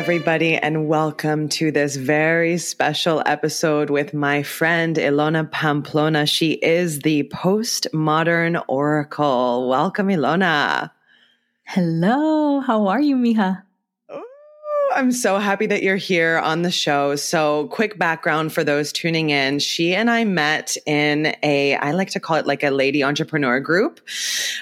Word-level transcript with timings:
everybody, 0.00 0.56
and 0.56 0.88
welcome 0.88 1.46
to 1.46 1.70
this 1.70 1.94
very 1.94 2.56
special 2.56 3.22
episode 3.26 3.90
with 3.90 4.14
my 4.14 4.42
friend 4.42 4.96
Ilona 4.96 5.50
Pamplona. 5.50 6.24
She 6.24 6.52
is 6.52 7.00
the 7.00 7.24
postmodern 7.24 8.64
oracle. 8.66 9.68
Welcome, 9.68 10.08
Ilona. 10.08 10.90
Hello. 11.64 12.60
How 12.60 12.86
are 12.86 13.02
you, 13.02 13.14
Mija? 13.14 13.62
I'm 14.92 15.12
so 15.12 15.38
happy 15.38 15.66
that 15.66 15.82
you're 15.82 15.96
here 15.96 16.38
on 16.38 16.62
the 16.62 16.70
show. 16.70 17.14
So, 17.14 17.68
quick 17.68 17.98
background 17.98 18.52
for 18.52 18.64
those 18.64 18.92
tuning 18.92 19.30
in. 19.30 19.60
She 19.60 19.94
and 19.94 20.10
I 20.10 20.24
met 20.24 20.76
in 20.84 21.34
a, 21.42 21.76
I 21.76 21.92
like 21.92 22.10
to 22.10 22.20
call 22.20 22.36
it 22.36 22.46
like 22.46 22.62
a 22.62 22.70
lady 22.70 23.04
entrepreneur 23.04 23.60
group 23.60 24.00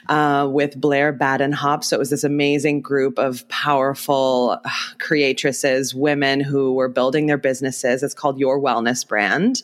uh, 0.09 0.49
with 0.51 0.79
Blair 0.79 1.13
Badenhop. 1.13 1.83
So, 1.83 1.97
it 1.97 1.99
was 1.99 2.11
this 2.11 2.25
amazing 2.25 2.83
group 2.83 3.19
of 3.19 3.49
powerful 3.49 4.61
uh, 4.65 4.71
creatresses, 4.99 5.95
women 5.95 6.41
who 6.41 6.75
were 6.75 6.89
building 6.89 7.27
their 7.27 7.39
businesses. 7.39 8.03
It's 8.03 8.15
called 8.15 8.39
Your 8.39 8.61
Wellness 8.61 9.07
Brand. 9.07 9.63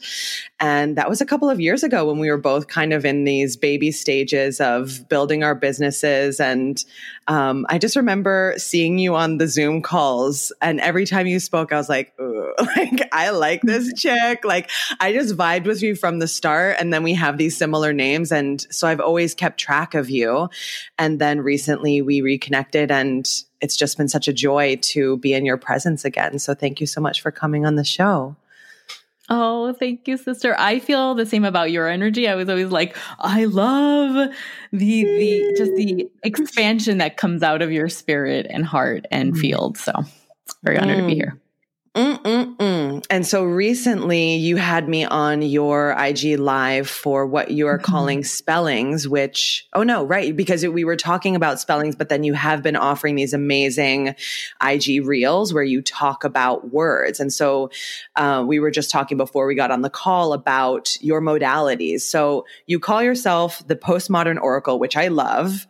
And 0.61 0.97
that 0.97 1.11
was 1.11 1.21
a 1.21 1.27
couple 1.27 1.51
of 1.51 1.61
years 1.61 1.83
ago 1.83 2.07
when 2.07 2.19
we 2.19 2.31
were 2.31 2.39
both 2.39 2.69
kind 2.69 2.95
of 2.95 3.05
in 3.05 3.25
these 3.25 3.57
baby 3.57 3.93
stages 3.93 4.61
of 4.61 5.07
building 5.11 5.45
our 5.45 5.55
businesses. 5.55 6.41
And 6.41 6.83
um, 7.27 7.67
I 7.69 7.79
just 7.79 7.97
remember 7.97 8.55
seeing 8.59 8.99
you 8.99 9.15
on 9.15 9.39
the 9.39 9.49
Zoom 9.49 9.81
calls 9.83 10.53
and 10.61 10.81
every 10.81 11.07
time 11.07 11.27
you 11.27 11.41
spoke, 11.41 11.73
I 11.73 11.77
was 11.77 11.89
like, 11.89 12.13
like, 12.77 13.09
I 13.13 13.31
like 13.31 13.63
this 13.63 13.93
chick. 13.95 14.45
Like, 14.45 14.71
I 15.01 15.13
just 15.13 15.37
vibed 15.37 15.65
with 15.65 15.83
you 15.83 15.97
from 15.97 16.19
the 16.19 16.29
start. 16.29 16.77
And 16.79 16.93
then 16.93 17.03
we 17.03 17.15
have 17.15 17.39
these 17.39 17.57
similar 17.57 17.93
names. 17.93 18.31
And 18.31 18.61
so 18.71 18.87
I've 18.87 19.01
always 19.01 19.35
kept 19.35 19.59
track 19.59 19.95
of 19.95 20.11
you. 20.11 20.49
And 20.99 21.21
then 21.21 21.41
recently 21.41 22.03
we 22.03 22.21
reconnected 22.21 22.91
and 22.91 23.29
it's 23.61 23.77
just 23.77 23.97
been 23.97 24.09
such 24.09 24.29
a 24.29 24.33
joy 24.33 24.77
to 24.83 25.17
be 25.19 25.33
in 25.33 25.47
your 25.47 25.57
presence 25.57 26.05
again. 26.05 26.39
So 26.39 26.55
thank 26.55 26.81
you 26.81 26.87
so 26.87 27.01
much 27.01 27.23
for 27.23 27.31
coming 27.31 27.65
on 27.65 27.77
the 27.77 27.85
show. 27.85 28.37
Oh, 29.31 29.73
thank 29.73 30.07
you, 30.07 30.19
sister. 30.19 30.55
I 30.59 30.79
feel 30.79 31.15
the 31.15 31.25
same 31.25 31.45
about 31.45 31.71
your 31.71 31.89
energy. 31.89 32.29
I 32.29 32.35
was 32.35 32.49
always 32.49 32.71
like, 32.71 32.95
I 33.19 33.47
love 33.47 34.31
the 34.71 35.05
the 35.05 35.55
just 35.57 35.75
the 35.77 36.11
expansion 36.23 36.99
that 36.99 37.17
comes 37.17 37.43
out 37.43 37.63
of 37.63 37.73
your 37.73 37.89
spirit 37.89 38.47
and 38.51 38.67
heart 38.67 39.07
and 39.11 39.33
mm. 39.33 39.41
field. 39.41 39.79
So 39.79 39.93
very 40.63 40.79
honored 40.79 40.99
mm. 40.99 41.01
to 41.01 41.07
be 41.07 41.13
mm. 41.13 41.17
here. 41.17 41.41
Mm-mm-mm. 41.95 43.07
And 43.09 43.25
so 43.25 43.45
recently 43.45 44.35
you 44.35 44.57
had 44.57 44.89
me 44.89 45.05
on 45.05 45.43
your 45.43 45.93
IG 45.93 46.41
live 46.41 46.89
for 46.89 47.25
what 47.25 47.53
you're 47.53 47.79
mm-hmm. 47.79 47.85
calling 47.85 48.25
spellings, 48.25 49.07
which, 49.07 49.69
oh 49.75 49.85
no, 49.85 50.03
right. 50.05 50.37
Because 50.37 50.67
we 50.67 50.83
were 50.83 50.97
talking 50.97 51.37
about 51.37 51.61
spellings, 51.61 51.95
but 51.95 52.09
then 52.09 52.25
you 52.25 52.33
have 52.33 52.65
been 52.65 52.75
offering 52.75 53.15
these 53.15 53.33
amazing 53.33 54.17
IG 54.61 55.07
reels 55.07 55.55
where 55.55 55.63
you 55.63 55.83
talk 55.83 56.25
about 56.25 56.73
words. 56.73 57.21
And 57.21 57.33
so 57.33 57.71
uh, 58.17 58.45
we 58.45 58.59
were 58.59 58.73
just 58.73 58.91
talking 58.91 59.17
before 59.17 59.47
we 59.47 59.55
got 59.55 59.71
on 59.71 59.83
the 59.83 59.91
call 59.91 60.33
about 60.33 61.01
your 61.01 61.23
modalities. 61.23 62.01
So 62.01 62.45
you 62.67 62.81
call 62.81 63.05
yourself 63.05 63.65
the 63.69 63.77
postmodern 63.77 64.41
oracle, 64.41 64.81
which 64.81 64.97
I 64.97 65.09
love. 65.09 65.69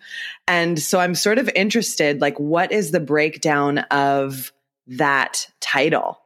And 0.49 0.79
so 0.79 1.01
I'm 1.01 1.15
sort 1.15 1.39
of 1.39 1.51
interested, 1.55 2.23
like, 2.23 2.41
what 2.41 2.73
is 2.73 2.93
the 2.93 3.01
breakdown 3.01 3.79
of 3.91 4.53
that 4.87 5.47
title? 5.61 6.19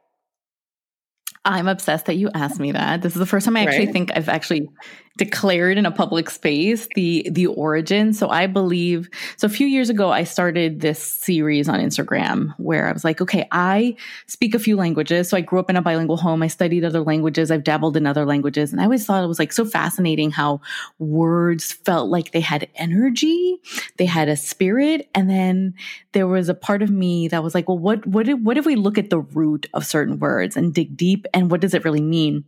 I'm 1.45 1.67
obsessed 1.67 2.07
that 2.07 2.15
you 2.15 2.29
asked 2.33 2.59
me 2.59 2.73
that. 2.73 3.01
This 3.01 3.13
is 3.13 3.19
the 3.19 3.25
first 3.25 3.45
time 3.45 3.55
I 3.55 3.61
actually 3.61 3.85
right. 3.85 3.93
think 3.93 4.11
I've 4.15 4.29
actually 4.29 4.69
declared 5.17 5.77
in 5.77 5.85
a 5.85 5.91
public 5.91 6.29
space 6.29 6.87
the 6.95 7.27
the 7.31 7.45
origin. 7.47 8.13
So 8.13 8.29
i 8.29 8.47
believe 8.47 9.09
so 9.37 9.45
a 9.45 9.49
few 9.49 9.67
years 9.67 9.89
ago 9.89 10.11
i 10.11 10.23
started 10.23 10.79
this 10.79 10.99
series 10.99 11.67
on 11.67 11.79
instagram 11.79 12.53
where 12.57 12.87
i 12.87 12.91
was 12.91 13.03
like 13.03 13.19
okay 13.21 13.47
i 13.51 13.95
speak 14.27 14.55
a 14.55 14.59
few 14.59 14.75
languages. 14.75 15.29
So 15.29 15.37
i 15.37 15.41
grew 15.41 15.59
up 15.59 15.69
in 15.69 15.75
a 15.75 15.81
bilingual 15.81 16.17
home. 16.17 16.41
I 16.41 16.47
studied 16.47 16.83
other 16.85 17.01
languages. 17.01 17.51
I've 17.51 17.63
dabbled 17.63 17.97
in 17.97 18.07
other 18.07 18.25
languages. 18.25 18.71
And 18.71 18.81
i 18.81 18.85
always 18.85 19.05
thought 19.05 19.23
it 19.23 19.27
was 19.27 19.39
like 19.39 19.51
so 19.51 19.65
fascinating 19.65 20.31
how 20.31 20.61
words 20.99 21.73
felt 21.73 22.09
like 22.09 22.31
they 22.31 22.41
had 22.41 22.67
energy 22.75 23.57
they 23.97 24.05
had 24.05 24.29
a 24.29 24.37
spirit. 24.37 25.09
And 25.13 25.29
then 25.29 25.73
there 26.13 26.27
was 26.27 26.49
a 26.49 26.53
part 26.53 26.81
of 26.81 26.89
me 26.89 27.27
that 27.27 27.43
was 27.43 27.53
like 27.53 27.67
well 27.67 27.77
what 27.77 28.05
what 28.07 28.27
if, 28.27 28.39
what 28.39 28.57
if 28.57 28.65
we 28.65 28.75
look 28.75 28.97
at 28.97 29.09
the 29.09 29.19
root 29.19 29.67
of 29.73 29.85
certain 29.85 30.19
words 30.19 30.55
and 30.55 30.73
dig 30.73 30.95
deep? 30.95 31.25
And 31.33 31.51
what 31.51 31.61
does 31.61 31.73
it 31.73 31.83
really 31.83 32.01
mean 32.01 32.45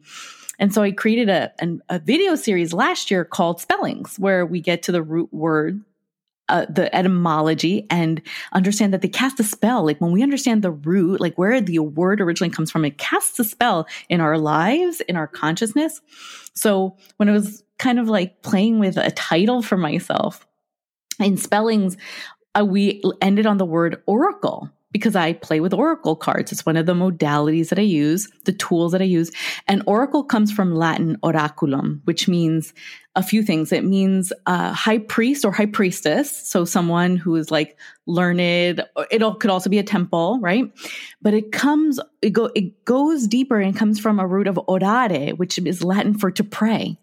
and 0.62 0.74
so 0.74 0.84
I 0.84 0.92
created 0.92 1.28
a, 1.28 1.52
an, 1.60 1.82
a 1.90 2.00
video 2.00 2.36
series 2.36 2.72
last 2.72 3.12
year 3.12 3.26
called 3.26 3.60
Spellings, 3.60 4.18
where 4.18 4.46
we 4.46 4.62
get 4.62 4.84
to 4.84 4.92
the 4.94 5.02
root 5.02 5.34
word 5.34 5.82
uh, 6.50 6.66
the 6.70 6.94
etymology 6.94 7.88
and 7.90 8.22
understand 8.52 8.94
that 8.94 9.02
they 9.02 9.08
cast 9.08 9.40
a 9.40 9.44
spell. 9.44 9.86
Like 9.86 10.02
when 10.02 10.12
we 10.12 10.22
understand 10.22 10.62
the 10.62 10.72
root, 10.72 11.22
like 11.22 11.38
where 11.38 11.62
the 11.62 11.80
word 11.80 12.20
originally 12.20 12.54
comes 12.54 12.70
from, 12.70 12.84
it 12.84 12.98
casts 12.98 13.40
a 13.40 13.44
spell 13.44 13.88
in 14.10 14.20
our 14.20 14.38
lives, 14.38 15.00
in 15.02 15.16
our 15.16 15.28
consciousness. 15.28 16.02
So 16.54 16.98
when 17.18 17.30
I 17.30 17.32
was 17.32 17.64
kind 17.80 18.00
of 18.00 18.10
like 18.10 18.42
playing 18.42 18.80
with 18.80 18.98
a 18.98 19.12
title 19.12 19.62
for 19.62 19.78
myself 19.78 20.46
in 21.20 21.38
spellings, 21.38 21.96
uh, 22.54 22.66
we 22.66 23.02
ended 23.22 23.46
on 23.46 23.58
the 23.58 23.66
word 23.66 24.04
oracle 24.06 24.70
because 24.92 25.16
I 25.16 25.34
play 25.34 25.60
with 25.60 25.74
Oracle 25.74 26.16
cards. 26.16 26.52
It's 26.52 26.66
one 26.66 26.78
of 26.78 26.86
the 26.86 26.94
modalities 26.94 27.70
that 27.70 27.80
I 27.80 27.84
use, 27.84 28.30
the 28.46 28.54
tools 28.54 28.92
that 28.92 29.02
I 29.02 29.06
use. 29.06 29.32
And 29.68 29.84
Oracle 29.86 30.24
comes 30.24 30.52
from 30.52 30.76
Latin 30.76 31.18
oraculum, 31.24 32.02
which 32.06 32.28
means 32.28 32.74
a 33.16 33.24
few 33.24 33.44
things. 33.44 33.72
It 33.72 33.84
means 33.84 34.32
uh, 34.46 34.72
high 34.72 35.00
priest 35.00 35.44
or 35.44 35.52
high 35.52 35.66
priestess. 35.66 36.36
So 36.48 36.64
someone 36.64 37.18
who 37.18 37.36
is 37.36 37.52
like 37.52 37.78
learned. 38.06 38.40
It 38.42 39.40
could 39.40 39.50
also 39.50 39.70
be 39.70 39.80
a 39.80 39.84
temple, 39.84 40.40
right? 40.42 40.66
But 41.22 41.34
it 41.34 41.52
comes, 41.52 42.00
it 42.22 42.32
go, 42.32 42.52
it 42.56 42.86
goes 42.86 43.28
deeper 43.28 43.60
and 43.60 43.76
comes 43.76 44.00
from 44.00 44.20
a 44.20 44.28
root 44.28 44.48
of 44.48 44.56
orare, 44.68 45.38
which 45.38 45.58
is 45.58 45.84
Latin 45.84 46.18
for 46.18 46.32
to 46.32 46.44
pray. 46.44 46.98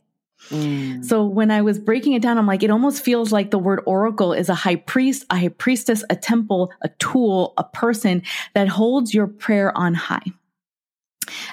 Mm. 0.51 1.05
So 1.05 1.25
when 1.25 1.51
I 1.51 1.63
was 1.63 1.79
breaking 1.79 2.15
it 2.15 2.23
down, 2.23 2.39
I'm 2.39 2.47
like, 2.47 2.63
it 2.63 2.71
almost 2.71 3.03
feels 3.03 3.33
like 3.33 3.51
the 3.51 3.59
word 3.59 3.81
oracle 3.87 4.33
is 4.33 4.49
a 4.49 4.55
high 4.55 4.77
priest, 4.77 5.27
a 5.31 5.37
high 5.37 5.49
priestess, 5.49 6.05
a 6.11 6.17
temple, 6.17 6.73
a 6.83 6.89
tool, 6.99 7.55
a 7.59 7.65
person 7.65 8.23
that 8.55 8.69
holds 8.69 9.13
your 9.13 9.27
prayer 9.27 9.77
on 9.77 9.95
high 9.95 10.33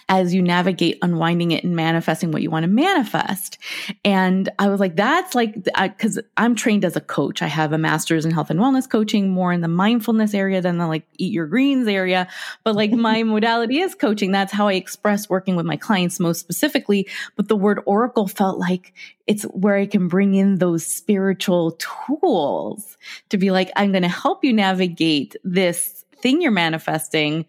as 0.10 0.34
you 0.34 0.42
navigate 0.42 0.98
unwinding 1.02 1.52
it 1.52 1.64
and 1.64 1.76
manifesting 1.76 2.32
what 2.32 2.42
you 2.42 2.50
want 2.50 2.64
to 2.64 2.70
manifest. 2.70 3.58
And 4.04 4.50
I 4.60 4.70
was 4.70 4.80
like, 4.80 4.96
that's 4.96 5.36
like, 5.36 5.64
because 5.64 6.20
I'm 6.38 6.56
trained 6.56 6.86
as 6.86 6.96
a 6.96 7.02
coach. 7.02 7.42
I 7.42 7.48
have 7.48 7.74
a 7.74 7.78
master's 7.78 8.26
in 8.26 8.32
health 8.32 8.50
and 8.50 8.60
wellness 8.60 8.90
coaching, 8.90 9.30
more 9.30 9.52
in 9.52 9.62
the 9.62 9.68
mindfulness 9.68 10.34
area 10.34 10.62
than 10.62 10.78
the 10.78 10.88
like 10.88 11.06
eat 11.18 11.34
your 11.34 11.48
greens 11.48 11.88
area. 11.88 12.28
But 12.64 12.76
like 12.76 12.92
my 13.06 13.24
modality 13.24 13.80
is 13.80 13.96
coaching. 13.96 14.32
That's 14.32 14.54
how 14.54 14.68
I 14.68 14.74
express 14.74 15.30
working 15.30 15.56
with 15.56 15.66
my 15.66 15.78
clients 15.78 16.20
most 16.20 16.40
specifically. 16.40 17.08
But 17.36 17.48
the 17.48 17.56
word 17.56 17.80
oracle 17.86 18.28
felt 18.28 18.60
like 18.60 18.94
it's 19.28 19.44
where 19.44 19.76
I 19.76 19.88
can 19.88 20.08
bring 20.08 20.36
in 20.36 20.60
those 20.60 20.86
spiritual 20.86 21.72
tools 21.72 22.98
to 23.30 23.38
be 23.38 23.52
like, 23.52 23.72
I'm 23.76 23.92
going 23.92 24.04
to 24.04 24.10
help 24.10 24.44
you 24.44 24.54
navigate 24.54 25.36
this 25.44 26.06
thing 26.22 26.42
you're 26.42 26.52
manifesting 26.52 27.46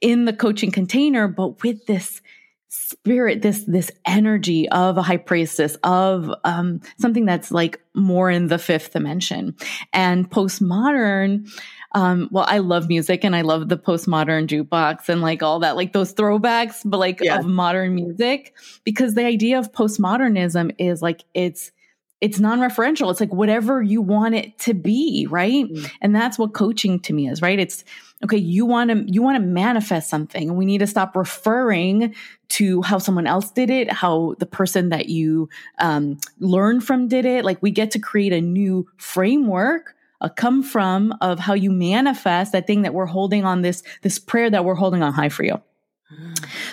in 0.00 0.24
the 0.24 0.32
coaching 0.32 0.70
container, 0.70 1.28
but 1.28 1.62
with 1.62 1.86
this 1.86 2.20
spirit, 2.68 3.40
this 3.42 3.64
this 3.64 3.90
energy 4.06 4.68
of 4.68 4.98
a 4.98 5.02
high 5.02 5.16
priestess, 5.16 5.76
of 5.82 6.30
um, 6.44 6.80
something 6.98 7.24
that's 7.24 7.50
like 7.50 7.80
more 7.94 8.30
in 8.30 8.48
the 8.48 8.58
fifth 8.58 8.92
dimension. 8.92 9.56
And 9.92 10.30
postmodern, 10.30 11.48
um, 11.94 12.28
well, 12.30 12.44
I 12.46 12.58
love 12.58 12.88
music 12.88 13.24
and 13.24 13.34
I 13.34 13.40
love 13.40 13.68
the 13.68 13.78
postmodern 13.78 14.46
jukebox 14.46 15.08
and 15.08 15.22
like 15.22 15.42
all 15.42 15.60
that, 15.60 15.76
like 15.76 15.92
those 15.92 16.12
throwbacks, 16.12 16.82
but 16.84 16.98
like 16.98 17.20
yeah. 17.22 17.38
of 17.38 17.46
modern 17.46 17.94
music, 17.94 18.54
because 18.84 19.14
the 19.14 19.24
idea 19.24 19.58
of 19.58 19.72
postmodernism 19.72 20.74
is 20.78 21.00
like 21.00 21.24
it's 21.34 21.72
it's 22.20 22.40
non-referential. 22.40 23.10
It's 23.10 23.20
like 23.20 23.32
whatever 23.32 23.80
you 23.80 24.02
want 24.02 24.34
it 24.34 24.58
to 24.60 24.74
be, 24.74 25.26
right? 25.30 25.66
Mm. 25.66 25.90
And 26.00 26.14
that's 26.14 26.36
what 26.36 26.52
coaching 26.52 26.98
to 27.00 27.12
me 27.12 27.28
is, 27.28 27.40
right? 27.40 27.58
It's 27.58 27.84
okay, 28.24 28.36
you 28.36 28.66
want 28.66 28.90
to 28.90 29.12
you 29.12 29.22
want 29.22 29.36
to 29.36 29.42
manifest 29.42 30.10
something. 30.10 30.48
And 30.48 30.58
we 30.58 30.66
need 30.66 30.78
to 30.78 30.86
stop 30.86 31.16
referring 31.16 32.14
to 32.50 32.82
how 32.82 32.98
someone 32.98 33.26
else 33.26 33.50
did 33.50 33.70
it, 33.70 33.92
how 33.92 34.34
the 34.38 34.46
person 34.46 34.88
that 34.88 35.08
you 35.08 35.48
um, 35.78 36.18
learned 36.38 36.84
from 36.84 37.08
did 37.08 37.24
it. 37.24 37.44
Like 37.44 37.62
we 37.62 37.70
get 37.70 37.90
to 37.92 37.98
create 37.98 38.32
a 38.32 38.40
new 38.40 38.88
framework 38.96 39.94
a 40.20 40.28
come 40.28 40.62
from 40.62 41.14
of 41.20 41.38
how 41.38 41.54
you 41.54 41.70
manifest 41.70 42.52
that 42.52 42.66
thing 42.66 42.82
that 42.82 42.94
we're 42.94 43.06
holding 43.06 43.44
on 43.44 43.62
this 43.62 43.82
this 44.02 44.18
prayer 44.18 44.50
that 44.50 44.64
we're 44.64 44.74
holding 44.74 45.02
on 45.02 45.12
high 45.12 45.28
for 45.28 45.44
you. 45.44 45.60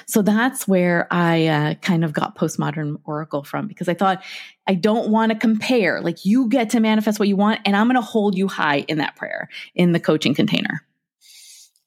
So 0.05 0.21
that's 0.21 0.67
where 0.67 1.07
I 1.11 1.47
uh, 1.47 1.73
kind 1.75 2.05
of 2.05 2.13
got 2.13 2.37
postmodern 2.37 2.99
oracle 3.03 3.43
from 3.43 3.67
because 3.67 3.89
I 3.89 3.93
thought 3.93 4.23
I 4.65 4.75
don't 4.75 5.09
want 5.09 5.31
to 5.31 5.37
compare. 5.37 6.01
Like 6.01 6.25
you 6.25 6.47
get 6.47 6.69
to 6.71 6.79
manifest 6.79 7.19
what 7.19 7.27
you 7.27 7.35
want, 7.35 7.59
and 7.65 7.75
I'm 7.75 7.87
going 7.87 7.95
to 7.95 8.01
hold 8.01 8.37
you 8.37 8.47
high 8.47 8.79
in 8.87 8.97
that 8.99 9.15
prayer 9.15 9.49
in 9.75 9.91
the 9.91 9.99
coaching 9.99 10.33
container. 10.33 10.81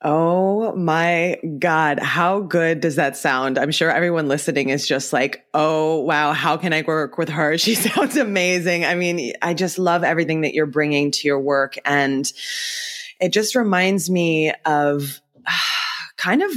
Oh 0.03 0.77
my 0.77 1.41
God. 1.59 1.99
How 1.99 2.41
good 2.41 2.81
does 2.81 2.97
that 2.97 3.17
sound? 3.17 3.59
I'm 3.59 3.73
sure 3.73 3.91
everyone 3.91 4.29
listening 4.29 4.69
is 4.69 4.87
just 4.87 5.13
like, 5.13 5.45
oh, 5.55 6.01
wow. 6.01 6.33
How 6.33 6.57
can 6.57 6.73
I 6.73 6.83
work 6.83 7.19
with 7.19 7.29
her? 7.31 7.59
She 7.69 7.75
sounds 7.75 8.17
amazing. 8.17 8.85
I 8.85 8.95
mean, 8.95 9.33
I 9.43 9.55
just 9.55 9.79
love 9.79 10.05
everything 10.05 10.43
that 10.43 10.55
you're 10.55 10.67
bringing 10.67 11.11
to 11.11 11.27
your 11.27 11.41
work. 11.41 11.77
And 11.85 12.31
it 13.21 13.33
just 13.33 13.57
reminds 13.57 14.09
me 14.09 14.53
of 14.65 15.21
kind 16.17 16.43
of 16.43 16.53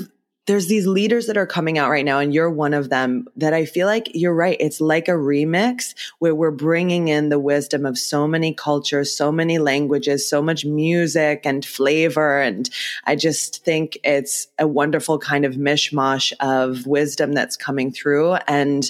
there's 0.48 0.68
these 0.68 0.88
leaders 0.88 1.28
that 1.28 1.38
are 1.38 1.46
coming 1.46 1.78
out 1.78 1.90
right 1.90 2.06
now 2.06 2.20
and 2.20 2.34
you're 2.34 2.50
one 2.50 2.74
of 2.74 2.90
them 2.90 3.28
that 3.36 3.54
I 3.54 3.66
feel 3.66 3.86
like 3.86 4.12
you're 4.16 4.34
right. 4.34 4.58
It's 4.60 4.82
like 4.82 5.08
a 5.08 5.12
remix 5.12 5.94
where 6.20 6.34
we're 6.34 6.52
bringing 6.52 7.10
in 7.10 7.30
the 7.30 7.40
wisdom 7.40 7.86
of 7.86 7.98
so 7.98 8.28
many 8.28 8.54
cultures, 8.54 9.16
so 9.16 9.32
many 9.32 9.60
languages, 9.60 10.28
so 10.28 10.42
much 10.42 10.66
music 10.66 11.42
and 11.46 11.64
flavor. 11.64 12.42
And 12.42 12.70
I 13.06 13.16
just 13.16 13.64
think 13.64 14.00
it's 14.04 14.48
a 14.58 14.68
wonderful 14.68 15.20
kind 15.20 15.46
of 15.46 15.56
mishmash 15.56 16.34
of 16.40 16.88
wisdom 16.88 17.34
that's 17.34 17.56
coming 17.56 17.92
through. 17.92 18.34
And 18.48 18.90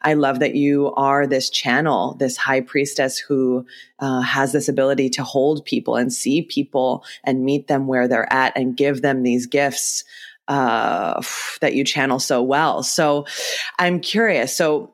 I 0.00 0.14
love 0.14 0.38
that 0.38 0.54
you 0.54 0.92
are 0.94 1.26
this 1.26 1.50
channel, 1.50 2.14
this 2.14 2.36
high 2.36 2.60
priestess 2.60 3.18
who 3.18 3.66
uh, 3.98 4.20
has 4.20 4.52
this 4.52 4.68
ability 4.68 5.10
to 5.10 5.24
hold 5.24 5.64
people 5.64 5.96
and 5.96 6.12
see 6.12 6.42
people 6.42 7.04
and 7.24 7.44
meet 7.44 7.66
them 7.66 7.86
where 7.86 8.08
they're 8.08 8.32
at 8.32 8.56
and 8.56 8.76
give 8.76 9.02
them 9.02 9.22
these 9.22 9.46
gifts 9.46 10.04
uh, 10.48 11.20
that 11.60 11.74
you 11.74 11.84
channel 11.84 12.18
so 12.18 12.42
well. 12.42 12.82
So 12.82 13.26
I'm 13.78 14.00
curious. 14.00 14.56
So 14.56 14.92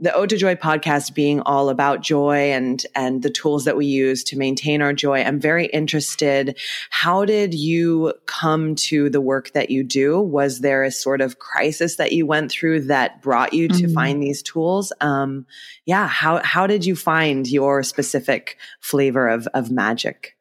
the 0.00 0.14
Ode 0.14 0.30
to 0.30 0.36
Joy 0.36 0.54
podcast 0.54 1.14
being 1.14 1.40
all 1.40 1.68
about 1.68 2.00
joy 2.00 2.52
and, 2.52 2.84
and 2.94 3.22
the 3.22 3.30
tools 3.30 3.64
that 3.64 3.76
we 3.76 3.86
use 3.86 4.24
to 4.24 4.38
maintain 4.38 4.82
our 4.82 4.92
joy. 4.92 5.22
I'm 5.22 5.40
very 5.40 5.66
interested. 5.66 6.58
How 6.90 7.24
did 7.24 7.54
you 7.54 8.14
come 8.26 8.74
to 8.76 9.10
the 9.10 9.20
work 9.20 9.52
that 9.52 9.70
you 9.70 9.84
do? 9.84 10.20
Was 10.20 10.60
there 10.60 10.84
a 10.84 10.90
sort 10.90 11.20
of 11.20 11.38
crisis 11.38 11.96
that 11.96 12.12
you 12.12 12.26
went 12.26 12.50
through 12.50 12.82
that 12.82 13.22
brought 13.22 13.52
you 13.52 13.68
to 13.68 13.74
mm-hmm. 13.74 13.94
find 13.94 14.22
these 14.22 14.42
tools? 14.42 14.92
Um, 15.00 15.46
yeah. 15.84 16.08
How, 16.08 16.42
how 16.42 16.66
did 16.66 16.86
you 16.86 16.96
find 16.96 17.46
your 17.46 17.82
specific 17.82 18.56
flavor 18.80 19.28
of, 19.28 19.46
of 19.48 19.70
magic? 19.70 20.36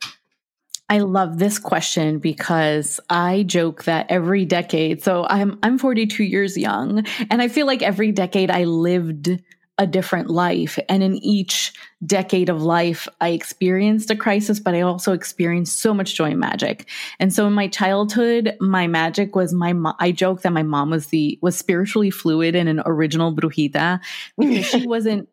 I 0.93 0.99
love 0.99 1.39
this 1.39 1.57
question 1.57 2.19
because 2.19 2.99
I 3.09 3.41
joke 3.47 3.85
that 3.85 4.05
every 4.11 4.45
decade, 4.45 5.01
so 5.01 5.25
I'm 5.27 5.57
I'm 5.63 5.79
42 5.79 6.23
years 6.23 6.55
young, 6.55 7.03
and 7.31 7.41
I 7.41 7.47
feel 7.47 7.65
like 7.65 7.81
every 7.81 8.11
decade 8.11 8.51
I 8.51 8.65
lived 8.65 9.41
a 9.79 9.87
different 9.87 10.29
life. 10.29 10.77
And 10.87 11.01
in 11.01 11.15
each 11.15 11.73
decade 12.05 12.47
of 12.49 12.61
life, 12.61 13.07
I 13.19 13.29
experienced 13.29 14.11
a 14.11 14.15
crisis, 14.15 14.59
but 14.59 14.75
I 14.75 14.81
also 14.81 15.13
experienced 15.13 15.79
so 15.79 15.95
much 15.95 16.13
joy 16.13 16.29
and 16.29 16.39
magic. 16.39 16.87
And 17.19 17.33
so 17.33 17.47
in 17.47 17.53
my 17.53 17.69
childhood, 17.69 18.55
my 18.59 18.85
magic 18.85 19.35
was 19.35 19.51
my 19.51 19.73
mom. 19.73 19.95
I 19.99 20.11
joke 20.11 20.43
that 20.43 20.53
my 20.53 20.61
mom 20.61 20.91
was 20.91 21.07
the, 21.07 21.39
was 21.41 21.57
spiritually 21.57 22.11
fluid 22.11 22.55
and 22.55 22.69
an 22.69 22.83
original 22.85 23.35
brujita 23.35 23.99
because 24.37 24.67
she 24.67 24.85
wasn't 24.85 25.27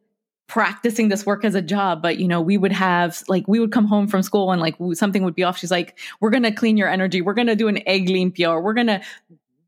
practicing 0.50 1.08
this 1.08 1.24
work 1.24 1.44
as 1.44 1.54
a 1.54 1.62
job 1.62 2.02
but 2.02 2.18
you 2.18 2.26
know 2.26 2.40
we 2.40 2.58
would 2.58 2.72
have 2.72 3.22
like 3.28 3.46
we 3.46 3.60
would 3.60 3.70
come 3.70 3.86
home 3.86 4.08
from 4.08 4.20
school 4.20 4.50
and 4.50 4.60
like 4.60 4.74
something 4.94 5.22
would 5.22 5.34
be 5.36 5.44
off. 5.44 5.56
She's 5.56 5.70
like 5.70 5.96
we're 6.20 6.30
gonna 6.30 6.52
clean 6.52 6.76
your 6.76 6.88
energy. 6.88 7.22
We're 7.22 7.34
gonna 7.34 7.54
do 7.54 7.68
an 7.68 7.80
egg 7.86 8.10
or 8.44 8.60
we're 8.60 8.74
gonna 8.74 9.00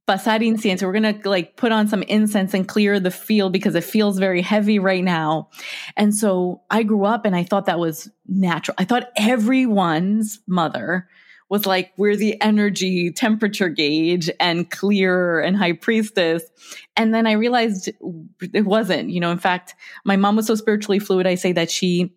pasar 0.08 0.40
incienso 0.42 0.82
we're 0.82 0.92
gonna 0.92 1.20
like 1.24 1.56
put 1.56 1.70
on 1.70 1.86
some 1.86 2.02
incense 2.02 2.52
and 2.54 2.66
clear 2.66 2.98
the 2.98 3.12
field 3.12 3.52
because 3.52 3.76
it 3.76 3.84
feels 3.84 4.18
very 4.18 4.42
heavy 4.42 4.80
right 4.80 5.04
now. 5.04 5.48
And 5.96 6.12
so 6.12 6.62
i 6.70 6.82
grew 6.82 7.04
up 7.04 7.24
and 7.24 7.36
i 7.36 7.44
thought 7.44 7.66
that 7.66 7.78
was 7.78 8.10
natural. 8.26 8.74
I 8.78 8.84
thought 8.84 9.10
everyone's 9.16 10.40
mother 10.48 11.08
was 11.52 11.66
like, 11.66 11.92
we're 11.98 12.16
the 12.16 12.40
energy 12.40 13.12
temperature 13.12 13.68
gauge 13.68 14.30
and 14.40 14.70
clear 14.70 15.38
and 15.38 15.54
high 15.54 15.74
priestess. 15.74 16.42
And 16.96 17.12
then 17.12 17.26
I 17.26 17.32
realized 17.32 17.90
it 18.54 18.64
wasn't, 18.64 19.10
you 19.10 19.20
know, 19.20 19.30
in 19.30 19.38
fact, 19.38 19.74
my 20.06 20.16
mom 20.16 20.36
was 20.36 20.46
so 20.46 20.54
spiritually 20.54 20.98
fluid. 20.98 21.26
I 21.26 21.34
say 21.34 21.52
that 21.52 21.70
she, 21.70 22.14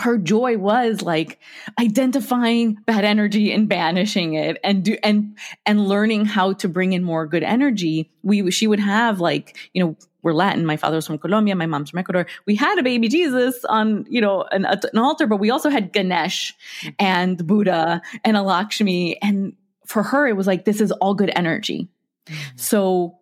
her 0.00 0.18
joy 0.18 0.56
was 0.58 1.02
like 1.02 1.38
identifying 1.78 2.74
bad 2.86 3.04
energy 3.04 3.52
and 3.52 3.68
banishing 3.68 4.34
it 4.34 4.58
and 4.62 4.84
do 4.84 4.96
and 5.02 5.36
and 5.64 5.86
learning 5.86 6.24
how 6.24 6.52
to 6.52 6.68
bring 6.68 6.92
in 6.92 7.02
more 7.02 7.26
good 7.26 7.42
energy 7.42 8.10
we 8.22 8.50
she 8.50 8.66
would 8.66 8.80
have 8.80 9.20
like 9.20 9.56
you 9.72 9.84
know 9.84 9.96
we're 10.26 10.32
Latin. 10.32 10.66
My 10.66 10.76
father's 10.76 11.06
from 11.06 11.18
Colombia. 11.18 11.54
My 11.54 11.66
mom's 11.66 11.90
from 11.90 12.00
Ecuador. 12.00 12.26
We 12.46 12.56
had 12.56 12.80
a 12.80 12.82
baby 12.82 13.06
Jesus 13.06 13.64
on, 13.66 14.04
you 14.08 14.20
know, 14.20 14.42
an, 14.50 14.64
an 14.64 14.98
altar, 14.98 15.28
but 15.28 15.36
we 15.36 15.50
also 15.50 15.70
had 15.70 15.92
Ganesh 15.92 16.52
and 16.98 17.46
Buddha 17.46 18.02
and 18.24 18.36
a 18.36 18.42
Lakshmi. 18.42 19.22
And 19.22 19.52
for 19.84 20.02
her, 20.02 20.26
it 20.26 20.36
was 20.36 20.48
like, 20.48 20.64
this 20.64 20.80
is 20.80 20.90
all 20.90 21.14
good 21.14 21.30
energy. 21.36 21.86
Mm-hmm. 22.26 22.56
So 22.56 23.18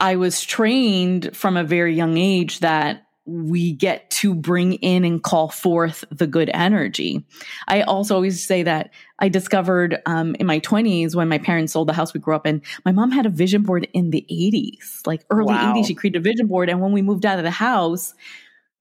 I 0.00 0.16
was 0.16 0.42
trained 0.42 1.36
from 1.36 1.58
a 1.58 1.64
very 1.64 1.94
young 1.94 2.16
age 2.16 2.60
that 2.60 3.07
we 3.28 3.72
get 3.72 4.08
to 4.10 4.34
bring 4.34 4.74
in 4.74 5.04
and 5.04 5.22
call 5.22 5.50
forth 5.50 6.02
the 6.10 6.26
good 6.26 6.50
energy. 6.54 7.26
I 7.66 7.82
also 7.82 8.14
always 8.14 8.44
say 8.44 8.62
that 8.62 8.90
I 9.18 9.28
discovered 9.28 9.98
um, 10.06 10.34
in 10.36 10.46
my 10.46 10.60
20s 10.60 11.14
when 11.14 11.28
my 11.28 11.36
parents 11.36 11.74
sold 11.74 11.88
the 11.88 11.92
house 11.92 12.14
we 12.14 12.20
grew 12.20 12.34
up 12.34 12.46
in, 12.46 12.62
my 12.86 12.92
mom 12.92 13.10
had 13.10 13.26
a 13.26 13.30
vision 13.30 13.62
board 13.62 13.86
in 13.92 14.10
the 14.10 14.24
80s, 14.30 15.06
like 15.06 15.26
early 15.30 15.52
wow. 15.52 15.74
80s. 15.74 15.86
She 15.86 15.94
created 15.94 16.18
a 16.18 16.22
vision 16.22 16.46
board. 16.46 16.70
And 16.70 16.80
when 16.80 16.92
we 16.92 17.02
moved 17.02 17.26
out 17.26 17.38
of 17.38 17.44
the 17.44 17.50
house, 17.50 18.14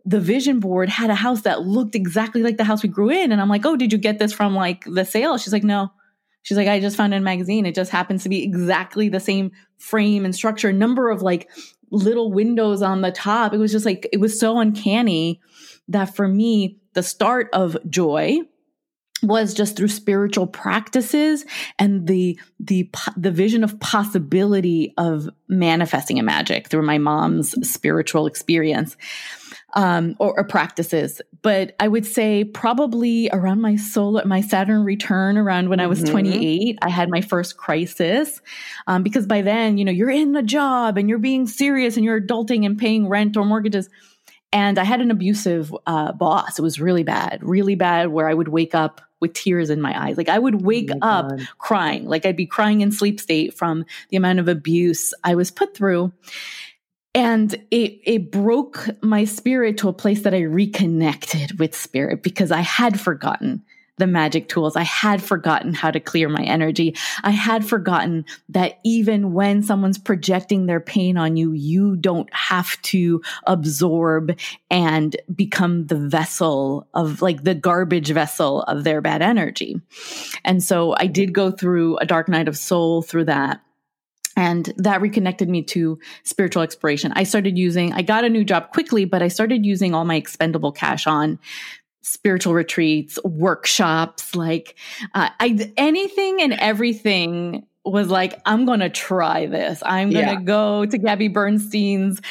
the 0.05 0.21
vision 0.21 0.61
board 0.61 0.87
had 0.87 1.09
a 1.09 1.15
house 1.15 1.41
that 1.41 1.63
looked 1.63 1.93
exactly 1.93 2.41
like 2.41 2.55
the 2.55 2.63
house 2.63 2.81
we 2.81 2.89
grew 2.89 3.09
in. 3.09 3.33
And 3.33 3.41
I'm 3.41 3.49
like, 3.49 3.65
oh, 3.65 3.75
did 3.75 3.91
you 3.91 3.97
get 3.97 4.17
this 4.17 4.31
from 4.31 4.55
like 4.55 4.85
the 4.85 5.03
sale? 5.03 5.37
She's 5.37 5.51
like, 5.51 5.65
no. 5.65 5.91
She's 6.43 6.55
like, 6.55 6.69
I 6.69 6.79
just 6.79 6.95
found 6.95 7.13
it 7.13 7.17
in 7.17 7.23
a 7.23 7.25
magazine. 7.25 7.65
It 7.65 7.75
just 7.75 7.91
happens 7.91 8.23
to 8.23 8.29
be 8.29 8.41
exactly 8.41 9.09
the 9.09 9.19
same 9.19 9.51
frame 9.77 10.25
and 10.25 10.35
structure, 10.35 10.71
number 10.71 11.09
of 11.09 11.21
like 11.21 11.49
little 11.91 12.31
windows 12.31 12.81
on 12.81 13.01
the 13.01 13.11
top. 13.11 13.53
It 13.53 13.57
was 13.57 13.71
just 13.71 13.85
like, 13.85 14.07
it 14.11 14.19
was 14.19 14.39
so 14.39 14.59
uncanny 14.59 15.39
that 15.87 16.15
for 16.15 16.27
me, 16.27 16.77
the 16.93 17.03
start 17.03 17.49
of 17.53 17.77
joy 17.89 18.39
was 19.23 19.53
just 19.53 19.75
through 19.75 19.87
spiritual 19.87 20.45
practices 20.45 21.45
and 21.79 22.07
the 22.07 22.39
the 22.59 22.89
the 23.15 23.31
vision 23.31 23.63
of 23.63 23.79
possibility 23.79 24.93
of 24.97 25.27
manifesting 25.47 26.19
a 26.19 26.23
magic 26.23 26.67
through 26.67 26.85
my 26.85 26.97
mom's 26.97 27.55
spiritual 27.67 28.27
experience 28.27 28.95
um, 29.73 30.15
or, 30.19 30.37
or, 30.37 30.43
practices. 30.43 31.21
But 31.41 31.75
I 31.79 31.87
would 31.87 32.05
say 32.05 32.43
probably 32.43 33.29
around 33.31 33.61
my 33.61 33.75
solar, 33.75 34.25
my 34.25 34.41
Saturn 34.41 34.83
return, 34.83 35.37
around 35.37 35.69
when. 35.69 35.79
I 35.79 35.87
was 35.87 36.01
mm-hmm. 36.01 36.11
28, 36.11 36.79
I 36.81 36.89
had 36.89 37.09
my 37.09 37.21
first 37.21 37.57
crisis. 37.57 38.41
Um, 38.87 39.03
because 39.03 39.27
by 39.27 39.41
then, 39.41 39.77
you 39.77 39.85
know, 39.85 39.91
you're 39.91 40.09
in 40.09 40.35
a 40.35 40.41
job 40.41 40.97
and 40.97 41.07
you're 41.07 41.19
being 41.19 41.45
serious 41.45 41.95
and 41.95 42.03
you're 42.03 42.19
adulting 42.19 42.65
and 42.65 42.77
paying 42.79 43.07
rent 43.07 43.37
or 43.37 43.45
mortgages. 43.45 43.89
And 44.51 44.79
I 44.79 44.83
had 44.83 45.01
an 45.01 45.11
abusive 45.11 45.75
uh, 45.85 46.13
boss. 46.13 46.57
It 46.57 46.61
was 46.61 46.79
really 46.79 47.03
bad, 47.03 47.39
really 47.43 47.75
bad, 47.75 48.07
where 48.07 48.27
I 48.27 48.33
would 48.33 48.47
wake 48.47 48.73
up 48.73 49.01
with 49.19 49.33
tears 49.33 49.69
in 49.69 49.81
my 49.81 50.07
eyes. 50.07 50.17
Like 50.17 50.29
I 50.29 50.39
would 50.39 50.61
wake 50.61 50.91
oh 50.91 50.99
up 51.01 51.29
God. 51.29 51.47
crying, 51.57 52.05
like 52.05 52.25
I'd 52.25 52.35
be 52.35 52.45
crying 52.45 52.81
in 52.81 52.91
sleep 52.91 53.19
state 53.19 53.53
from 53.53 53.85
the 54.09 54.17
amount 54.17 54.39
of 54.39 54.47
abuse 54.47 55.13
I 55.23 55.35
was 55.35 55.51
put 55.51 55.75
through 55.75 56.13
and 57.17 57.53
it 57.71 57.99
it 58.03 58.31
broke 58.31 58.87
my 59.01 59.25
spirit 59.25 59.79
to 59.79 59.89
a 59.89 59.93
place 59.93 60.21
that 60.21 60.35
I 60.35 60.41
reconnected 60.41 61.59
with 61.59 61.75
spirit 61.75 62.21
because 62.21 62.51
I 62.51 62.61
had 62.61 62.99
forgotten 62.99 63.63
the 63.97 64.07
magic 64.07 64.47
tools. 64.47 64.75
I 64.75 64.83
had 64.83 65.21
forgotten 65.21 65.73
how 65.73 65.91
to 65.91 65.99
clear 65.99 66.29
my 66.29 66.43
energy. 66.43 66.95
I 67.23 67.31
had 67.31 67.65
forgotten 67.65 68.25
that 68.49 68.79
even 68.83 69.33
when 69.33 69.63
someone's 69.63 69.97
projecting 69.97 70.65
their 70.65 70.79
pain 70.79 71.17
on 71.17 71.35
you, 71.35 71.51
you 71.51 71.95
don't 71.95 72.31
have 72.33 72.81
to 72.83 73.21
absorb 73.45 74.37
and 74.69 75.15
become 75.33 75.87
the 75.87 75.95
vessel 75.95 76.87
of 76.93 77.21
like 77.21 77.43
the 77.43 77.55
garbage 77.55 78.09
vessel 78.09 78.61
of 78.63 78.83
their 78.83 79.01
bad 79.01 79.21
energy. 79.21 79.81
And 80.45 80.63
so 80.63 80.95
I 80.97 81.07
did 81.07 81.33
go 81.33 81.51
through 81.51 81.97
a 81.97 82.05
dark 82.05 82.29
night 82.29 82.47
of 82.47 82.57
soul 82.57 83.01
through 83.01 83.25
that. 83.25 83.61
And 84.37 84.71
that 84.77 85.01
reconnected 85.01 85.49
me 85.49 85.63
to 85.63 85.97
spiritual 86.21 86.61
exploration. 86.61 87.11
I 87.15 87.23
started 87.23 87.57
using, 87.57 87.91
I 87.93 88.03
got 88.03 88.23
a 88.23 88.29
new 88.29 88.43
job 88.43 88.71
quickly, 88.71 89.03
but 89.03 89.23
I 89.23 89.29
started 89.29 89.65
using 89.65 89.95
all 89.95 90.05
my 90.05 90.13
expendable 90.13 90.71
cash 90.71 91.07
on 91.07 91.39
spiritual 92.07 92.53
retreats, 92.53 93.19
workshops, 93.23 94.35
like 94.35 94.75
uh, 95.13 95.29
I, 95.39 95.71
anything 95.77 96.41
and 96.41 96.53
everything 96.53 97.65
was 97.83 98.09
like, 98.09 98.39
I'm 98.45 98.65
going 98.65 98.81
to 98.81 98.89
try 98.89 99.45
this. 99.45 99.81
I'm 99.85 100.11
going 100.11 100.25
to 100.25 100.33
yeah. 100.33 100.41
go 100.41 100.85
to 100.85 100.97
Gabby 100.97 101.27
Bernstein's 101.27 102.21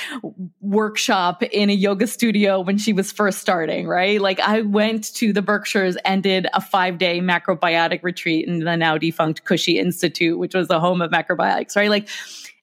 workshop 0.61 1.42
in 1.42 1.71
a 1.71 1.73
yoga 1.73 2.06
studio 2.06 2.61
when 2.61 2.78
she 2.78 2.92
was 2.92 3.12
first 3.12 3.38
starting, 3.38 3.87
right? 3.87 4.21
Like 4.21 4.40
I 4.40 4.62
went 4.62 5.14
to 5.14 5.33
the 5.33 5.42
Berkshires 5.42 5.97
and 6.04 6.23
did 6.23 6.47
a 6.52 6.61
five 6.61 6.99
day 6.99 7.21
macrobiotic 7.21 8.02
retreat 8.02 8.47
in 8.47 8.61
the 8.61 8.76
now 8.76 8.99
defunct 8.99 9.45
Kushi 9.45 9.76
Institute, 9.76 10.38
which 10.38 10.54
was 10.54 10.68
the 10.68 10.80
home 10.80 11.00
of 11.00 11.11
macrobiotics, 11.11 11.76
right? 11.76 11.90
Like 11.90 12.09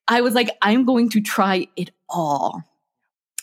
I 0.08 0.22
was 0.22 0.36
like, 0.36 0.50
I'm 0.62 0.86
going 0.86 1.10
to 1.12 1.22
try 1.22 1.68
it 1.76 1.92
all. 2.10 2.64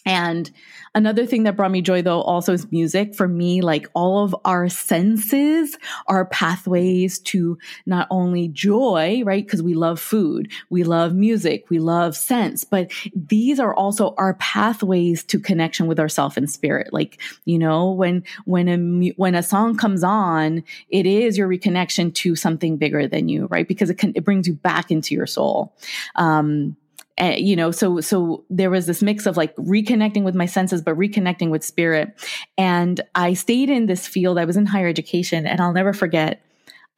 And 0.06 0.50
another 0.94 1.26
thing 1.26 1.42
that 1.42 1.56
brought 1.56 1.70
me 1.70 1.82
joy 1.82 2.02
though 2.02 2.22
also 2.22 2.52
is 2.52 2.70
music. 2.72 3.14
For 3.14 3.28
me, 3.28 3.60
like 3.60 3.88
all 3.94 4.24
of 4.24 4.34
our 4.44 4.68
senses 4.68 5.76
are 6.06 6.24
pathways 6.26 7.18
to 7.20 7.58
not 7.86 8.06
only 8.10 8.48
joy, 8.48 9.22
right? 9.24 9.44
Because 9.44 9.62
we 9.62 9.74
love 9.74 10.00
food, 10.00 10.50
we 10.70 10.84
love 10.84 11.14
music, 11.14 11.68
we 11.70 11.78
love 11.78 12.16
sense, 12.16 12.64
but 12.64 12.90
these 13.14 13.60
are 13.60 13.74
also 13.74 14.14
our 14.16 14.34
pathways 14.34 15.22
to 15.24 15.38
connection 15.38 15.86
with 15.86 16.00
ourself 16.00 16.36
and 16.36 16.50
spirit. 16.50 16.92
Like, 16.92 17.20
you 17.44 17.58
know, 17.58 17.90
when, 17.90 18.24
when 18.44 18.68
a, 18.68 19.12
when 19.16 19.34
a 19.34 19.42
song 19.42 19.76
comes 19.76 20.02
on, 20.02 20.64
it 20.88 21.06
is 21.06 21.36
your 21.36 21.48
reconnection 21.48 22.14
to 22.14 22.34
something 22.36 22.76
bigger 22.76 23.06
than 23.06 23.28
you, 23.28 23.46
right? 23.46 23.68
Because 23.68 23.90
it 23.90 23.98
can, 23.98 24.12
it 24.14 24.24
brings 24.24 24.46
you 24.46 24.54
back 24.54 24.90
into 24.90 25.14
your 25.14 25.26
soul. 25.26 25.76
Um, 26.16 26.76
uh, 27.20 27.34
you 27.36 27.54
know 27.54 27.70
so 27.70 28.00
so 28.00 28.44
there 28.50 28.70
was 28.70 28.86
this 28.86 29.02
mix 29.02 29.26
of 29.26 29.36
like 29.36 29.54
reconnecting 29.56 30.22
with 30.22 30.34
my 30.34 30.46
senses 30.46 30.82
but 30.82 30.96
reconnecting 30.96 31.50
with 31.50 31.64
spirit 31.64 32.18
and 32.56 33.00
i 33.14 33.34
stayed 33.34 33.70
in 33.70 33.86
this 33.86 34.06
field 34.06 34.38
i 34.38 34.44
was 34.44 34.56
in 34.56 34.66
higher 34.66 34.88
education 34.88 35.46
and 35.46 35.60
i'll 35.60 35.72
never 35.72 35.92
forget 35.92 36.42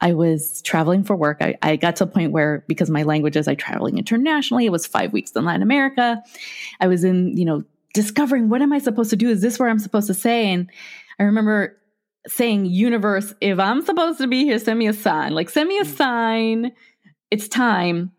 I 0.05 0.15
was 0.15 0.61
traveling 0.63 1.05
for 1.05 1.15
work. 1.15 1.39
I, 1.41 1.55
I, 1.63 1.77
got 1.77 1.95
to 1.97 2.05
a 2.05 2.07
point 2.09 2.33
where, 2.33 2.65
because 2.67 2.91
my 2.91 3.05
languages, 3.05 3.47
I 3.47 3.55
traveling 3.55 3.99
internationally. 3.99 4.67
It 4.67 4.73
was 4.73 4.85
five 4.85 5.13
weeks 5.13 5.31
in 5.31 5.45
Latin 5.45 5.63
America. 5.63 6.21
I 6.81 6.89
was 6.89 7.05
in, 7.05 7.37
you 7.37 7.45
know, 7.45 7.63
discovering 7.95 8.49
what 8.49 8.63
am 8.63 8.73
I 8.73 8.81
supposed 8.81 9.11
to 9.11 9.17
do? 9.17 9.31
Is 9.31 9.43
this 9.43 9.61
where 9.61 9.69
I'm 9.69 9.79
supposed 9.79 10.09
to 10.09 10.15
say? 10.15 10.51
And 10.51 10.69
I 11.21 11.23
remember 11.23 11.77
saying, 12.27 12.67
universe, 12.67 13.33
if 13.41 13.61
I'm 13.61 13.81
supposed 13.83 14.19
to 14.19 14.27
be 14.27 14.43
here, 14.43 14.59
send 14.59 14.81
me 14.81 14.89
a 14.89 14.93
sign. 14.93 15.35
Like, 15.35 15.51
send 15.51 15.69
me 15.69 15.79
a 15.79 15.85
mm. 15.85 15.97
sign. 15.97 16.73
It's 17.31 17.47
time 17.47 18.11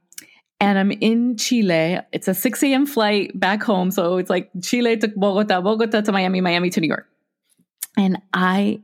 and 0.60 0.80
I'm 0.80 0.92
in 0.92 1.38
Chile. 1.38 2.00
It's 2.12 2.28
a 2.28 2.34
6 2.34 2.64
a.m. 2.64 2.86
flight 2.86 3.38
back 3.40 3.64
home. 3.64 3.92
So 3.92 4.18
it's 4.18 4.30
like 4.30 4.50
Chile 4.62 4.98
to 4.98 5.08
Bogota, 5.10 5.62
Bogota 5.62 6.02
to 6.02 6.12
Miami, 6.12 6.42
Miami 6.42 6.70
to 6.72 6.80
New 6.80 6.88
York. 6.88 7.08
And 7.98 8.22
I 8.34 8.82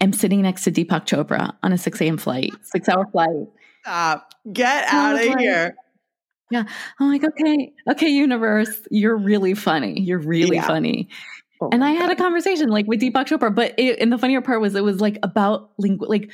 am 0.00 0.12
sitting 0.12 0.42
next 0.42 0.64
to 0.64 0.72
Deepak 0.72 1.06
Chopra 1.06 1.54
on 1.62 1.72
a 1.72 1.78
6 1.78 2.00
a.m. 2.00 2.18
flight, 2.18 2.52
six 2.62 2.88
hour 2.88 3.06
flight. 3.06 3.48
Stop. 3.82 4.34
Get 4.52 4.84
out 4.92 5.14
of 5.14 5.26
like, 5.26 5.38
here. 5.38 5.76
Yeah. 6.50 6.64
I'm 6.98 7.10
like, 7.10 7.24
okay, 7.24 7.72
okay, 7.90 8.08
universe, 8.08 8.80
you're 8.90 9.16
really 9.16 9.54
funny. 9.54 10.00
You're 10.00 10.18
really 10.18 10.56
yeah. 10.56 10.66
funny. 10.66 11.08
Oh 11.60 11.68
and 11.72 11.84
I 11.84 11.90
had 11.90 12.10
a 12.10 12.16
conversation 12.16 12.68
like 12.68 12.86
with 12.86 13.00
Deepak 13.00 13.26
Chopra, 13.26 13.54
but 13.54 13.74
it, 13.78 13.98
and 13.98 14.12
the 14.12 14.18
funnier 14.18 14.40
part 14.40 14.60
was 14.60 14.74
it 14.74 14.84
was 14.84 15.00
like 15.00 15.18
about 15.22 15.76
lingu- 15.78 16.08
like 16.08 16.30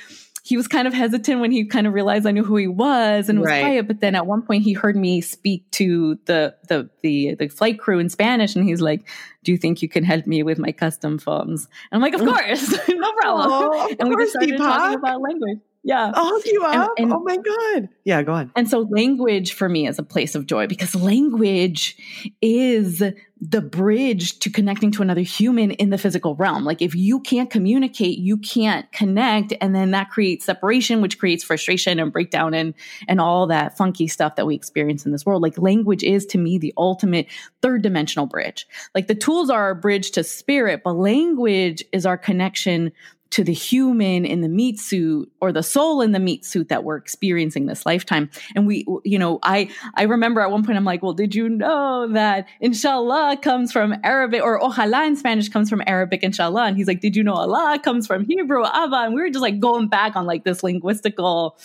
he 0.47 0.59
was 0.59 0.69
kind 0.69 0.87
of 0.87 0.93
hesitant 0.93 1.41
when 1.41 1.51
he 1.51 1.65
kind 1.65 1.87
of 1.87 1.95
realized 1.95 2.27
I 2.27 2.31
knew 2.31 2.45
who 2.45 2.57
he 2.57 2.67
was 2.67 3.31
and 3.31 3.41
was 3.41 3.47
right. 3.47 3.63
quiet. 3.63 3.87
But 3.87 4.01
then 4.01 4.15
at 4.15 4.27
one 4.27 4.43
point 4.43 4.63
he 4.63 4.75
heard 4.75 4.95
me 4.95 5.23
speak 5.23 5.69
to 5.73 6.19
the, 6.27 6.55
the, 6.69 6.91
the, 7.01 7.35
the 7.35 7.49
flight 7.49 7.79
crew 7.79 7.99
in 7.99 8.11
Spanish 8.11 8.55
and 8.55 8.63
he's 8.63 8.83
like, 8.83 9.09
do 9.43 9.53
you 9.53 9.57
think 9.57 9.81
you 9.81 9.89
can 9.89 10.05
help 10.05 10.27
me 10.27 10.43
with 10.43 10.59
my 10.59 10.71
custom 10.71 11.19
forms? 11.19 11.67
And 11.91 11.97
I'm 11.97 12.03
like, 12.03 12.13
of 12.13 12.21
course, 12.21 12.73
no 12.91 13.13
problem. 13.15 13.49
Oh, 13.51 13.95
and 13.99 14.11
we 14.11 14.17
just 14.17 14.33
started 14.33 14.51
Deepak. 14.51 14.59
talking 14.59 14.99
about 14.99 15.23
language. 15.23 15.61
Yeah. 15.83 16.13
I'll 16.15 16.29
hook 16.29 16.45
you 16.45 16.63
up. 16.63 16.91
And, 16.99 17.11
and, 17.11 17.13
oh 17.15 17.21
my 17.21 17.39
God. 17.39 17.89
Yeah, 18.05 18.23
go 18.23 18.35
on. 18.35 18.53
And 18.55 18.69
so 18.69 18.81
language 18.91 19.55
for 19.55 19.69
me 19.71 19.87
is 19.87 19.99
a 19.99 20.03
place 20.03 20.35
of 20.35 20.47
joy 20.47 20.67
because 20.67 20.95
language 20.95 21.97
is 22.43 23.03
the 23.51 23.61
bridge 23.61 24.39
to 24.39 24.49
connecting 24.51 24.91
to 24.91 25.03
another 25.03 25.21
human 25.21 25.73
in 25.73 25.91
the 25.91 25.99
physical 25.99 26.35
realm. 26.37 26.65
Like 26.65 26.81
if 26.81 26.95
you 26.95 27.21
can't 27.21 27.51
communicate, 27.51 28.19
you 28.19 28.39
can't 28.39 28.91
connect. 28.91 29.53
And 29.61 29.75
then 29.75 29.91
that 29.91 30.09
creates 30.09 30.47
separation, 30.47 31.03
which 31.03 31.19
creates 31.19 31.45
frustration 31.45 31.99
and 31.99 32.11
breakdown 32.11 32.55
and, 32.55 32.73
and 33.07 33.21
all 33.21 33.47
that 33.49 33.77
funky 33.77 34.09
stuff 34.09 34.37
that 34.37 34.47
we 34.47 34.55
experience 34.55 35.05
in 35.05 35.13
this 35.13 35.27
world. 35.27 35.43
Like 35.43 35.59
language 35.59 36.03
is 36.03 36.25
to 36.27 36.39
me 36.39 36.57
the 36.57 36.73
ultimate 36.79 37.27
third 37.61 37.83
dimensional 37.83 38.27
bridge. 38.27 38.67
Like 38.95 39.09
the 39.09 39.15
tools 39.15 39.51
are 39.51 39.63
our 39.63 39.75
bridge 39.75 40.13
to 40.13 40.25
spirit, 40.25 40.81
but 40.83 40.95
language 40.95 41.85
is 41.93 42.07
our 42.07 42.17
connection 42.17 42.93
to 43.35 43.43
the 43.43 43.53
human 43.53 44.25
in 44.25 44.43
the 44.43 44.49
meat 44.49 44.79
suit 44.79 45.29
or 45.41 45.50
the 45.50 45.62
soul 45.62 46.00
in 46.00 46.12
the 46.12 46.21
meat 46.21 46.45
suit 46.45 46.69
that 46.69 46.85
we're 46.85 46.97
experiencing 46.97 47.67
this 47.67 47.85
lifetime. 47.85 48.31
And 48.55 48.64
we, 48.64 48.87
you 49.03 49.19
know, 49.19 49.41
I, 49.43 49.69
I 49.97 50.05
remember 50.05 50.41
at 50.41 50.53
one 50.53 50.64
point 50.64 50.79
I'm 50.79 50.85
like, 50.85 51.03
well, 51.03 51.14
did 51.14 51.35
you 51.35 51.49
know 51.49 52.07
that 52.12 52.47
inshallah 52.61 53.38
comes 53.43 53.73
from 53.73 53.97
Arabic 54.05 54.41
or 54.41 54.61
ojalá 54.61 55.09
in 55.09 55.17
Spanish 55.17 55.49
comes 55.49 55.69
from 55.69 55.83
Arabic 55.85 56.23
inshallah? 56.23 56.67
And 56.67 56.76
he's 56.76 56.87
like, 56.87 57.00
did 57.00 57.17
you 57.17 57.25
know 57.25 57.35
Allah 57.35 57.81
comes 57.83 58.07
from 58.07 58.25
Hebrew 58.25 58.64
abba 58.64 58.99
And 58.99 59.14
we 59.14 59.21
were 59.21 59.31
just 59.31 59.43
like 59.43 59.59
going 59.59 59.88
back 59.88 60.14
on 60.14 60.26
like 60.26 60.45
this 60.45 60.61
linguistical, 60.61 61.59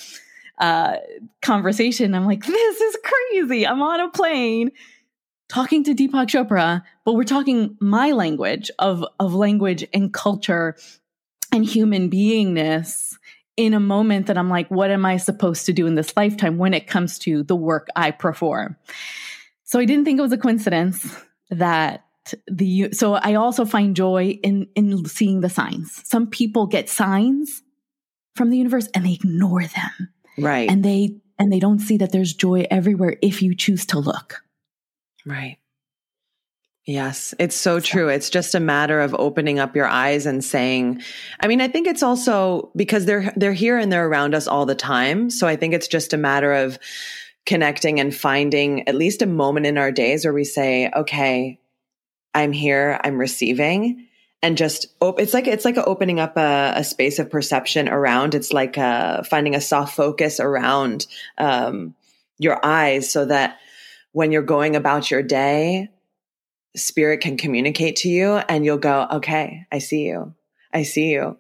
uh, 0.58 0.96
conversation. 1.44 2.16
I'm 2.16 2.26
like, 2.26 2.44
this 2.44 2.82
is 2.82 2.98
crazy. 3.04 3.68
I'm 3.68 3.84
on 3.84 4.00
a 4.00 4.10
plane 4.10 4.72
talking 5.50 5.84
to 5.84 5.94
Deepak 5.94 6.28
Chopra, 6.28 6.82
but 7.06 7.14
we're 7.14 7.24
talking 7.26 7.78
my 7.80 8.12
language 8.12 8.72
of, 8.80 9.06
of 9.20 9.36
language 9.36 9.86
and 9.94 10.12
culture 10.12 10.76
and 11.52 11.66
human 11.66 12.10
beingness 12.10 13.16
in 13.58 13.74
a 13.74 13.80
moment 13.80 14.28
that 14.28 14.38
I'm 14.38 14.50
like, 14.50 14.70
what 14.72 14.90
am 14.90 15.06
I 15.06 15.18
supposed 15.18 15.66
to 15.66 15.74
do 15.74 15.86
in 15.86 15.96
this 15.96 16.16
lifetime 16.16 16.58
when 16.58 16.74
it 16.74 16.88
comes 16.88 17.20
to 17.20 17.44
the 17.44 17.56
work 17.56 17.88
I 17.96 18.12
perform? 18.12 18.78
So 19.66 19.80
I 19.80 19.86
didn't 19.86 20.06
think 20.06 20.18
it 20.18 20.24
was 20.24 20.32
a 20.32 20.38
coincidence 20.38 21.16
that 21.50 22.06
the 22.48 22.92
so 22.92 23.16
I 23.16 23.36
also 23.36 23.66
find 23.66 23.96
joy 23.96 24.40
in 24.44 24.68
in 24.76 25.06
seeing 25.06 25.42
the 25.42 25.50
signs. 25.50 26.02
Some 26.08 26.28
people 26.28 26.68
get 26.68 26.90
signs 26.90 27.62
from 28.36 28.50
the 28.50 28.58
universe 28.58 28.88
and 28.96 29.06
they 29.06 29.14
ignore 29.14 29.64
them. 29.64 30.10
Right. 30.38 30.70
And 30.70 30.84
they 30.84 31.18
and 31.38 31.52
they 31.52 31.60
don't 31.60 31.80
see 31.80 31.98
that 31.98 32.12
there's 32.12 32.34
joy 32.34 32.66
everywhere 32.72 33.18
if 33.22 33.42
you 33.42 33.56
choose 33.56 33.86
to 33.88 34.00
look. 34.00 34.42
Right. 35.26 35.58
Yes, 36.90 37.36
it's 37.38 37.56
so 37.56 37.80
true. 37.80 38.10
It's 38.10 38.32
just 38.32 38.56
a 38.56 38.60
matter 38.60 39.00
of 39.00 39.14
opening 39.14 39.60
up 39.60 39.76
your 39.76 39.86
eyes 39.86 40.26
and 40.26 40.44
saying, 40.44 41.04
I 41.40 41.46
mean, 41.46 41.62
I 41.62 41.68
think 41.68 41.86
it's 41.86 42.02
also 42.02 42.72
because 42.76 43.06
they're 43.06 43.32
they're 43.36 43.54
here 43.54 43.78
and 43.78 43.92
they're 43.92 44.08
around 44.08 44.34
us 44.34 44.48
all 44.48 44.66
the 44.66 44.74
time. 44.74 45.30
So 45.30 45.46
I 45.46 45.56
think 45.56 45.76
it's 45.76 45.88
just 45.88 46.14
a 46.14 46.18
matter 46.18 46.52
of 46.52 46.80
connecting 47.46 48.00
and 48.00 48.14
finding 48.14 48.88
at 48.88 48.96
least 48.96 49.22
a 49.22 49.28
moment 49.28 49.68
in 49.68 49.78
our 49.78 49.92
days 49.92 50.26
where 50.26 50.34
we 50.34 50.44
say, 50.44 50.90
okay, 50.90 51.60
I'm 52.34 52.52
here, 52.52 53.00
I'm 53.04 53.20
receiving 53.20 54.08
and 54.42 54.58
just 54.58 54.88
op- 55.00 55.20
it's 55.20 55.36
like 55.36 55.46
it's 55.46 55.66
like 55.66 55.78
opening 55.78 56.20
up 56.20 56.38
a, 56.38 56.74
a, 56.78 56.84
space 56.84 57.20
of 57.20 57.30
perception 57.30 57.88
around 57.88 58.34
it's 58.34 58.52
like 58.52 58.80
uh, 58.80 59.22
finding 59.22 59.54
a 59.54 59.62
soft 59.62 59.96
focus 59.96 60.40
around 60.40 61.06
um, 61.38 61.94
your 62.40 62.66
eyes 62.66 63.12
so 63.12 63.26
that 63.26 63.60
when 64.12 64.32
you're 64.32 64.42
going 64.42 64.76
about 64.76 65.12
your 65.12 65.22
day 65.22 65.90
spirit 66.80 67.22
can 67.22 67.38
communicate 67.38 67.98
to 67.98 68.10
you 68.10 68.36
and 68.36 68.66
you'll 68.66 68.78
go, 68.78 69.08
okay, 69.12 69.66
I 69.72 69.80
see 69.80 70.06
you. 70.06 70.34
I 70.74 70.84
see 70.84 71.12
you. 71.12 71.38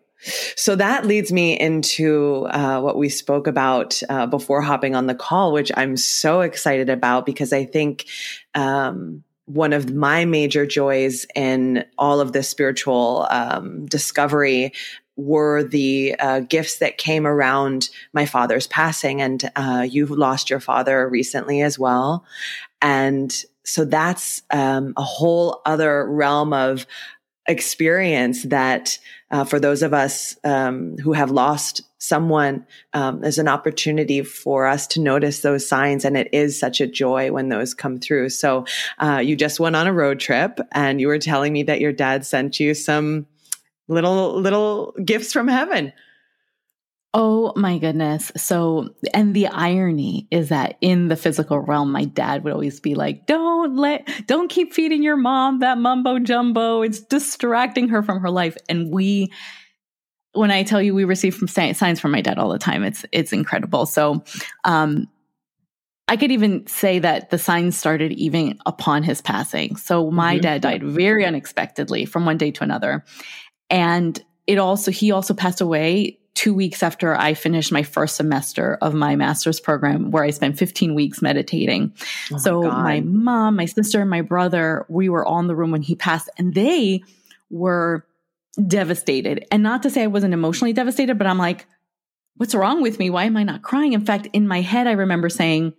So 0.55 0.75
that 0.75 1.05
leads 1.05 1.31
me 1.31 1.57
into 1.57 2.45
uh, 2.49 2.81
what 2.81 2.97
we 2.97 3.07
spoke 3.07 3.47
about 3.47 4.01
uh, 4.09 4.25
before 4.25 4.61
hopping 4.61 4.93
on 4.93 5.07
the 5.07 5.15
call, 5.15 5.53
which 5.53 5.71
I'm 5.77 5.95
so 5.95 6.41
excited 6.41 6.89
about 6.89 7.25
because 7.25 7.53
I 7.53 7.63
think 7.63 8.05
um, 8.53 9.23
one 9.45 9.71
of 9.71 9.93
my 9.93 10.25
major 10.25 10.65
joys 10.65 11.25
in 11.35 11.85
all 11.97 12.19
of 12.19 12.33
this 12.33 12.49
spiritual 12.49 13.27
um, 13.31 13.85
discovery 13.85 14.73
were 15.15 15.63
the 15.63 16.15
uh, 16.19 16.39
gifts 16.41 16.77
that 16.79 16.97
came 16.97 17.25
around 17.25 17.89
my 18.13 18.25
father's 18.25 18.67
passing. 18.67 19.21
And 19.21 19.51
uh, 19.55 19.85
you've 19.89 20.11
lost 20.11 20.49
your 20.49 20.59
father 20.59 21.07
recently 21.09 21.61
as 21.61 21.79
well. 21.79 22.25
And 22.81 23.33
so 23.69 23.85
that's 23.85 24.41
um, 24.51 24.93
a 24.97 25.03
whole 25.03 25.61
other 25.65 26.09
realm 26.09 26.53
of 26.53 26.87
experience 27.47 28.43
that 28.43 28.97
uh, 29.31 29.43
for 29.43 29.59
those 29.59 29.83
of 29.83 29.93
us 29.93 30.35
um, 30.43 30.97
who 30.97 31.13
have 31.13 31.31
lost 31.31 31.81
someone 31.99 32.65
um, 32.93 33.21
there's 33.21 33.37
an 33.37 33.47
opportunity 33.47 34.23
for 34.23 34.65
us 34.65 34.87
to 34.87 35.01
notice 35.01 35.41
those 35.41 35.67
signs 35.67 36.05
and 36.05 36.15
it 36.15 36.29
is 36.31 36.59
such 36.59 36.79
a 36.79 36.87
joy 36.87 37.31
when 37.31 37.49
those 37.49 37.73
come 37.73 37.99
through. 37.99 38.29
So 38.29 38.65
uh, 38.99 39.17
you 39.17 39.35
just 39.35 39.59
went 39.59 39.75
on 39.75 39.87
a 39.87 39.93
road 39.93 40.19
trip 40.19 40.59
and 40.71 41.01
you 41.01 41.07
were 41.07 41.19
telling 41.19 41.51
me 41.51 41.63
that 41.63 41.81
your 41.81 41.91
dad 41.91 42.25
sent 42.25 42.59
you 42.59 42.73
some 42.73 43.27
little 43.87 44.39
little 44.39 44.93
gifts 45.03 45.33
from 45.33 45.47
heaven 45.47 45.91
Oh 47.13 47.53
my 47.55 47.79
goodness. 47.79 48.31
So, 48.37 48.93
and 49.15 49.35
the 49.35 49.47
irony 49.47 50.27
is 50.29 50.49
that 50.49 50.77
in 50.79 51.07
the 51.07 51.15
physical 51.15 51.59
realm, 51.59 51.91
my 51.91 52.05
dad 52.05 52.43
would 52.43 52.53
always 52.53 52.79
be 52.79 52.93
like, 52.93 53.25
don't 53.25 53.75
let, 53.75 54.07
don't 54.27 54.47
keep 54.47 54.73
feeding 54.73 55.01
your 55.01 55.17
mom 55.17 55.59
that 55.59 55.79
mumbo 55.79 56.19
jumbo. 56.19 56.83
It's 56.83 56.99
distracting 56.99 57.89
her 57.89 58.03
from 58.03 58.19
her 58.19 58.29
life. 58.29 58.55
And 58.69 58.91
we, 58.91 59.31
when 60.33 60.51
I 60.51 60.61
tell 60.61 60.79
you 60.83 60.93
we 60.93 61.03
receive 61.03 61.35
from 61.35 61.47
signs 61.47 61.99
from 61.99 62.11
my 62.11 62.21
dad 62.21 62.37
all 62.37 62.49
the 62.49 62.59
time, 62.59 62.83
it's, 62.83 63.03
it's 63.11 63.33
incredible. 63.33 63.87
So, 63.87 64.23
um, 64.63 65.07
I 66.07 66.17
could 66.17 66.31
even 66.31 66.65
say 66.67 66.99
that 66.99 67.31
the 67.31 67.37
signs 67.39 67.75
started 67.77 68.11
even 68.13 68.59
upon 68.67 69.01
his 69.01 69.21
passing. 69.21 69.75
So 69.77 70.11
my 70.11 70.35
mm-hmm. 70.35 70.41
dad 70.41 70.61
died 70.61 70.83
very 70.83 71.25
unexpectedly 71.25 72.05
from 72.05 72.25
one 72.25 72.37
day 72.37 72.51
to 72.51 72.63
another. 72.63 73.03
And 73.69 74.23
it 74.47 74.57
also, 74.57 74.89
he 74.89 75.11
also 75.11 75.35
passed 75.35 75.61
away 75.61 76.18
two 76.35 76.53
weeks 76.53 76.83
after 76.83 77.15
I 77.15 77.33
finished 77.33 77.71
my 77.71 77.83
first 77.83 78.15
semester 78.15 78.77
of 78.81 78.93
my 78.93 79.15
master's 79.15 79.59
program, 79.59 80.11
where 80.11 80.23
I 80.23 80.29
spent 80.29 80.57
15 80.57 80.95
weeks 80.95 81.21
meditating. 81.21 81.93
Oh 82.31 82.37
so 82.37 82.61
my, 82.61 82.71
my 82.71 83.01
mom, 83.01 83.55
my 83.55 83.65
sister, 83.65 84.01
and 84.01 84.09
my 84.09 84.21
brother, 84.21 84.85
we 84.89 85.09
were 85.09 85.25
all 85.25 85.39
in 85.39 85.47
the 85.47 85.55
room 85.55 85.71
when 85.71 85.81
he 85.81 85.95
passed, 85.95 86.29
and 86.37 86.53
they 86.53 87.03
were 87.49 88.05
devastated. 88.67 89.45
And 89.51 89.63
not 89.63 89.83
to 89.83 89.89
say 89.89 90.03
I 90.03 90.07
wasn't 90.07 90.33
emotionally 90.33 90.73
devastated, 90.73 91.17
but 91.17 91.27
I'm 91.27 91.37
like, 91.37 91.65
what's 92.35 92.55
wrong 92.55 92.81
with 92.81 92.99
me? 92.99 93.09
Why 93.09 93.25
am 93.25 93.37
I 93.37 93.43
not 93.43 93.61
crying? 93.61 93.93
In 93.93 94.05
fact, 94.05 94.27
in 94.33 94.47
my 94.47 94.61
head, 94.61 94.87
I 94.87 94.93
remember 94.93 95.29
saying, 95.29 95.73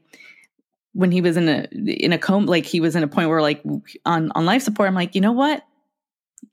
when 0.92 1.12
he 1.12 1.20
was 1.20 1.36
in 1.36 1.48
a 1.48 1.68
in 1.72 2.12
a 2.12 2.18
coma, 2.18 2.50
like 2.50 2.66
he 2.66 2.80
was 2.80 2.96
in 2.96 3.02
a 3.02 3.08
point 3.08 3.28
where 3.28 3.40
like 3.40 3.62
on 4.04 4.32
on 4.34 4.44
life 4.44 4.62
support, 4.62 4.88
I'm 4.88 4.94
like, 4.94 5.14
you 5.14 5.20
know 5.20 5.32
what? 5.32 5.62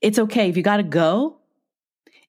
It's 0.00 0.18
okay 0.18 0.48
if 0.48 0.56
you 0.56 0.62
got 0.62 0.76
to 0.78 0.82
go. 0.82 1.37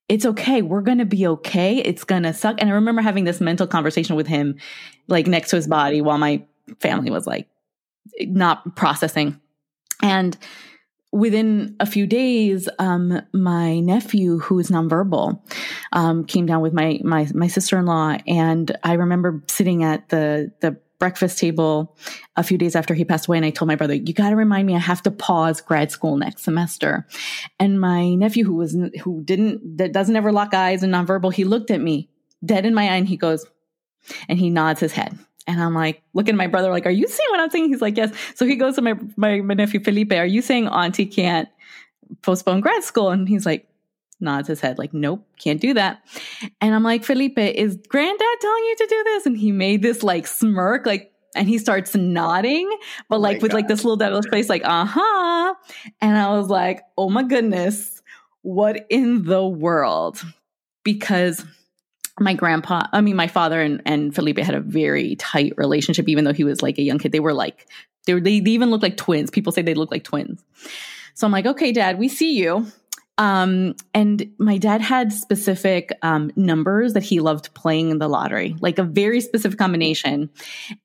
It's 0.09 0.25
okay. 0.25 0.61
We're 0.63 0.81
gonna 0.81 1.05
be 1.05 1.27
okay. 1.27 1.77
It's 1.77 2.03
gonna 2.03 2.33
suck. 2.33 2.57
And 2.59 2.69
I 2.69 2.73
remember 2.73 3.01
having 3.01 3.23
this 3.23 3.39
mental 3.39 3.67
conversation 3.67 4.15
with 4.15 4.27
him, 4.27 4.57
like 5.07 5.27
next 5.27 5.51
to 5.51 5.55
his 5.55 5.67
body, 5.67 6.01
while 6.01 6.17
my 6.17 6.43
family 6.79 7.11
was 7.11 7.27
like 7.27 7.47
not 8.21 8.75
processing. 8.75 9.39
And 10.01 10.35
within 11.11 11.75
a 11.79 11.85
few 11.85 12.05
days, 12.07 12.69
um, 12.79 13.21
my 13.33 13.79
nephew, 13.79 14.39
who 14.39 14.59
is 14.59 14.69
nonverbal, 14.69 15.39
um, 15.91 16.25
came 16.25 16.45
down 16.45 16.61
with 16.61 16.73
my 16.73 16.99
my 17.03 17.27
my 17.33 17.47
sister 17.47 17.77
in 17.77 17.85
law, 17.85 18.17
and 18.27 18.75
I 18.83 18.93
remember 18.93 19.43
sitting 19.47 19.83
at 19.83 20.09
the 20.09 20.51
the 20.61 20.77
breakfast 20.99 21.39
table 21.39 21.97
a 22.35 22.43
few 22.43 22.57
days 22.57 22.75
after 22.75 22.93
he 22.93 23.05
passed 23.05 23.27
away 23.27 23.37
and 23.37 23.45
I 23.45 23.49
told 23.49 23.67
my 23.67 23.75
brother, 23.75 23.95
you 23.95 24.13
got 24.13 24.29
to 24.29 24.35
remind 24.35 24.67
me 24.67 24.75
I 24.75 24.79
have 24.79 25.01
to 25.03 25.11
pause 25.11 25.61
grad 25.61 25.91
school 25.91 26.17
next 26.17 26.43
semester. 26.43 27.07
And 27.59 27.79
my 27.79 28.13
nephew 28.15 28.45
who 28.45 28.55
was 28.55 28.77
who 29.01 29.23
didn't 29.23 29.77
that 29.77 29.93
doesn't 29.93 30.15
ever 30.15 30.31
lock 30.31 30.53
eyes 30.53 30.83
and 30.83 30.93
nonverbal, 30.93 31.33
he 31.33 31.45
looked 31.45 31.71
at 31.71 31.81
me 31.81 32.09
dead 32.45 32.65
in 32.65 32.73
my 32.73 32.83
eye 32.83 32.95
and 32.95 33.07
he 33.07 33.17
goes 33.17 33.45
and 34.27 34.37
he 34.37 34.49
nods 34.49 34.79
his 34.79 34.91
head. 34.91 35.17
And 35.47 35.61
I'm 35.61 35.73
like, 35.73 36.03
looking 36.13 36.35
at 36.35 36.37
my 36.37 36.47
brother, 36.47 36.69
like, 36.69 36.85
are 36.85 36.91
you 36.91 37.07
seeing 37.07 37.29
what 37.31 37.39
I'm 37.39 37.49
saying? 37.49 37.69
He's 37.69 37.81
like, 37.81 37.97
yes. 37.97 38.13
So 38.35 38.45
he 38.45 38.55
goes 38.55 38.75
to 38.75 38.83
my, 38.83 38.93
my, 39.15 39.41
my 39.41 39.55
nephew 39.55 39.79
Felipe, 39.79 40.13
are 40.13 40.25
you 40.25 40.43
saying 40.43 40.67
auntie 40.67 41.07
can't 41.07 41.49
postpone 42.21 42.61
grad 42.61 42.83
school? 42.83 43.09
And 43.09 43.27
he's 43.27 43.45
like, 43.45 43.68
nods 44.19 44.47
his 44.47 44.61
head 44.61 44.77
like, 44.77 44.93
nope, 44.93 45.25
can't 45.37 45.61
do 45.61 45.73
that. 45.73 46.01
And 46.61 46.73
I'm 46.73 46.83
like, 46.83 47.03
Felipe, 47.03 47.37
is 47.37 47.77
granddad 47.87 48.27
telling 48.41 48.63
you 48.63 48.75
to 48.77 48.87
do 48.87 49.03
this? 49.05 49.25
And 49.25 49.37
he 49.37 49.51
made 49.51 49.81
this 49.81 50.03
like 50.03 50.27
smirk, 50.27 50.85
like, 50.85 51.11
and 51.35 51.47
he 51.47 51.57
starts 51.57 51.95
nodding, 51.95 52.69
but 53.07 53.17
oh 53.17 53.19
like 53.19 53.37
oh 53.37 53.41
with 53.41 53.51
God. 53.51 53.57
like 53.57 53.67
this 53.67 53.83
little 53.83 53.97
devilish 53.97 54.29
face, 54.29 54.49
like, 54.49 54.63
uh 54.65 54.85
huh. 54.85 55.53
And 56.01 56.17
I 56.17 56.35
was 56.37 56.49
like, 56.49 56.81
oh 56.97 57.09
my 57.09 57.23
goodness, 57.23 58.01
what 58.41 58.85
in 58.89 59.23
the 59.23 59.45
world? 59.45 60.21
Because 60.83 61.45
my 62.19 62.33
grandpa, 62.33 62.83
I 62.91 63.01
mean, 63.01 63.15
my 63.15 63.27
father 63.27 63.61
and, 63.61 63.81
and 63.85 64.13
Felipe 64.13 64.39
had 64.39 64.55
a 64.55 64.59
very 64.59 65.15
tight 65.15 65.53
relationship, 65.55 66.09
even 66.09 66.25
though 66.25 66.33
he 66.33 66.43
was 66.43 66.61
like 66.61 66.77
a 66.77 66.81
young 66.81 66.99
kid. 66.99 67.11
They 67.11 67.19
were 67.19 67.33
like, 67.33 67.67
they, 68.05 68.13
were, 68.13 68.21
they, 68.21 68.39
they 68.39 68.51
even 68.51 68.71
look 68.71 68.81
like 68.81 68.97
twins. 68.97 69.29
People 69.29 69.51
say 69.51 69.61
they 69.61 69.73
look 69.73 69.91
like 69.91 70.03
twins. 70.03 70.43
So 71.13 71.27
I'm 71.27 71.31
like, 71.31 71.45
okay, 71.45 71.71
dad, 71.71 71.99
we 71.99 72.07
see 72.07 72.33
you. 72.33 72.67
Um, 73.19 73.75
and 73.93 74.31
my 74.37 74.57
dad 74.57 74.79
had 74.79 75.11
specific 75.11 75.91
um, 76.01 76.31
numbers 76.37 76.93
that 76.93 77.03
he 77.03 77.19
loved 77.19 77.53
playing 77.53 77.89
in 77.89 77.99
the 77.99 78.07
lottery, 78.07 78.55
like 78.61 78.79
a 78.79 78.83
very 78.83 79.19
specific 79.19 79.59
combination. 79.59 80.29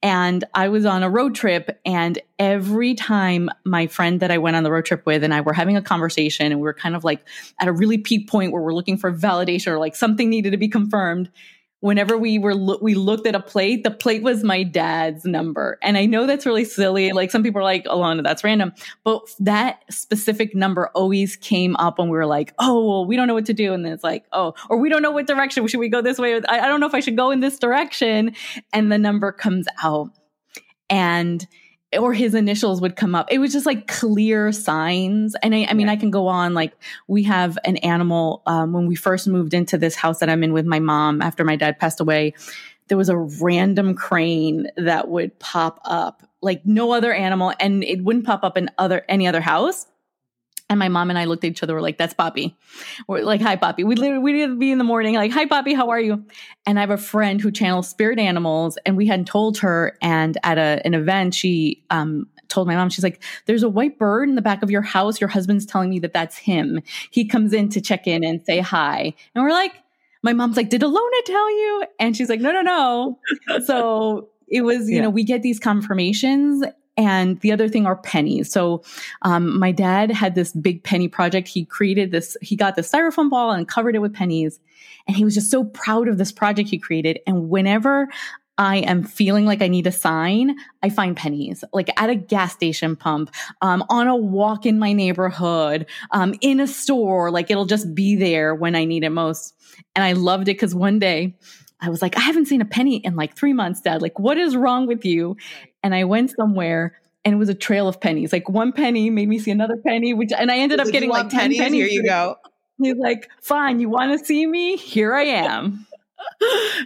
And 0.03 0.43
I 0.53 0.69
was 0.69 0.85
on 0.85 1.05
a 1.05 1.09
road 1.09 1.37
trip, 1.37 1.81
and 1.87 2.19
every 2.41 2.95
time 2.95 3.51
my 3.65 3.87
friend 3.87 4.19
that 4.19 4.33
I 4.33 4.39
went 4.39 4.57
on 4.57 4.65
the 4.65 4.73
road 4.73 4.85
trip 4.85 5.07
with 5.07 5.23
and 5.23 5.33
I 5.33 5.43
were 5.43 5.53
having 5.53 5.77
a 5.77 5.83
conversation, 5.83 6.47
and 6.51 6.57
we 6.57 6.65
were 6.65 6.75
kind 6.75 6.97
of 6.97 7.05
like 7.05 7.25
at 7.61 7.69
a 7.69 7.73
really 7.73 7.99
peak 7.99 8.29
point 8.29 8.51
where 8.51 8.63
we're 8.63 8.75
looking 8.75 8.99
for 8.99 9.13
validation 9.13 9.69
or 9.69 9.79
like 9.79 9.95
something 9.95 10.29
needed 10.29 10.51
to 10.51 10.57
be 10.57 10.69
confirmed 10.69 11.31
whenever 11.85 12.17
we 12.17 12.39
were 12.39 12.55
lo- 12.55 12.79
we 12.81 12.95
looked 12.95 13.27
at 13.27 13.35
a 13.35 13.41
plate, 13.41 13.85
the 13.85 13.91
plate 13.91 14.23
was 14.23 14.43
my 14.43 14.63
dad's 14.63 15.27
number. 15.27 15.79
And 15.83 15.99
I 15.99 16.07
know 16.07 16.27
that's 16.27 16.47
really 16.47 16.65
silly. 16.65 17.13
Like 17.13 17.31
some 17.31 17.43
people 17.43 17.61
are 17.61 17.65
like, 17.65 17.85
Ilona, 17.85 18.23
that's 18.23 18.43
random. 18.43 18.73
But 19.05 19.21
that 19.41 19.85
specific 19.91 20.55
number 20.55 20.89
always 20.95 21.37
came 21.37 21.77
up 21.77 21.99
when 21.99 22.09
we 22.09 22.17
were 22.17 22.25
like, 22.25 22.55
oh, 22.59 22.89
well, 22.89 23.05
we 23.05 23.17
don't 23.17 23.29
know 23.29 23.35
what 23.35 23.45
to 23.45 23.53
do. 23.53 23.75
And 23.75 23.85
then 23.85 23.93
it's 23.93 24.03
like, 24.03 24.25
oh, 24.33 24.55
or 24.71 24.79
we 24.79 24.89
don't 24.89 25.03
know 25.03 25.11
what 25.11 25.27
direction. 25.27 25.67
Should 25.67 25.79
we 25.79 25.91
go 25.91 26.01
this 26.01 26.19
way? 26.19 26.41
I, 26.49 26.61
I 26.61 26.69
don't 26.69 26.81
know 26.81 26.87
if 26.87 26.95
I 26.95 27.01
should 27.01 27.19
go 27.19 27.31
in 27.31 27.41
this 27.41 27.59
direction. 27.59 28.35
And 28.73 28.91
the 28.91 28.97
number 28.97 29.31
comes 29.31 29.67
out. 29.83 30.09
And 30.89 31.47
or 31.99 32.13
his 32.13 32.35
initials 32.35 32.81
would 32.81 32.97
come 32.97 33.15
up. 33.15 33.31
It 33.31 33.39
was 33.39 33.53
just 33.53 33.67
like 33.67 33.87
clear 33.87 34.53
signs. 34.53 35.35
And 35.43 35.55
I, 35.55 35.67
I 35.69 35.75
mean, 35.75 35.89
I 35.89 35.97
can 35.97 36.11
go 36.11 36.27
on. 36.27 36.55
Like 36.55 36.73
we 37.07 37.23
have 37.25 37.59
an 37.65 37.77
animal. 37.79 38.43
Um, 38.47 38.73
when 38.73 38.87
we 38.87 38.95
first 38.95 39.27
moved 39.27 39.55
into 39.55 39.79
this 39.79 39.95
house 39.95 40.19
that 40.21 40.29
I'm 40.29 40.43
in 40.43 40.53
with 40.53 40.67
my 40.67 40.81
mom 40.81 41.23
after 41.23 41.45
my 41.45 41.57
dad 41.57 41.79
passed 41.79 42.01
away, 42.01 42.35
there 42.89 42.99
was 42.99 43.09
a 43.09 43.17
random 43.17 43.95
crane 43.95 44.69
that 44.77 45.09
would 45.09 45.39
pop 45.39 45.81
up, 45.85 46.23
like 46.43 46.67
no 46.67 46.93
other 46.93 47.13
animal, 47.13 47.53
and 47.59 47.83
it 47.83 48.05
wouldn't 48.05 48.27
pop 48.27 48.45
up 48.45 48.59
in 48.59 48.71
other 48.79 49.05
any 49.09 49.27
other 49.27 49.41
house. 49.41 49.87
And 50.75 50.79
my 50.81 50.89
mom 50.89 51.09
and 51.09 51.17
I 51.17 51.27
looked 51.27 51.45
at 51.45 51.53
each 51.53 51.63
other. 51.63 51.73
We're 51.73 51.81
like, 51.81 51.99
"That's 51.99 52.15
Poppy." 52.15 52.57
We're 53.07 53.23
like, 53.23 53.41
"Hi, 53.41 53.55
Poppy." 53.55 53.85
We 53.85 53.95
literally 53.95 54.19
we'd 54.19 54.59
be 54.59 54.73
in 54.73 54.79
the 54.79 54.85
morning, 54.85 55.15
like, 55.15 55.31
"Hi, 55.31 55.47
Poppy, 55.47 55.73
how 55.73 55.91
are 55.91 56.01
you?" 56.01 56.25
And 56.67 56.81
I 56.81 56.83
have 56.83 56.91
a 56.91 56.97
friend 56.97 57.41
who 57.41 57.53
channels 57.53 57.89
spirit 57.89 58.19
animals, 58.19 58.77
and 58.85 58.97
we 58.97 59.07
hadn't 59.07 59.27
told 59.27 59.59
her. 59.59 59.97
And 60.03 60.37
at 60.43 60.59
a, 60.59 60.83
an 60.85 60.95
event, 60.95 61.33
she 61.33 61.85
um, 61.91 62.27
told 62.49 62.67
my 62.67 62.75
mom, 62.75 62.91
she's 62.91 63.05
like, 63.05 63.23
"There's 63.47 63.63
a 63.63 63.69
white 63.69 64.01
bird 64.01 64.29
in 64.29 64.35
the 64.35 64.43
back 64.43 64.65
of 64.65 64.71
your 64.73 64.83
house. 64.83 65.21
Your 65.21 65.29
husband's 65.29 65.65
telling 65.65 65.91
me 65.91 66.01
that 66.01 66.13
that's 66.13 66.37
him. 66.37 66.83
He 67.13 67.25
comes 67.25 67.53
in 67.53 67.69
to 67.69 67.81
check 67.81 68.09
in 68.09 68.25
and 68.25 68.45
say 68.45 68.59
hi." 68.59 69.15
And 69.37 69.45
we're 69.45 69.53
like, 69.53 69.75
"My 70.25 70.33
mom's 70.33 70.57
like, 70.57 70.71
did 70.71 70.81
Ilona 70.81 71.25
tell 71.25 71.51
you?" 71.51 71.85
And 72.01 72.17
she's 72.17 72.29
like, 72.29 72.41
"No, 72.41 72.51
no, 72.51 72.63
no." 72.63 73.21
so 73.65 74.29
it 74.49 74.63
was, 74.63 74.91
you 74.91 74.97
yeah. 74.97 75.03
know, 75.03 75.11
we 75.11 75.23
get 75.23 75.43
these 75.43 75.61
confirmations 75.61 76.65
and 76.97 77.41
the 77.41 77.53
other 77.53 77.69
thing 77.69 77.87
are 77.87 77.97
pennies. 77.97 78.51
So, 78.53 78.83
um, 79.23 79.59
my 79.59 79.73
dad 79.73 80.11
had 80.11 80.35
this 80.35 80.53
big 80.53 80.85
penny 80.85 81.09
project. 81.09 81.49
He 81.49 81.65
created 81.65 82.11
this, 82.11 82.37
he 82.41 82.57
got 82.57 82.77
the 82.77 82.83
styrofoam 82.83 83.31
ball 83.31 83.51
and 83.51 83.69
covered 83.69 83.97
it 83.97 84.01
with 84.01 84.15
pennies. 84.15 84.61
And 85.07 85.17
he 85.17 85.25
was 85.25 85.35
just 85.35 85.51
so 85.51 85.65
proud 85.65 86.09
of 86.09 86.19
this 86.19 86.33
project 86.33 86.69
he 86.69 86.79
created. 86.79 87.21
And 87.27 87.51
whenever 87.51 88.09
I 88.57 88.79
am 88.79 89.03
feeling 89.03 89.47
like 89.47 89.63
I 89.63 89.69
need 89.69 89.87
a 89.87 89.93
sign, 89.93 90.57
I 90.83 90.89
find 90.89 91.17
pennies, 91.17 91.65
like 91.73 91.91
at 92.01 92.09
a 92.09 92.15
gas 92.15 92.53
station 92.53 92.95
pump, 92.95 93.35
um, 93.63 93.85
on 93.89 94.07
a 94.07 94.17
walk 94.17 94.65
in 94.65 94.79
my 94.79 94.93
neighborhood, 94.93 95.87
um, 96.13 96.35
in 96.41 96.61
a 96.61 96.67
store, 96.67 97.31
like 97.31 97.51
it'll 97.51 97.67
just 97.67 97.95
be 97.95 98.15
there 98.15 98.55
when 98.55 98.77
I 98.77 98.85
need 98.85 99.03
it 99.03 99.11
most. 99.11 99.55
And 99.97 100.05
I 100.05 100.13
loved 100.13 100.49
it 100.49 100.55
because 100.55 100.75
one 100.75 101.01
day 101.01 101.37
I 101.81 101.91
was 101.91 102.01
like, 102.01 102.17
I 102.17 102.21
haven't 102.21 102.47
seen 102.47 102.61
a 102.61 102.65
penny 102.65 102.97
in 102.97 103.17
like 103.17 103.37
three 103.37 103.53
months, 103.53 103.81
dad. 103.81 104.01
Like, 104.01 104.19
what 104.19 104.39
is 104.39 104.57
wrong 104.57 104.87
with 104.87 105.05
you? 105.05 105.37
And 105.85 105.95
I 105.95 106.03
went 106.03 106.33
somewhere 106.33 106.99
and 107.25 107.35
it 107.35 107.39
was 107.39 107.49
a 107.49 107.55
trail 107.55 107.87
of 107.87 108.01
pennies. 108.01 108.33
Like 108.33 108.49
one 108.49 108.73
penny 108.73 109.11
made 109.11 109.29
me 109.29 109.39
see 109.39 109.53
another 109.53 109.77
penny, 109.77 110.15
which, 110.15 110.33
and 110.33 110.51
I 110.51 110.59
ended 110.59 110.81
up 110.81 110.89
getting 110.89 111.11
like 111.11 111.29
10 111.29 111.39
pennies. 111.39 111.59
pennies. 111.59 111.91
Here 111.91 112.03
you 112.03 112.05
go. 112.05 112.37
He's 112.79 112.97
like, 112.97 113.31
fine, 113.41 113.79
you 113.79 113.89
want 113.89 114.19
to 114.19 114.25
see 114.25 114.47
me? 114.47 114.77
Here 114.77 115.15
I 115.15 115.23
am. 115.23 115.87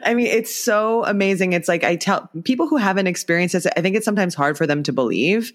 I 0.04 0.14
mean, 0.14 0.26
it's 0.26 0.54
so 0.54 1.04
amazing. 1.04 1.52
It's 1.52 1.68
like 1.68 1.84
I 1.84 1.96
tell 1.96 2.28
people 2.44 2.68
who 2.68 2.76
haven't 2.76 3.06
experienced 3.06 3.52
this, 3.54 3.66
I 3.76 3.80
think 3.80 3.96
it's 3.96 4.04
sometimes 4.04 4.34
hard 4.34 4.56
for 4.56 4.66
them 4.66 4.82
to 4.84 4.92
believe. 4.92 5.52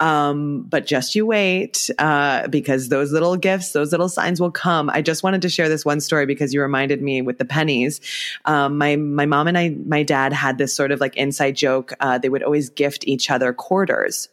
Um, 0.00 0.62
but 0.62 0.86
just 0.86 1.14
you 1.14 1.26
wait, 1.26 1.90
uh, 1.98 2.48
because 2.48 2.88
those 2.88 3.12
little 3.12 3.36
gifts, 3.36 3.72
those 3.72 3.92
little 3.92 4.08
signs 4.08 4.40
will 4.40 4.50
come. 4.50 4.90
I 4.90 5.02
just 5.02 5.22
wanted 5.22 5.42
to 5.42 5.48
share 5.48 5.68
this 5.68 5.84
one 5.84 6.00
story 6.00 6.26
because 6.26 6.54
you 6.54 6.60
reminded 6.60 7.02
me 7.02 7.22
with 7.22 7.38
the 7.38 7.44
pennies. 7.44 8.00
Um, 8.44 8.78
my 8.78 8.96
my 8.96 9.26
mom 9.26 9.48
and 9.48 9.58
I, 9.58 9.70
my 9.86 10.02
dad 10.02 10.32
had 10.32 10.58
this 10.58 10.74
sort 10.74 10.92
of 10.92 11.00
like 11.00 11.16
inside 11.16 11.56
joke. 11.56 11.92
Uh, 12.00 12.18
they 12.18 12.28
would 12.28 12.42
always 12.42 12.70
gift 12.70 13.06
each 13.06 13.30
other 13.30 13.52
quarters 13.52 14.28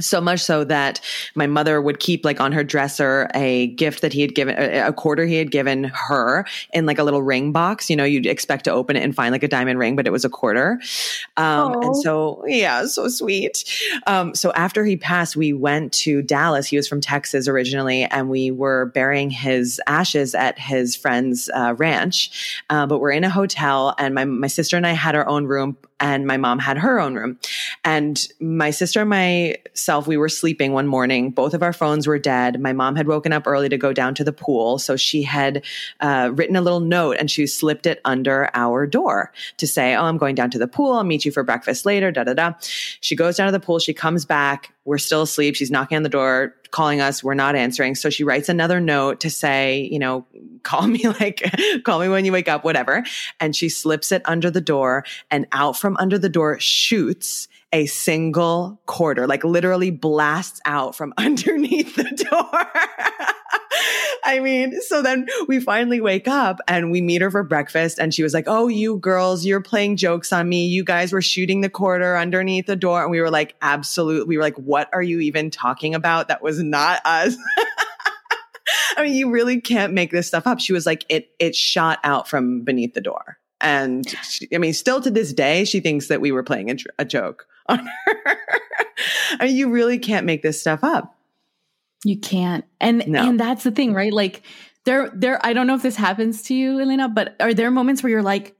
so 0.00 0.20
much 0.20 0.40
so 0.40 0.64
that 0.64 1.00
my 1.34 1.46
mother 1.46 1.80
would 1.80 2.00
keep 2.00 2.24
like 2.24 2.40
on 2.40 2.52
her 2.52 2.64
dresser 2.64 3.28
a 3.34 3.68
gift 3.68 4.02
that 4.02 4.12
he 4.12 4.20
had 4.20 4.34
given 4.34 4.56
a 4.58 4.92
quarter 4.92 5.26
he 5.26 5.36
had 5.36 5.50
given 5.50 5.84
her 5.84 6.44
in 6.72 6.86
like 6.86 6.98
a 6.98 7.04
little 7.04 7.22
ring 7.22 7.52
box. 7.52 7.90
You 7.90 7.96
know 7.96 8.04
you'd 8.04 8.26
expect 8.26 8.64
to 8.64 8.72
open 8.72 8.96
it 8.96 9.02
and 9.02 9.14
find 9.14 9.32
like 9.32 9.42
a 9.42 9.48
diamond 9.48 9.78
ring 9.78 9.96
but 9.96 10.06
it 10.06 10.10
was 10.10 10.24
a 10.24 10.30
quarter. 10.30 10.80
Um, 11.36 11.82
and 11.82 11.96
so 11.96 12.44
yeah 12.46 12.86
so 12.86 13.08
sweet. 13.08 13.64
Um, 14.06 14.34
so 14.34 14.52
after 14.52 14.84
he 14.84 14.96
passed 14.96 15.36
we 15.36 15.52
went 15.52 15.92
to 15.92 16.22
dallas. 16.22 16.66
He 16.66 16.76
was 16.76 16.88
from 16.88 17.00
texas 17.00 17.48
originally 17.48 18.04
and 18.04 18.28
we 18.28 18.50
were 18.50 18.86
burying 18.86 19.30
his 19.30 19.80
ashes 19.86 20.34
at 20.34 20.58
his 20.58 20.96
friend's 20.96 21.50
uh, 21.54 21.74
ranch. 21.78 22.60
Uh, 22.70 22.86
but 22.86 22.98
we're 22.98 23.12
in 23.12 23.24
a 23.24 23.30
hotel 23.30 23.94
and 23.98 24.14
my, 24.14 24.24
my 24.24 24.46
sister 24.46 24.76
and 24.76 24.86
i 24.86 24.92
had 24.92 25.14
our 25.14 25.26
own 25.26 25.46
room 25.46 25.76
and 26.00 26.26
my 26.26 26.38
mom 26.38 26.58
had 26.58 26.78
her 26.78 26.98
own 26.98 27.14
room. 27.14 27.38
And 27.84 28.26
my 28.40 28.70
sister 28.70 29.02
and 29.02 29.10
myself, 29.90 30.06
we 30.06 30.16
were 30.16 30.28
sleeping 30.28 30.72
one 30.72 30.86
morning. 30.86 31.32
Both 31.32 31.52
of 31.52 31.64
our 31.64 31.72
phones 31.72 32.06
were 32.06 32.16
dead. 32.16 32.60
My 32.60 32.72
mom 32.72 32.94
had 32.94 33.08
woken 33.08 33.32
up 33.32 33.44
early 33.44 33.68
to 33.70 33.76
go 33.76 33.92
down 33.92 34.14
to 34.14 34.22
the 34.22 34.32
pool. 34.32 34.78
So 34.78 34.94
she 34.94 35.24
had 35.24 35.64
uh, 35.98 36.30
written 36.32 36.54
a 36.54 36.60
little 36.60 36.78
note 36.78 37.16
and 37.18 37.28
she 37.28 37.44
slipped 37.48 37.86
it 37.86 38.00
under 38.04 38.50
our 38.54 38.86
door 38.86 39.32
to 39.56 39.66
say, 39.66 39.96
Oh, 39.96 40.04
I'm 40.04 40.16
going 40.16 40.36
down 40.36 40.48
to 40.50 40.60
the 40.60 40.68
pool. 40.68 40.92
I'll 40.92 41.02
meet 41.02 41.24
you 41.24 41.32
for 41.32 41.42
breakfast 41.42 41.84
later. 41.84 42.12
Da 42.12 42.22
da 42.22 42.34
da. 42.34 42.52
She 43.00 43.16
goes 43.16 43.36
down 43.36 43.46
to 43.46 43.52
the 43.52 43.58
pool. 43.58 43.80
She 43.80 43.92
comes 43.92 44.24
back. 44.24 44.72
We're 44.84 44.98
still 44.98 45.22
asleep. 45.22 45.56
She's 45.56 45.72
knocking 45.72 45.96
on 45.96 46.04
the 46.04 46.08
door, 46.08 46.54
calling 46.70 47.00
us. 47.00 47.24
We're 47.24 47.34
not 47.34 47.56
answering. 47.56 47.96
So 47.96 48.10
she 48.10 48.22
writes 48.22 48.48
another 48.48 48.78
note 48.80 49.18
to 49.20 49.30
say, 49.30 49.88
you 49.90 49.98
know, 49.98 50.24
call 50.62 50.86
me 50.86 51.08
like, 51.08 51.42
call 51.84 51.98
me 51.98 52.08
when 52.08 52.24
you 52.24 52.30
wake 52.30 52.48
up, 52.48 52.62
whatever. 52.62 53.02
And 53.40 53.56
she 53.56 53.68
slips 53.68 54.12
it 54.12 54.22
under 54.24 54.52
the 54.52 54.60
door 54.60 55.04
and 55.32 55.48
out 55.50 55.76
from 55.76 55.96
under 55.96 56.16
the 56.16 56.28
door 56.28 56.60
shoots 56.60 57.48
a 57.72 57.86
single 57.86 58.80
quarter, 58.86 59.26
like 59.26 59.44
literally 59.44 59.90
blasts 59.90 60.60
out 60.64 60.94
from 60.94 61.14
underneath 61.18 61.96
the 61.96 62.26
door. 62.30 62.66
I 64.22 64.38
mean, 64.40 64.80
so 64.82 65.02
then 65.02 65.26
we 65.48 65.60
finally 65.60 66.00
wake 66.00 66.28
up 66.28 66.60
and 66.68 66.90
we 66.90 67.00
meet 67.00 67.22
her 67.22 67.30
for 67.30 67.42
breakfast 67.42 67.98
and 67.98 68.12
she 68.12 68.22
was 68.22 68.34
like, 68.34 68.44
Oh, 68.46 68.68
you 68.68 68.98
girls, 68.98 69.44
you're 69.44 69.62
playing 69.62 69.96
jokes 69.96 70.32
on 70.32 70.48
me. 70.48 70.66
You 70.66 70.84
guys 70.84 71.12
were 71.12 71.22
shooting 71.22 71.62
the 71.62 71.70
quarter 71.70 72.16
underneath 72.16 72.66
the 72.66 72.76
door. 72.76 73.02
And 73.02 73.10
we 73.10 73.20
were 73.20 73.30
like, 73.30 73.54
absolutely. 73.62 74.26
We 74.28 74.36
were 74.36 74.42
like, 74.42 74.56
what 74.56 74.88
are 74.92 75.02
you 75.02 75.20
even 75.20 75.50
talking 75.50 75.94
about? 75.94 76.28
That 76.28 76.42
was 76.42 76.62
not 76.62 77.00
us. 77.04 77.36
I 78.96 79.02
mean, 79.02 79.14
you 79.14 79.30
really 79.30 79.60
can't 79.60 79.94
make 79.94 80.10
this 80.10 80.26
stuff 80.26 80.46
up. 80.46 80.60
She 80.60 80.72
was 80.72 80.86
like, 80.86 81.06
it, 81.08 81.30
it 81.38 81.56
shot 81.56 81.98
out 82.04 82.28
from 82.28 82.62
beneath 82.62 82.94
the 82.94 83.00
door. 83.00 83.39
And 83.60 84.08
she, 84.22 84.48
I 84.54 84.58
mean, 84.58 84.72
still 84.72 85.00
to 85.00 85.10
this 85.10 85.32
day, 85.32 85.64
she 85.64 85.80
thinks 85.80 86.08
that 86.08 86.20
we 86.20 86.32
were 86.32 86.42
playing 86.42 86.70
a, 86.70 86.76
a 86.98 87.04
joke 87.04 87.46
on 87.66 87.78
her. 87.78 88.38
I 89.38 89.46
mean, 89.46 89.56
you 89.56 89.70
really 89.70 89.98
can't 89.98 90.26
make 90.26 90.42
this 90.42 90.60
stuff 90.60 90.82
up. 90.82 91.16
You 92.04 92.18
can't. 92.18 92.64
And 92.80 93.06
no. 93.06 93.28
and 93.28 93.38
that's 93.38 93.62
the 93.62 93.70
thing, 93.70 93.92
right? 93.92 94.12
Like 94.12 94.42
there 94.84 95.10
there 95.10 95.44
I 95.44 95.52
don't 95.52 95.66
know 95.66 95.74
if 95.74 95.82
this 95.82 95.96
happens 95.96 96.42
to 96.44 96.54
you, 96.54 96.80
Elena, 96.80 97.08
but 97.08 97.36
are 97.40 97.52
there 97.52 97.70
moments 97.70 98.02
where 98.02 98.10
you're 98.10 98.22
like 98.22 98.56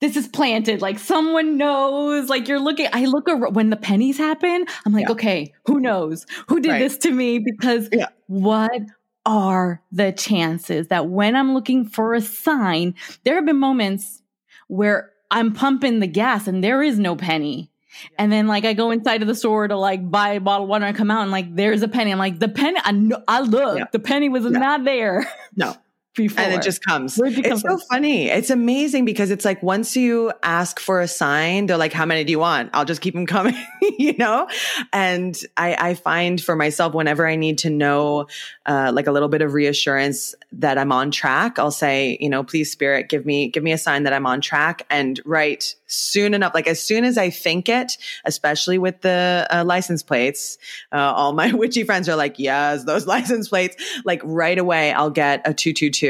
this 0.00 0.16
is 0.16 0.28
planted 0.28 0.82
like 0.82 0.98
someone 0.98 1.56
knows 1.56 2.28
like 2.28 2.48
you're 2.48 2.60
looking 2.60 2.86
i 2.92 3.06
look 3.06 3.28
at 3.28 3.52
when 3.52 3.70
the 3.70 3.76
pennies 3.76 4.18
happen 4.18 4.66
i'm 4.84 4.92
like 4.92 5.06
yeah. 5.06 5.12
okay 5.12 5.52
who 5.64 5.80
knows 5.80 6.26
who 6.48 6.60
did 6.60 6.70
right. 6.72 6.78
this 6.80 6.98
to 6.98 7.10
me 7.10 7.38
because 7.38 7.88
yeah. 7.92 8.08
what 8.26 8.82
are 9.26 9.82
the 9.92 10.12
chances 10.12 10.88
that 10.88 11.08
when 11.08 11.36
i'm 11.36 11.52
looking 11.52 11.84
for 11.84 12.14
a 12.14 12.20
sign 12.20 12.94
there 13.24 13.34
have 13.34 13.44
been 13.44 13.58
moments 13.58 14.22
where 14.68 15.10
i'm 15.30 15.52
pumping 15.52 16.00
the 16.00 16.06
gas 16.06 16.46
and 16.46 16.64
there 16.64 16.82
is 16.82 16.98
no 16.98 17.14
penny 17.14 17.70
and 18.18 18.30
then 18.30 18.46
like 18.46 18.64
I 18.64 18.74
go 18.74 18.90
inside 18.90 19.22
of 19.22 19.28
the 19.28 19.34
store 19.34 19.68
to 19.68 19.76
like 19.76 20.10
buy 20.10 20.30
a 20.30 20.40
bottle 20.40 20.64
of 20.64 20.68
water 20.68 20.84
and 20.84 20.96
come 20.96 21.10
out 21.10 21.22
and 21.22 21.30
like 21.30 21.54
there's 21.54 21.82
a 21.82 21.88
penny. 21.88 22.12
I'm 22.12 22.18
like 22.18 22.38
the 22.38 22.48
penny. 22.48 22.78
I 22.82 22.92
know, 22.92 23.22
I 23.26 23.40
look. 23.40 23.78
Yeah. 23.78 23.84
The 23.92 23.98
penny 23.98 24.28
was 24.28 24.44
not 24.44 24.84
there. 24.84 25.26
No, 25.58 25.74
before. 26.16 26.42
And 26.42 26.54
it 26.54 26.62
just 26.62 26.84
comes. 26.84 27.18
It 27.18 27.46
it's 27.46 27.62
so 27.62 27.78
funny. 27.78 28.28
It's 28.28 28.50
amazing 28.50 29.04
because 29.04 29.30
it's 29.30 29.44
like 29.44 29.62
once 29.62 29.96
you 29.96 30.32
ask 30.42 30.80
for 30.80 31.00
a 31.00 31.08
sign, 31.08 31.66
they're 31.66 31.76
like, 31.76 31.92
how 31.92 32.06
many 32.06 32.24
do 32.24 32.30
you 32.32 32.38
want? 32.38 32.70
I'll 32.72 32.84
just 32.84 33.00
keep 33.00 33.14
them 33.14 33.26
coming, 33.26 33.54
you 33.98 34.16
know? 34.16 34.48
And 34.92 35.38
I, 35.56 35.90
I 35.90 35.94
find 35.94 36.40
for 36.40 36.56
myself, 36.56 36.94
whenever 36.94 37.26
I 37.26 37.36
need 37.36 37.58
to 37.58 37.70
know, 37.70 38.26
uh, 38.64 38.90
like 38.94 39.06
a 39.06 39.12
little 39.12 39.28
bit 39.28 39.42
of 39.42 39.52
reassurance 39.52 40.34
that 40.52 40.78
I'm 40.78 40.92
on 40.92 41.10
track, 41.10 41.58
I'll 41.58 41.70
say, 41.70 42.16
you 42.20 42.28
know, 42.28 42.42
please 42.42 42.72
spirit, 42.72 43.08
give 43.08 43.26
me, 43.26 43.48
give 43.48 43.62
me 43.62 43.72
a 43.72 43.78
sign 43.78 44.04
that 44.04 44.12
I'm 44.12 44.26
on 44.26 44.40
track. 44.40 44.86
And 44.90 45.20
right 45.24 45.74
soon 45.86 46.34
enough, 46.34 46.54
like 46.54 46.66
as 46.66 46.82
soon 46.82 47.04
as 47.04 47.16
I 47.16 47.30
think 47.30 47.68
it, 47.68 47.96
especially 48.24 48.78
with 48.78 49.00
the 49.02 49.46
uh, 49.50 49.64
license 49.64 50.02
plates, 50.02 50.58
uh, 50.92 50.96
all 50.96 51.32
my 51.32 51.52
witchy 51.52 51.84
friends 51.84 52.08
are 52.08 52.16
like, 52.16 52.38
yes, 52.38 52.84
those 52.84 53.06
license 53.16 53.48
plates, 53.48 53.76
like 54.04 54.20
right 54.24 54.58
away, 54.58 54.92
I'll 54.92 55.10
get 55.10 55.40
a 55.44 55.54
222, 55.54 56.05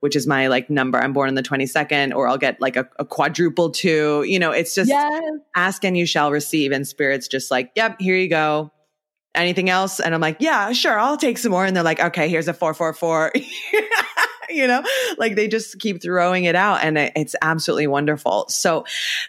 which 0.00 0.16
is 0.16 0.26
my 0.26 0.48
like 0.48 0.70
number. 0.70 0.98
I'm 0.98 1.12
born 1.12 1.28
on 1.28 1.34
the 1.34 1.42
22nd, 1.42 2.14
or 2.14 2.28
I'll 2.28 2.38
get 2.38 2.60
like 2.60 2.76
a, 2.76 2.88
a 2.98 3.04
quadruple 3.04 3.70
two. 3.70 4.24
You 4.26 4.38
know, 4.38 4.50
it's 4.50 4.74
just 4.74 4.88
yes. 4.88 5.22
ask 5.54 5.84
and 5.84 5.96
you 5.96 6.06
shall 6.06 6.30
receive. 6.30 6.72
And 6.72 6.86
spirit's 6.86 7.28
just 7.28 7.50
like, 7.50 7.70
yep, 7.74 8.00
here 8.00 8.16
you 8.16 8.28
go 8.28 8.70
anything 9.34 9.68
else? 9.68 10.00
And 10.00 10.14
I'm 10.14 10.20
like, 10.20 10.36
yeah, 10.40 10.72
sure, 10.72 10.98
I'll 10.98 11.16
take 11.16 11.38
some 11.38 11.50
more. 11.52 11.64
And 11.64 11.76
they're 11.76 11.82
like, 11.82 12.00
okay, 12.00 12.28
here's 12.28 12.48
a 12.48 12.54
444. 12.54 13.32
you 14.64 14.68
know, 14.68 14.82
like 15.18 15.34
they 15.34 15.48
just 15.48 15.78
keep 15.80 16.00
throwing 16.00 16.44
it 16.44 16.54
out 16.54 16.82
and 16.82 16.96
it's 16.96 17.34
absolutely 17.42 17.86
wonderful. 17.86 18.46
So 18.48 18.84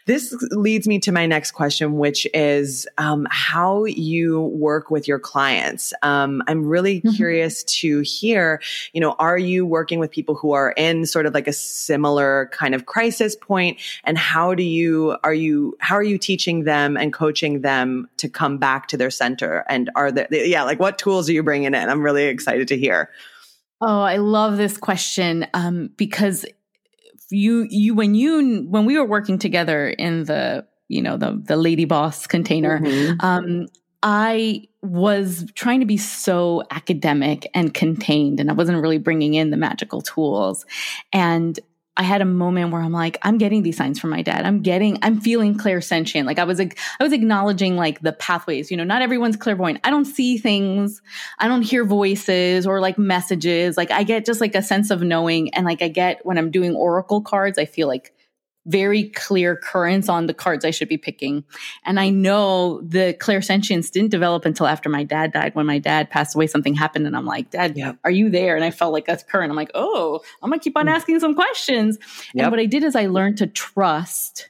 this 0.06 0.34
leads 0.52 0.88
me 0.88 1.00
to 1.00 1.12
my 1.12 1.26
next 1.26 1.52
question, 1.52 1.98
which 1.98 2.28
is 2.34 2.88
um, 2.98 3.28
how 3.32 3.86
you 3.86 4.42
work 4.42 4.92
with 4.92 5.08
your 5.08 5.20
clients. 5.20 5.94
Um, 6.04 6.44
I'm 6.48 6.66
really 6.66 7.02
mm-hmm. 7.02 7.16
curious 7.16 7.64
to 7.64 8.02
hear, 8.02 8.62
you 8.94 9.02
know, 9.02 9.14
are 9.14 9.38
you 9.38 9.66
working 9.66 10.00
with 10.00 10.12
people 10.12 10.36
who 10.36 10.52
are 10.52 10.72
in 10.78 11.06
sort 11.06 11.26
of 11.26 11.34
like 11.34 11.48
a 11.48 11.54
similar 11.54 12.50
kind 12.52 12.76
of 12.76 12.86
crisis 12.86 13.36
point 13.36 13.80
and 14.04 14.18
how 14.18 14.54
do 14.54 14.64
you, 14.64 15.18
are 15.24 15.34
you, 15.34 15.76
how 15.80 15.96
are 15.96 16.04
you 16.04 16.20
teaching 16.20 16.66
them 16.66 16.98
and 16.98 17.12
coaching 17.12 17.62
them 17.62 18.08
to 18.18 18.30
come 18.30 18.58
back 18.58 18.88
to 18.90 18.98
their 18.98 19.10
center? 19.10 19.66
And 19.68 19.90
are 19.96 20.12
there, 20.12 20.28
yeah, 20.30 20.64
like 20.64 20.80
what 20.80 21.00
tools 21.00 21.28
are 21.30 21.34
you 21.34 21.42
bringing 21.42 21.74
in? 21.74 21.76
I'm 21.76 22.04
really 22.04 22.26
excited 22.26 22.68
to 22.68 22.78
hear. 22.78 23.10
Oh, 23.82 24.02
I 24.02 24.18
love 24.18 24.58
this 24.58 24.78
question 24.78 25.48
um, 25.54 25.90
because 25.98 26.46
you 27.30 27.68
you 27.70 27.94
when 27.94 28.16
you 28.16 28.66
when 28.70 28.86
we 28.86 28.98
were 28.98 29.06
working 29.06 29.40
together 29.40 29.90
in 29.90 30.26
the 30.26 30.66
you 30.88 31.02
know 31.02 31.18
the 31.18 31.42
the 31.44 31.58
lady 31.58 31.86
boss 31.86 32.28
container, 32.28 32.80
mm-hmm. 32.80 33.26
um, 33.26 33.68
I 34.04 34.68
was 34.82 35.46
trying 35.56 35.80
to 35.80 35.86
be 35.86 35.98
so 35.98 36.64
academic 36.72 37.50
and 37.54 37.74
contained, 37.74 38.40
and 38.40 38.50
I 38.50 38.54
wasn't 38.54 38.82
really 38.82 39.00
bringing 39.00 39.34
in 39.34 39.50
the 39.50 39.58
magical 39.58 40.02
tools. 40.02 40.66
And 41.12 41.60
I 41.98 42.04
had 42.04 42.22
a 42.22 42.26
moment 42.26 42.72
where 42.72 42.82
I'm 42.82 42.92
like, 42.92 43.18
I'm 43.22 43.38
getting 43.38 43.64
these 43.64 43.78
signs 43.78 44.00
from 44.00 44.10
my 44.10 44.22
dad. 44.22 44.46
I'm 44.46 44.62
getting, 44.62 44.98
I'm 45.02 45.22
feeling 45.22 45.58
clairsentient. 45.58 46.26
Like 46.26 46.40
I 46.40 46.44
was, 46.44 46.60
I 46.60 46.70
was 47.00 47.14
acknowledging 47.14 47.78
like 47.78 48.02
the 48.02 48.12
pathways. 48.12 48.70
You 48.70 48.78
know, 48.78 48.84
not 48.84 49.02
everyone's 49.02 49.38
clairvoyant. 49.38 49.80
I 49.84 49.92
don't 49.92 50.06
see 50.06 50.38
things. 50.38 51.02
I 51.40 51.48
don't 51.48 51.62
hear 51.62 51.86
voices 51.86 52.68
or 52.68 52.82
like 52.82 52.98
messages. 52.98 53.78
Like 53.78 53.92
I 53.92 54.04
get 54.04 54.26
just 54.26 54.42
like 54.42 54.56
a 54.56 54.62
sense 54.62 54.92
of 54.92 55.02
knowing, 55.02 55.54
and 55.54 55.66
like 55.66 55.82
I 55.82 55.88
get 55.88 56.26
when 56.26 56.38
I'm 56.38 56.52
doing 56.52 56.76
oracle 56.76 57.22
cards, 57.22 57.58
I 57.58 57.66
feel 57.66 57.88
like 57.88 58.15
very 58.66 59.10
clear 59.10 59.56
currents 59.56 60.10
on 60.10 60.28
the 60.28 60.34
cards 60.34 60.66
I 60.66 60.72
should 60.72 60.90
be 60.90 60.98
picking. 60.98 61.44
And 61.84 62.00
I 62.00 62.10
know 62.10 62.82
the 62.82 63.16
clairsentience 63.20 63.92
didn't 63.92 64.12
develop 64.12 64.46
until 64.46 64.68
after 64.68 64.90
my 64.90 65.04
dad 65.04 65.34
died. 65.34 65.56
When 65.56 65.66
my 65.66 65.80
dad 65.80 66.10
passed 66.10 66.36
away, 66.36 66.48
something 66.48 66.74
happened, 66.74 67.08
and 67.08 67.16
I'm 67.16 67.26
like, 67.26 67.52
Dad, 67.52 67.78
are 68.04 68.12
you 68.12 68.30
there? 68.30 68.56
And 68.56 68.66
I 68.66 68.72
felt 68.72 68.94
like 68.94 69.06
that's 69.06 69.24
current. 69.24 69.52
I'm 69.52 69.56
like, 69.56 69.72
oh, 69.74 70.22
I'm 70.42 70.50
gonna 70.50 70.60
keep 70.60 70.78
on 70.78 70.88
mm. 70.88 70.92
asking 70.92 71.20
some 71.20 71.36
questions. 71.36 71.98
Yep. 72.34 72.44
And 72.44 72.52
what 72.52 72.60
I 72.60 72.66
did 72.66 72.84
is 72.84 72.96
I 72.96 73.08
learned 73.08 73.38
to 73.40 73.48
trust 73.48 74.50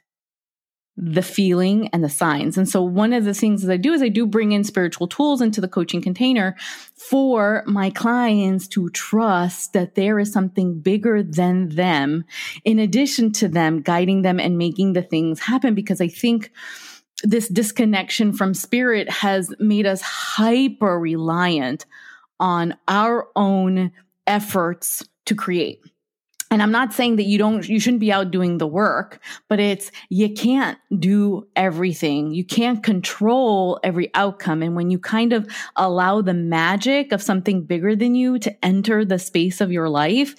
the 0.97 1.21
feeling 1.21 1.89
and 1.89 2.03
the 2.03 2.09
signs. 2.09 2.57
And 2.57 2.69
so 2.69 2.81
one 2.81 3.11
of 3.11 3.25
the 3.25 3.33
things 3.33 3.63
that 3.63 3.73
I 3.73 3.77
do 3.77 3.91
is 3.91 4.01
I 4.01 4.07
do 4.07 4.25
bring 4.25 4.53
in 4.53 4.63
spiritual 4.63 5.07
tools 5.07 5.41
into 5.41 5.59
the 5.59 5.67
coaching 5.67 6.01
container 6.01 6.55
for 6.95 7.63
my 7.67 7.89
clients 7.89 8.67
to 8.69 8.89
trust 8.91 9.73
that 9.73 9.95
there 9.95 10.19
is 10.19 10.31
something 10.31 10.79
bigger 10.79 11.21
than 11.21 11.69
them 11.69 12.23
in 12.63 12.79
addition 12.79 13.33
to 13.33 13.49
them 13.49 13.81
guiding 13.81 14.21
them 14.21 14.39
and 14.39 14.57
making 14.57 14.93
the 14.93 15.01
things 15.01 15.39
happen 15.41 15.75
because 15.75 15.99
I 15.99 16.07
think 16.07 16.51
this 17.23 17.49
disconnection 17.49 18.31
from 18.31 18.53
spirit 18.53 19.09
has 19.09 19.53
made 19.59 19.85
us 19.85 20.01
hyper 20.01 20.99
reliant 20.99 21.85
on 22.39 22.75
our 22.87 23.27
own 23.35 23.91
efforts 24.27 25.03
to 25.25 25.35
create 25.35 25.81
and 26.55 26.61
I'm 26.61 26.71
not 26.71 26.93
saying 26.93 27.17
that 27.17 27.25
you 27.25 27.37
don't, 27.37 27.67
you 27.67 27.81
shouldn't 27.81 27.99
be 27.99 28.13
out 28.13 28.31
doing 28.31 28.59
the 28.59 28.65
work, 28.65 29.19
but 29.49 29.59
it's, 29.59 29.91
you 30.07 30.33
can't 30.33 30.77
do 30.97 31.45
everything. 31.53 32.33
You 32.33 32.45
can't 32.45 32.81
control 32.81 33.77
every 33.83 34.09
outcome. 34.13 34.63
And 34.63 34.73
when 34.73 34.89
you 34.89 34.97
kind 34.97 35.33
of 35.33 35.53
allow 35.75 36.21
the 36.21 36.33
magic 36.33 37.11
of 37.11 37.21
something 37.21 37.65
bigger 37.65 37.93
than 37.93 38.15
you 38.15 38.39
to 38.39 38.65
enter 38.65 39.03
the 39.03 39.19
space 39.19 39.59
of 39.59 39.69
your 39.69 39.89
life, 39.89 40.33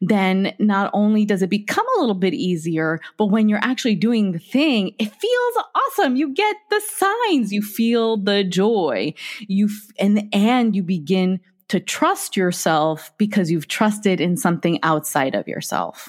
then 0.00 0.56
not 0.58 0.90
only 0.92 1.24
does 1.24 1.40
it 1.40 1.50
become 1.50 1.86
a 1.96 2.00
little 2.00 2.16
bit 2.16 2.34
easier, 2.34 2.98
but 3.16 3.26
when 3.26 3.48
you're 3.48 3.62
actually 3.62 3.94
doing 3.94 4.32
the 4.32 4.40
thing, 4.40 4.92
it 4.98 5.14
feels 5.14 5.64
awesome. 5.76 6.16
You 6.16 6.34
get 6.34 6.56
the 6.70 6.80
signs, 6.80 7.52
you 7.52 7.62
feel 7.62 8.16
the 8.16 8.42
joy, 8.42 9.14
you, 9.38 9.66
f- 9.66 9.92
and, 10.00 10.28
and 10.32 10.74
you 10.74 10.82
begin 10.82 11.38
to 11.70 11.78
trust 11.78 12.36
yourself 12.36 13.12
because 13.16 13.48
you've 13.48 13.68
trusted 13.68 14.20
in 14.20 14.36
something 14.36 14.80
outside 14.82 15.36
of 15.36 15.46
yourself. 15.46 16.08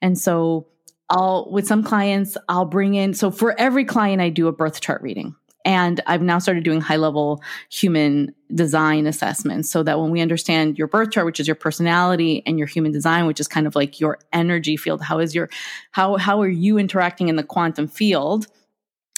And 0.00 0.18
so 0.18 0.66
I'll, 1.10 1.46
with 1.50 1.66
some 1.66 1.82
clients, 1.82 2.38
I'll 2.48 2.64
bring 2.64 2.94
in, 2.94 3.12
so 3.12 3.30
for 3.30 3.54
every 3.60 3.84
client, 3.84 4.22
I 4.22 4.30
do 4.30 4.48
a 4.48 4.52
birth 4.52 4.80
chart 4.80 5.02
reading. 5.02 5.34
And 5.66 6.00
I've 6.06 6.22
now 6.22 6.38
started 6.38 6.64
doing 6.64 6.80
high 6.80 6.96
level 6.96 7.42
human 7.70 8.34
design 8.54 9.06
assessments 9.06 9.70
so 9.70 9.82
that 9.82 10.00
when 10.00 10.10
we 10.10 10.22
understand 10.22 10.78
your 10.78 10.88
birth 10.88 11.10
chart, 11.10 11.26
which 11.26 11.40
is 11.40 11.46
your 11.46 11.54
personality 11.54 12.42
and 12.46 12.58
your 12.58 12.66
human 12.66 12.90
design, 12.90 13.26
which 13.26 13.40
is 13.40 13.48
kind 13.48 13.66
of 13.66 13.74
like 13.74 14.00
your 14.00 14.18
energy 14.32 14.78
field, 14.78 15.02
how 15.02 15.18
is 15.18 15.34
your, 15.34 15.50
how, 15.90 16.16
how 16.16 16.40
are 16.40 16.48
you 16.48 16.78
interacting 16.78 17.28
in 17.28 17.36
the 17.36 17.42
quantum 17.42 17.88
field? 17.88 18.46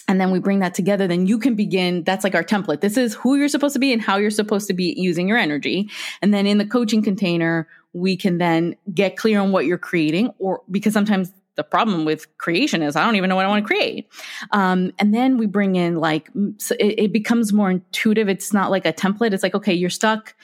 And 0.08 0.20
then 0.20 0.30
we 0.30 0.38
bring 0.38 0.60
that 0.60 0.74
together, 0.74 1.06
then 1.06 1.26
you 1.26 1.38
can 1.38 1.54
begin. 1.54 2.04
That's 2.04 2.24
like 2.24 2.34
our 2.34 2.44
template. 2.44 2.80
This 2.80 2.96
is 2.96 3.14
who 3.14 3.36
you're 3.36 3.48
supposed 3.48 3.72
to 3.72 3.78
be 3.78 3.92
and 3.92 4.00
how 4.00 4.16
you're 4.16 4.30
supposed 4.30 4.68
to 4.68 4.74
be 4.74 4.94
using 4.96 5.28
your 5.28 5.38
energy. 5.38 5.90
And 6.22 6.32
then 6.32 6.46
in 6.46 6.58
the 6.58 6.66
coaching 6.66 7.02
container, 7.02 7.68
we 7.92 8.16
can 8.16 8.38
then 8.38 8.76
get 8.92 9.16
clear 9.16 9.40
on 9.40 9.52
what 9.52 9.66
you're 9.66 9.78
creating, 9.78 10.32
or 10.38 10.62
because 10.70 10.92
sometimes 10.92 11.32
the 11.56 11.64
problem 11.64 12.04
with 12.04 12.26
creation 12.38 12.82
is 12.82 12.94
I 12.94 13.04
don't 13.04 13.16
even 13.16 13.30
know 13.30 13.36
what 13.36 13.46
I 13.46 13.48
want 13.48 13.64
to 13.64 13.66
create. 13.66 14.08
Um, 14.52 14.92
and 14.98 15.14
then 15.14 15.38
we 15.38 15.46
bring 15.46 15.74
in 15.74 15.96
like, 15.96 16.30
so 16.58 16.76
it, 16.78 16.98
it 16.98 17.12
becomes 17.12 17.52
more 17.52 17.70
intuitive. 17.70 18.28
It's 18.28 18.52
not 18.52 18.70
like 18.70 18.84
a 18.84 18.92
template. 18.92 19.32
It's 19.32 19.42
like, 19.42 19.54
okay, 19.54 19.74
you're 19.74 19.90
stuck 19.90 20.34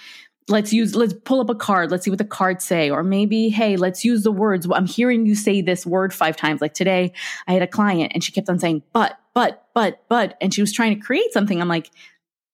let's 0.48 0.72
use 0.72 0.96
let's 0.96 1.14
pull 1.25 1.40
up 1.40 1.48
a 1.48 1.55
card 1.55 1.92
let's 1.92 2.05
see 2.05 2.11
what 2.11 2.18
the 2.18 2.25
cards 2.25 2.64
say 2.64 2.90
or 2.90 3.05
maybe 3.05 3.48
hey 3.48 3.77
let's 3.77 4.05
use 4.05 4.25
the 4.25 4.33
words 4.33 4.66
i'm 4.72 4.87
hearing 4.87 5.25
you 5.25 5.37
say 5.37 5.61
this 5.61 5.87
word 5.87 6.12
five 6.12 6.37
times 6.37 6.61
like 6.61 6.75
today 6.75 7.12
i 7.46 7.53
had 7.53 7.62
a 7.62 7.66
client 7.66 8.11
and 8.12 8.25
she 8.25 8.33
kept 8.33 8.48
on 8.48 8.59
saying 8.59 8.83
but 8.92 9.16
but 9.35 9.66
but 9.75 10.03
but 10.09 10.37
and 10.40 10.53
she 10.53 10.61
was 10.61 10.73
trying 10.73 10.95
to 10.95 11.05
create 11.05 11.33
something 11.33 11.61
i'm 11.61 11.68
like 11.68 11.90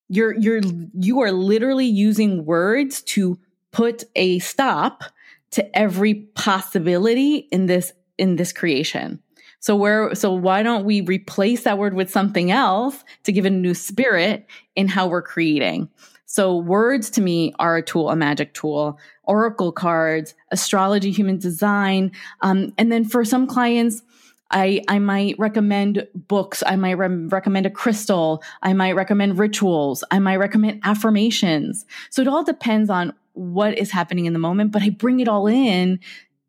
you're 0.08 0.34
you're 0.34 0.60
you 0.98 1.20
are 1.20 1.32
literally 1.32 1.86
using 1.86 2.44
words 2.44 3.02
to 3.02 3.38
put 3.72 4.04
a 4.16 4.38
stop 4.38 5.04
to 5.50 5.78
every 5.78 6.14
possibility 6.14 7.48
in 7.52 7.66
this 7.66 7.92
in 8.16 8.36
this 8.36 8.52
creation 8.52 9.20
so 9.60 9.74
where 9.74 10.14
so 10.14 10.32
why 10.32 10.62
don't 10.62 10.84
we 10.84 11.00
replace 11.02 11.64
that 11.64 11.78
word 11.78 11.94
with 11.94 12.10
something 12.10 12.50
else 12.50 13.04
to 13.24 13.32
give 13.32 13.44
a 13.44 13.50
new 13.50 13.74
spirit 13.74 14.46
in 14.76 14.88
how 14.88 15.06
we're 15.06 15.22
creating 15.22 15.88
so 16.30 16.58
words 16.58 17.08
to 17.10 17.22
me 17.22 17.54
are 17.58 17.78
a 17.78 17.82
tool, 17.82 18.10
a 18.10 18.16
magic 18.16 18.52
tool, 18.52 18.98
oracle 19.22 19.72
cards, 19.72 20.34
astrology, 20.50 21.10
human 21.10 21.38
design. 21.38 22.12
Um, 22.42 22.74
and 22.76 22.92
then 22.92 23.06
for 23.06 23.24
some 23.24 23.46
clients, 23.46 24.02
I, 24.50 24.82
I 24.88 24.98
might 24.98 25.38
recommend 25.38 26.06
books. 26.14 26.62
I 26.66 26.76
might 26.76 26.92
re- 26.92 27.26
recommend 27.28 27.66
a 27.66 27.70
crystal. 27.70 28.42
I 28.62 28.72
might 28.72 28.92
recommend 28.92 29.38
rituals. 29.38 30.04
I 30.10 30.18
might 30.18 30.36
recommend 30.36 30.80
affirmations. 30.84 31.84
So 32.10 32.22
it 32.22 32.28
all 32.28 32.44
depends 32.44 32.88
on 32.88 33.12
what 33.34 33.76
is 33.78 33.90
happening 33.90 34.26
in 34.26 34.32
the 34.32 34.38
moment, 34.38 34.72
but 34.72 34.82
I 34.82 34.90
bring 34.90 35.20
it 35.20 35.28
all 35.28 35.46
in 35.46 36.00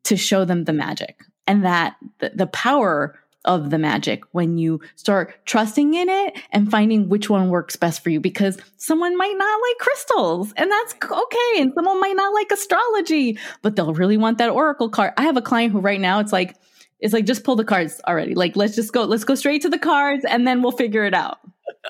to 0.06 0.16
show 0.16 0.46
them 0.46 0.64
the 0.64 0.74
magic 0.74 1.24
and 1.46 1.66
that 1.66 1.98
the, 2.20 2.32
the 2.34 2.48
power 2.48 3.20
of 3.46 3.70
the 3.70 3.78
magic 3.78 4.24
when 4.32 4.58
you 4.58 4.82
start 4.96 5.34
trusting 5.46 5.94
in 5.94 6.10
it 6.10 6.38
and 6.52 6.70
finding 6.70 7.08
which 7.08 7.30
one 7.30 7.50
works 7.50 7.76
best 7.76 8.04
for 8.04 8.10
you 8.10 8.20
because 8.20 8.58
someone 8.78 9.18
might 9.18 9.36
not 9.38 9.62
like 9.62 9.78
crystals 9.78 10.54
and 10.58 10.70
that's 10.70 10.94
okay. 11.04 11.62
And 11.62 11.72
someone 11.74 12.02
might 12.02 12.16
not 12.16 12.34
like 12.34 12.52
astrology, 12.52 13.38
but 13.62 13.76
they'll 13.76 13.94
really 13.94 14.18
want 14.18 14.40
that 14.40 14.50
oracle 14.50 14.90
card. 14.90 15.14
I 15.18 15.24
have 15.24 15.38
a 15.38 15.42
client 15.42 15.72
who 15.72 15.80
right 15.80 16.02
now 16.02 16.20
it's 16.20 16.34
like, 16.34 16.56
it's 17.00 17.14
like 17.14 17.26
just 17.26 17.44
pull 17.44 17.56
the 17.56 17.64
cards 17.64 18.02
already. 18.08 18.36
Like 18.36 18.56
let's 18.56 18.76
just 18.76 18.94
go, 18.94 19.04
let's 19.04 19.24
go 19.24 19.36
straight 19.36 19.62
to 19.64 19.70
the 19.70 19.80
cards 19.80 20.26
and 20.26 20.48
then 20.48 20.62
we'll 20.62 20.72
figure 20.72 21.06
it 21.06 21.14
out. 21.14 21.40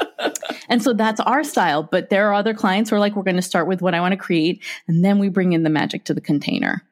and 0.69 0.83
so 0.83 0.93
that's 0.93 1.19
our 1.21 1.43
style. 1.43 1.83
But 1.83 2.09
there 2.09 2.27
are 2.29 2.33
other 2.33 2.53
clients 2.53 2.89
who 2.89 2.95
are 2.95 2.99
like, 2.99 3.15
we're 3.15 3.23
going 3.23 3.35
to 3.35 3.41
start 3.41 3.67
with 3.67 3.81
what 3.81 3.93
I 3.93 4.01
want 4.01 4.11
to 4.11 4.17
create, 4.17 4.63
and 4.87 5.03
then 5.03 5.19
we 5.19 5.29
bring 5.29 5.53
in 5.53 5.63
the 5.63 5.69
magic 5.69 6.05
to 6.05 6.13
the 6.13 6.21
container. 6.21 6.83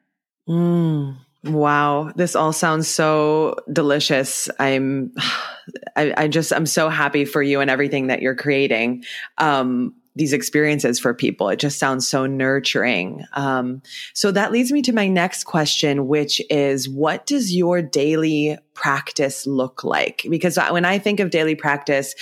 Mm. 0.48 1.18
Wow, 1.44 2.12
this 2.16 2.36
all 2.36 2.54
sounds 2.54 2.88
so 2.88 3.56
delicious. 3.72 4.50
I'm, 4.60 5.14
I, 5.96 6.14
I, 6.18 6.28
just, 6.28 6.52
I'm 6.54 6.66
so 6.66 6.90
happy 6.90 7.26
for 7.26 7.42
you 7.42 7.62
and 7.62 7.70
everything 7.70 8.08
that 8.08 8.22
you're 8.22 8.36
creating. 8.36 9.04
Um, 9.38 9.94
these 10.18 10.34
experiences 10.34 11.00
for 11.00 11.14
people. 11.14 11.50
It 11.50 11.60
just 11.60 11.78
sounds 11.78 12.08
so 12.08 12.26
nurturing. 12.26 13.24
Um, 13.34 13.82
so 14.14 14.32
that 14.32 14.52
leads 14.52 14.72
me 14.72 14.82
to 14.84 14.94
my 14.94 15.08
next 15.08 15.44
question, 15.44 16.08
which 16.08 16.42
is 16.50 16.90
what 16.90 17.26
does 17.26 17.56
your 17.56 17.82
daily 17.82 18.58
practice 18.74 19.48
look 19.48 19.84
like? 19.84 20.26
Because 20.30 20.58
when 20.72 20.86
I 20.86 21.00
think 21.00 21.20
of 21.20 21.30
daily 21.30 21.56
practice 21.56 22.16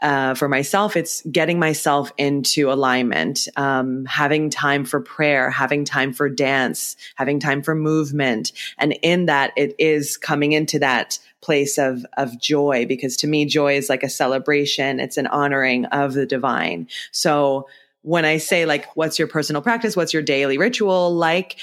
uh, 0.00 0.34
for 0.34 0.48
myself, 0.48 0.96
it's 0.96 1.22
getting 1.22 1.58
myself 1.58 2.12
into 2.16 2.70
alignment, 2.70 3.48
um, 3.56 4.04
having 4.06 4.50
time 4.50 4.84
for 4.84 5.00
prayer, 5.00 5.50
having 5.50 5.84
time 5.84 6.12
for 6.12 6.28
dance, 6.28 6.96
having 7.16 7.40
time 7.40 7.62
for 7.62 7.74
movement. 7.74 8.52
And 8.78 8.98
in 9.02 9.26
that, 9.26 9.52
it 9.56 9.74
is 9.78 10.16
coming 10.16 10.52
into 10.52 10.78
that 10.78 11.18
place 11.40 11.78
of 11.78 12.04
of 12.16 12.40
joy 12.40 12.86
because 12.86 13.16
to 13.18 13.26
me 13.26 13.44
joy 13.44 13.76
is 13.76 13.88
like 13.88 14.02
a 14.02 14.08
celebration. 14.08 15.00
It's 15.00 15.16
an 15.16 15.26
honoring 15.26 15.84
of 15.86 16.14
the 16.14 16.26
divine. 16.26 16.88
So 17.12 17.68
when 18.02 18.24
i 18.24 18.38
say 18.38 18.64
like 18.64 18.86
what's 18.96 19.18
your 19.18 19.28
personal 19.28 19.62
practice? 19.62 19.96
What's 19.96 20.12
your 20.12 20.22
daily 20.22 20.58
ritual 20.58 21.14
like? 21.14 21.56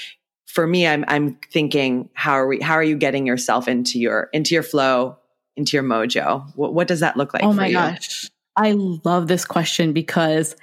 For 0.46 0.66
me 0.66 0.86
i'm 0.86 1.04
i'm 1.08 1.34
thinking 1.52 2.08
how 2.14 2.32
are 2.32 2.46
we 2.46 2.60
how 2.60 2.74
are 2.74 2.82
you 2.82 2.96
getting 2.96 3.26
yourself 3.26 3.68
into 3.68 3.98
your 3.98 4.30
into 4.32 4.54
your 4.54 4.62
flow 4.62 5.18
into 5.56 5.76
your 5.76 5.84
mojo? 5.84 6.46
What, 6.54 6.72
what 6.72 6.88
does 6.88 7.00
that 7.00 7.16
look 7.16 7.34
like 7.34 7.42
oh 7.42 7.52
my 7.52 7.66
you? 7.66 7.74
gosh. 7.74 8.30
I 8.56 8.72
love 8.72 9.28
this 9.28 9.44
question 9.44 9.92
because 9.92 10.56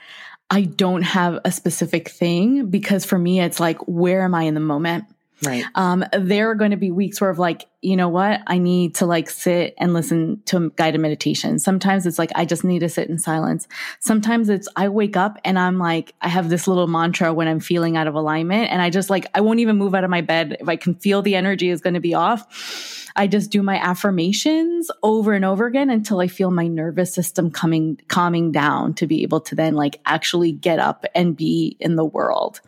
i 0.49 0.61
don't 0.61 1.03
have 1.03 1.39
a 1.45 1.51
specific 1.51 2.09
thing 2.09 2.67
because 2.67 3.05
for 3.05 3.19
me 3.19 3.39
it's 3.39 3.59
like 3.59 3.77
where 3.87 4.23
am 4.23 4.33
i 4.33 4.43
in 4.43 4.55
the 4.55 4.59
moment 4.59 5.05
Right. 5.45 5.63
Um, 5.75 6.05
there 6.13 6.49
are 6.51 6.55
going 6.55 6.71
to 6.71 6.77
be 6.77 6.91
weeks 6.91 7.19
where 7.19 7.29
of 7.29 7.39
like, 7.39 7.65
you 7.81 7.97
know 7.97 8.07
what? 8.07 8.41
I 8.47 8.59
need 8.59 8.95
to 8.95 9.05
like 9.05 9.29
sit 9.29 9.73
and 9.77 9.93
listen 9.93 10.41
to 10.45 10.69
guided 10.71 11.01
meditation. 11.01 11.59
Sometimes 11.59 12.05
it's 12.05 12.17
like, 12.17 12.31
I 12.35 12.45
just 12.45 12.63
need 12.63 12.79
to 12.79 12.89
sit 12.89 13.09
in 13.09 13.19
silence. 13.19 13.67
Sometimes 13.99 14.47
it's, 14.49 14.67
I 14.75 14.89
wake 14.89 15.17
up 15.17 15.37
and 15.43 15.59
I'm 15.59 15.79
like, 15.79 16.13
I 16.21 16.29
have 16.29 16.49
this 16.49 16.67
little 16.67 16.87
mantra 16.87 17.33
when 17.33 17.47
I'm 17.47 17.59
feeling 17.59 17.97
out 17.97 18.07
of 18.07 18.15
alignment 18.15 18.71
and 18.71 18.81
I 18.81 18.89
just 18.89 19.09
like, 19.09 19.27
I 19.35 19.41
won't 19.41 19.59
even 19.59 19.77
move 19.77 19.93
out 19.95 20.03
of 20.03 20.09
my 20.09 20.21
bed. 20.21 20.57
If 20.59 20.69
I 20.69 20.77
can 20.77 20.95
feel 20.95 21.21
the 21.21 21.35
energy 21.35 21.69
is 21.69 21.81
going 21.81 21.95
to 21.95 21.99
be 21.99 22.13
off, 22.13 23.09
I 23.15 23.27
just 23.27 23.51
do 23.51 23.61
my 23.61 23.77
affirmations 23.77 24.89
over 25.03 25.33
and 25.33 25.45
over 25.45 25.65
again 25.65 25.89
until 25.89 26.19
I 26.19 26.27
feel 26.27 26.51
my 26.51 26.67
nervous 26.67 27.13
system 27.13 27.51
coming, 27.51 27.99
calming 28.07 28.51
down 28.51 28.93
to 28.95 29.07
be 29.07 29.23
able 29.23 29.41
to 29.41 29.55
then 29.55 29.75
like 29.75 29.99
actually 30.05 30.51
get 30.51 30.79
up 30.79 31.05
and 31.13 31.35
be 31.35 31.75
in 31.79 31.95
the 31.95 32.05
world. 32.05 32.61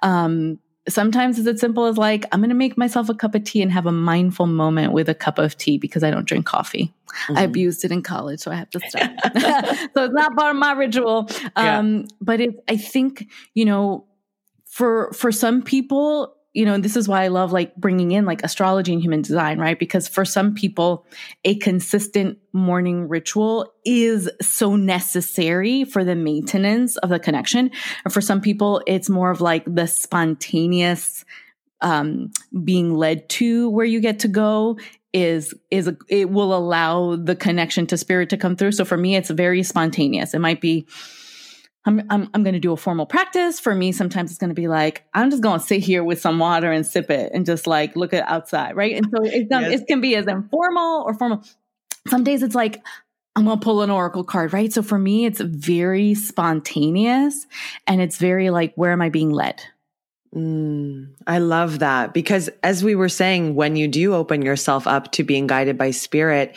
Um, 0.00 0.58
sometimes 0.88 1.38
it's 1.38 1.46
as 1.46 1.60
simple 1.60 1.86
as 1.86 1.98
like, 1.98 2.26
I'm 2.32 2.40
going 2.40 2.50
to 2.50 2.54
make 2.54 2.78
myself 2.78 3.08
a 3.08 3.14
cup 3.14 3.34
of 3.34 3.44
tea 3.44 3.62
and 3.62 3.70
have 3.70 3.86
a 3.86 3.92
mindful 3.92 4.46
moment 4.46 4.92
with 4.92 5.08
a 5.08 5.14
cup 5.14 5.38
of 5.38 5.56
tea 5.56 5.78
because 5.78 6.02
I 6.02 6.10
don't 6.10 6.26
drink 6.26 6.46
coffee. 6.46 6.94
Mm-hmm. 7.08 7.38
I 7.38 7.42
abused 7.42 7.84
it 7.84 7.92
in 7.92 8.02
college, 8.02 8.40
so 8.40 8.50
I 8.50 8.56
have 8.56 8.70
to 8.70 8.80
stop. 8.80 9.10
so 9.94 10.04
it's 10.04 10.14
not 10.14 10.36
part 10.36 10.54
of 10.54 10.56
my 10.56 10.72
ritual. 10.72 11.28
Um, 11.56 11.96
yeah. 11.96 12.02
But 12.20 12.40
it, 12.40 12.64
I 12.68 12.76
think, 12.76 13.26
you 13.54 13.64
know, 13.64 14.06
for, 14.66 15.12
for 15.12 15.32
some 15.32 15.62
people, 15.62 16.34
you 16.52 16.64
know, 16.64 16.78
this 16.78 16.96
is 16.96 17.06
why 17.06 17.22
I 17.22 17.28
love 17.28 17.52
like 17.52 17.76
bringing 17.76 18.10
in 18.10 18.24
like 18.24 18.42
astrology 18.42 18.92
and 18.92 19.00
human 19.00 19.22
design, 19.22 19.58
right? 19.58 19.78
Because 19.78 20.08
for 20.08 20.24
some 20.24 20.54
people, 20.54 21.06
a 21.44 21.54
consistent 21.56 22.38
morning 22.52 23.08
ritual 23.08 23.72
is 23.84 24.28
so 24.40 24.74
necessary 24.74 25.84
for 25.84 26.02
the 26.02 26.16
maintenance 26.16 26.96
of 26.98 27.08
the 27.10 27.20
connection. 27.20 27.70
And 28.04 28.12
for 28.12 28.20
some 28.20 28.40
people, 28.40 28.82
it's 28.86 29.08
more 29.08 29.30
of 29.30 29.40
like 29.40 29.64
the 29.64 29.86
spontaneous, 29.86 31.24
um, 31.82 32.32
being 32.64 32.94
led 32.94 33.28
to 33.30 33.70
where 33.70 33.86
you 33.86 34.00
get 34.00 34.18
to 34.20 34.28
go 34.28 34.76
is 35.12 35.54
is 35.70 35.88
a, 35.88 35.96
it 36.08 36.30
will 36.30 36.54
allow 36.54 37.16
the 37.16 37.34
connection 37.34 37.86
to 37.86 37.96
spirit 37.96 38.30
to 38.30 38.36
come 38.36 38.56
through. 38.56 38.72
So 38.72 38.84
for 38.84 38.96
me, 38.96 39.16
it's 39.16 39.30
very 39.30 39.62
spontaneous. 39.62 40.34
It 40.34 40.40
might 40.40 40.60
be 40.60 40.86
I'm, 41.86 42.02
I'm, 42.10 42.28
I'm 42.34 42.42
going 42.42 42.54
to 42.54 42.60
do 42.60 42.72
a 42.72 42.76
formal 42.76 43.06
practice. 43.06 43.58
For 43.58 43.74
me, 43.74 43.92
sometimes 43.92 44.30
it's 44.30 44.38
going 44.38 44.50
to 44.50 44.54
be 44.54 44.68
like, 44.68 45.04
I'm 45.14 45.30
just 45.30 45.42
going 45.42 45.60
to 45.60 45.66
sit 45.66 45.80
here 45.80 46.04
with 46.04 46.20
some 46.20 46.38
water 46.38 46.70
and 46.70 46.86
sip 46.86 47.10
it 47.10 47.32
and 47.32 47.46
just 47.46 47.66
like 47.66 47.96
look 47.96 48.12
at 48.12 48.28
outside. 48.28 48.76
Right. 48.76 48.96
And 48.96 49.06
so 49.10 49.24
it, 49.24 49.48
yes. 49.50 49.80
it 49.80 49.86
can 49.86 50.00
be 50.00 50.14
as 50.16 50.26
informal 50.26 51.02
or 51.06 51.14
formal. 51.14 51.42
Some 52.08 52.24
days 52.24 52.42
it's 52.42 52.54
like, 52.54 52.82
I'm 53.34 53.46
going 53.46 53.58
to 53.58 53.64
pull 53.64 53.82
an 53.82 53.90
oracle 53.90 54.24
card. 54.24 54.52
Right. 54.52 54.72
So 54.72 54.82
for 54.82 54.98
me, 54.98 55.24
it's 55.24 55.40
very 55.40 56.14
spontaneous 56.14 57.46
and 57.86 58.00
it's 58.00 58.18
very 58.18 58.50
like, 58.50 58.74
where 58.74 58.92
am 58.92 59.00
I 59.00 59.08
being 59.08 59.30
led? 59.30 59.62
Mm, 60.34 61.08
I 61.26 61.38
love 61.38 61.80
that 61.80 62.14
because 62.14 62.48
as 62.62 62.84
we 62.84 62.94
were 62.94 63.08
saying, 63.08 63.56
when 63.56 63.74
you 63.74 63.88
do 63.88 64.14
open 64.14 64.42
yourself 64.42 64.86
up 64.86 65.10
to 65.12 65.24
being 65.24 65.48
guided 65.48 65.76
by 65.76 65.90
spirit, 65.90 66.56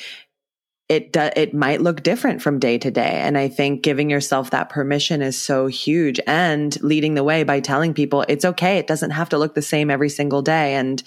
it 0.93 1.17
it 1.35 1.53
might 1.53 1.81
look 1.81 2.03
different 2.03 2.41
from 2.41 2.59
day 2.59 2.77
to 2.77 2.91
day. 2.91 3.21
And 3.25 3.37
i 3.37 3.47
think 3.47 3.81
giving 3.81 4.09
yourself 4.09 4.51
that 4.51 4.69
permission 4.69 5.21
is 5.21 5.37
so 5.37 5.67
huge 5.67 6.19
and 6.27 6.81
leading 6.81 7.15
the 7.15 7.23
way 7.23 7.43
by 7.43 7.59
telling 7.59 7.93
people 7.93 8.25
it's 8.27 8.45
okay. 8.45 8.77
It 8.77 8.87
doesn't 8.87 9.11
have 9.11 9.29
to 9.29 9.37
look 9.37 9.55
the 9.55 9.61
same 9.61 9.89
every 9.89 10.09
single 10.09 10.41
day. 10.41 10.75
And 10.75 11.01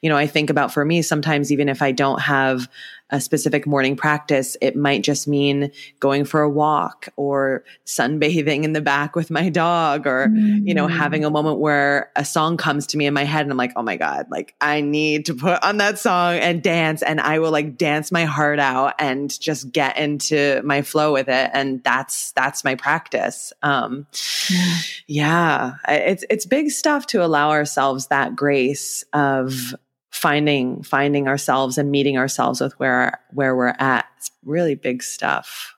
you 0.00 0.08
know 0.08 0.16
i 0.16 0.26
think 0.26 0.50
about 0.50 0.72
for 0.72 0.84
me 0.84 1.02
sometimes 1.02 1.52
even 1.52 1.68
if 1.68 1.82
i 1.82 1.92
don't 1.92 2.20
have 2.20 2.68
a 3.12 3.20
specific 3.20 3.66
morning 3.66 3.94
practice. 3.94 4.56
It 4.60 4.74
might 4.74 5.02
just 5.02 5.28
mean 5.28 5.70
going 6.00 6.24
for 6.24 6.40
a 6.40 6.50
walk 6.50 7.08
or 7.16 7.62
sunbathing 7.86 8.64
in 8.64 8.72
the 8.72 8.80
back 8.80 9.14
with 9.14 9.30
my 9.30 9.50
dog 9.50 10.06
or, 10.06 10.28
mm-hmm. 10.28 10.66
you 10.66 10.74
know, 10.74 10.88
having 10.88 11.24
a 11.24 11.28
mm. 11.28 11.34
moment 11.34 11.58
where 11.58 12.10
a 12.16 12.24
song 12.24 12.56
comes 12.56 12.88
to 12.88 12.96
me 12.96 13.06
in 13.06 13.12
my 13.12 13.24
head 13.24 13.42
and 13.42 13.50
I'm 13.50 13.58
like, 13.58 13.74
oh 13.76 13.82
my 13.82 13.96
God, 13.96 14.26
like 14.30 14.54
I 14.60 14.80
need 14.80 15.26
to 15.26 15.34
put 15.34 15.62
on 15.62 15.76
that 15.76 15.98
song 15.98 16.36
and 16.36 16.62
dance. 16.62 17.02
And 17.02 17.20
I 17.20 17.38
will 17.38 17.50
like 17.50 17.76
dance 17.76 18.10
my 18.10 18.24
heart 18.24 18.58
out 18.58 18.94
and 18.98 19.38
just 19.40 19.70
get 19.70 19.98
into 19.98 20.62
my 20.64 20.80
flow 20.80 21.12
with 21.12 21.28
it. 21.28 21.50
And 21.52 21.84
that's, 21.84 22.32
that's 22.32 22.64
my 22.64 22.74
practice. 22.76 23.52
Um, 23.62 24.06
yeah. 24.50 24.78
yeah, 25.06 25.74
it's, 25.86 26.24
it's 26.30 26.46
big 26.46 26.70
stuff 26.70 27.06
to 27.08 27.22
allow 27.22 27.50
ourselves 27.50 28.06
that 28.06 28.34
grace 28.34 29.04
of, 29.12 29.74
finding 30.12 30.82
finding 30.82 31.26
ourselves 31.26 31.78
and 31.78 31.90
meeting 31.90 32.18
ourselves 32.18 32.60
with 32.60 32.78
where 32.78 33.18
where 33.32 33.56
we're 33.56 33.74
at. 33.78 34.06
It's 34.18 34.30
really 34.44 34.74
big 34.74 35.02
stuff. 35.02 35.74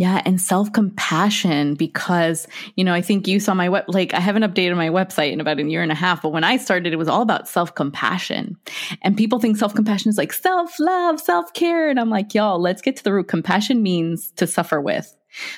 Yeah, 0.00 0.22
and 0.24 0.40
self 0.40 0.72
compassion 0.72 1.74
because, 1.74 2.48
you 2.74 2.84
know, 2.84 2.94
I 2.94 3.02
think 3.02 3.28
you 3.28 3.38
saw 3.38 3.52
my 3.52 3.68
web, 3.68 3.84
like, 3.86 4.14
I 4.14 4.20
haven't 4.20 4.44
updated 4.44 4.74
my 4.74 4.88
website 4.88 5.30
in 5.30 5.42
about 5.42 5.58
a 5.58 5.62
year 5.62 5.82
and 5.82 5.92
a 5.92 5.94
half, 5.94 6.22
but 6.22 6.30
when 6.32 6.42
I 6.42 6.56
started, 6.56 6.94
it 6.94 6.96
was 6.96 7.06
all 7.06 7.20
about 7.20 7.46
self 7.46 7.74
compassion. 7.74 8.56
And 9.02 9.14
people 9.14 9.40
think 9.40 9.58
self 9.58 9.74
compassion 9.74 10.08
is 10.08 10.16
like 10.16 10.32
self 10.32 10.80
love, 10.80 11.20
self 11.20 11.52
care. 11.52 11.90
And 11.90 12.00
I'm 12.00 12.08
like, 12.08 12.34
y'all, 12.34 12.58
let's 12.58 12.80
get 12.80 12.96
to 12.96 13.04
the 13.04 13.12
root. 13.12 13.28
Compassion 13.28 13.82
means 13.82 14.32
to 14.36 14.46
suffer 14.46 14.80
with. 14.80 15.14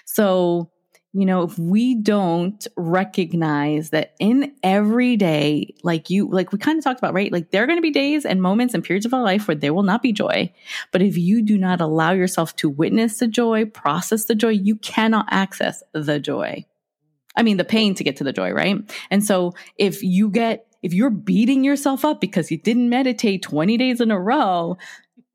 So 0.07 0.72
you 1.14 1.27
know, 1.27 1.42
if 1.42 1.59
we 1.59 1.94
don't 1.94 2.66
recognize 2.75 3.90
that 3.90 4.14
in 4.18 4.55
every 4.62 5.16
day, 5.16 5.75
like 5.83 6.09
you, 6.09 6.29
like 6.31 6.53
we 6.53 6.59
kind 6.59 6.79
of 6.79 6.85
talked 6.85 7.01
about, 7.01 7.12
right? 7.12 7.31
Like 7.31 7.51
there 7.51 7.62
are 7.62 7.66
going 7.66 7.77
to 7.77 7.83
be 7.83 7.90
days 7.90 8.25
and 8.25 8.40
moments 8.40 8.72
and 8.72 8.83
periods 8.83 9.05
of 9.05 9.12
our 9.12 9.22
life 9.22 9.46
where 9.46 9.55
there 9.55 9.75
will 9.75 9.83
not 9.83 10.01
be 10.01 10.12
joy. 10.12 10.51
But 10.90 11.03
if 11.03 11.18
you 11.18 11.42
do 11.42 11.59
not 11.59 11.83
allow 11.83 12.12
yourself 12.12 12.57
to 12.57 12.70
witness 12.70 13.18
the 13.18 13.27
joy, 13.27 13.66
process 13.66 14.25
the 14.25 14.35
joy, 14.35 14.51
you 14.51 14.77
cannot 14.77 15.27
access 15.31 15.83
the 15.92 16.18
joy. 16.18 16.64
I 17.37 17.42
mean, 17.42 17.59
the 17.59 17.64
pain 17.64 17.94
to 17.96 18.05
get 18.05 18.16
to 18.16 18.25
the 18.25 18.33
joy, 18.33 18.53
right? 18.53 18.77
And 19.11 19.22
so 19.22 19.53
if 19.77 20.03
you 20.03 20.31
get, 20.31 20.66
if 20.83 20.94
you're 20.94 21.11
beating 21.11 21.62
yourself 21.62 22.07
up 22.07 22.22
because 22.22 22.51
you 22.51 22.57
didn't 22.57 22.88
meditate 22.88 23.42
20 23.42 23.77
days 23.77 24.01
in 24.01 24.11
a 24.11 24.18
row, 24.18 24.79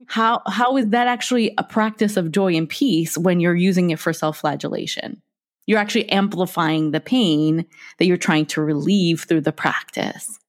how, 0.07 0.41
how 0.47 0.77
is 0.77 0.87
that 0.89 1.07
actually 1.07 1.53
a 1.57 1.63
practice 1.63 2.17
of 2.17 2.31
joy 2.31 2.55
and 2.55 2.67
peace 2.67 3.15
when 3.15 3.39
you're 3.39 3.55
using 3.55 3.91
it 3.91 3.99
for 3.99 4.11
self 4.11 4.39
flagellation? 4.39 5.21
You're 5.67 5.79
actually 5.79 6.09
amplifying 6.09 6.91
the 6.91 6.99
pain 6.99 7.65
that 7.99 8.05
you're 8.05 8.17
trying 8.17 8.47
to 8.47 8.61
relieve 8.61 9.25
through 9.25 9.41
the 9.41 9.51
practice. 9.51 10.39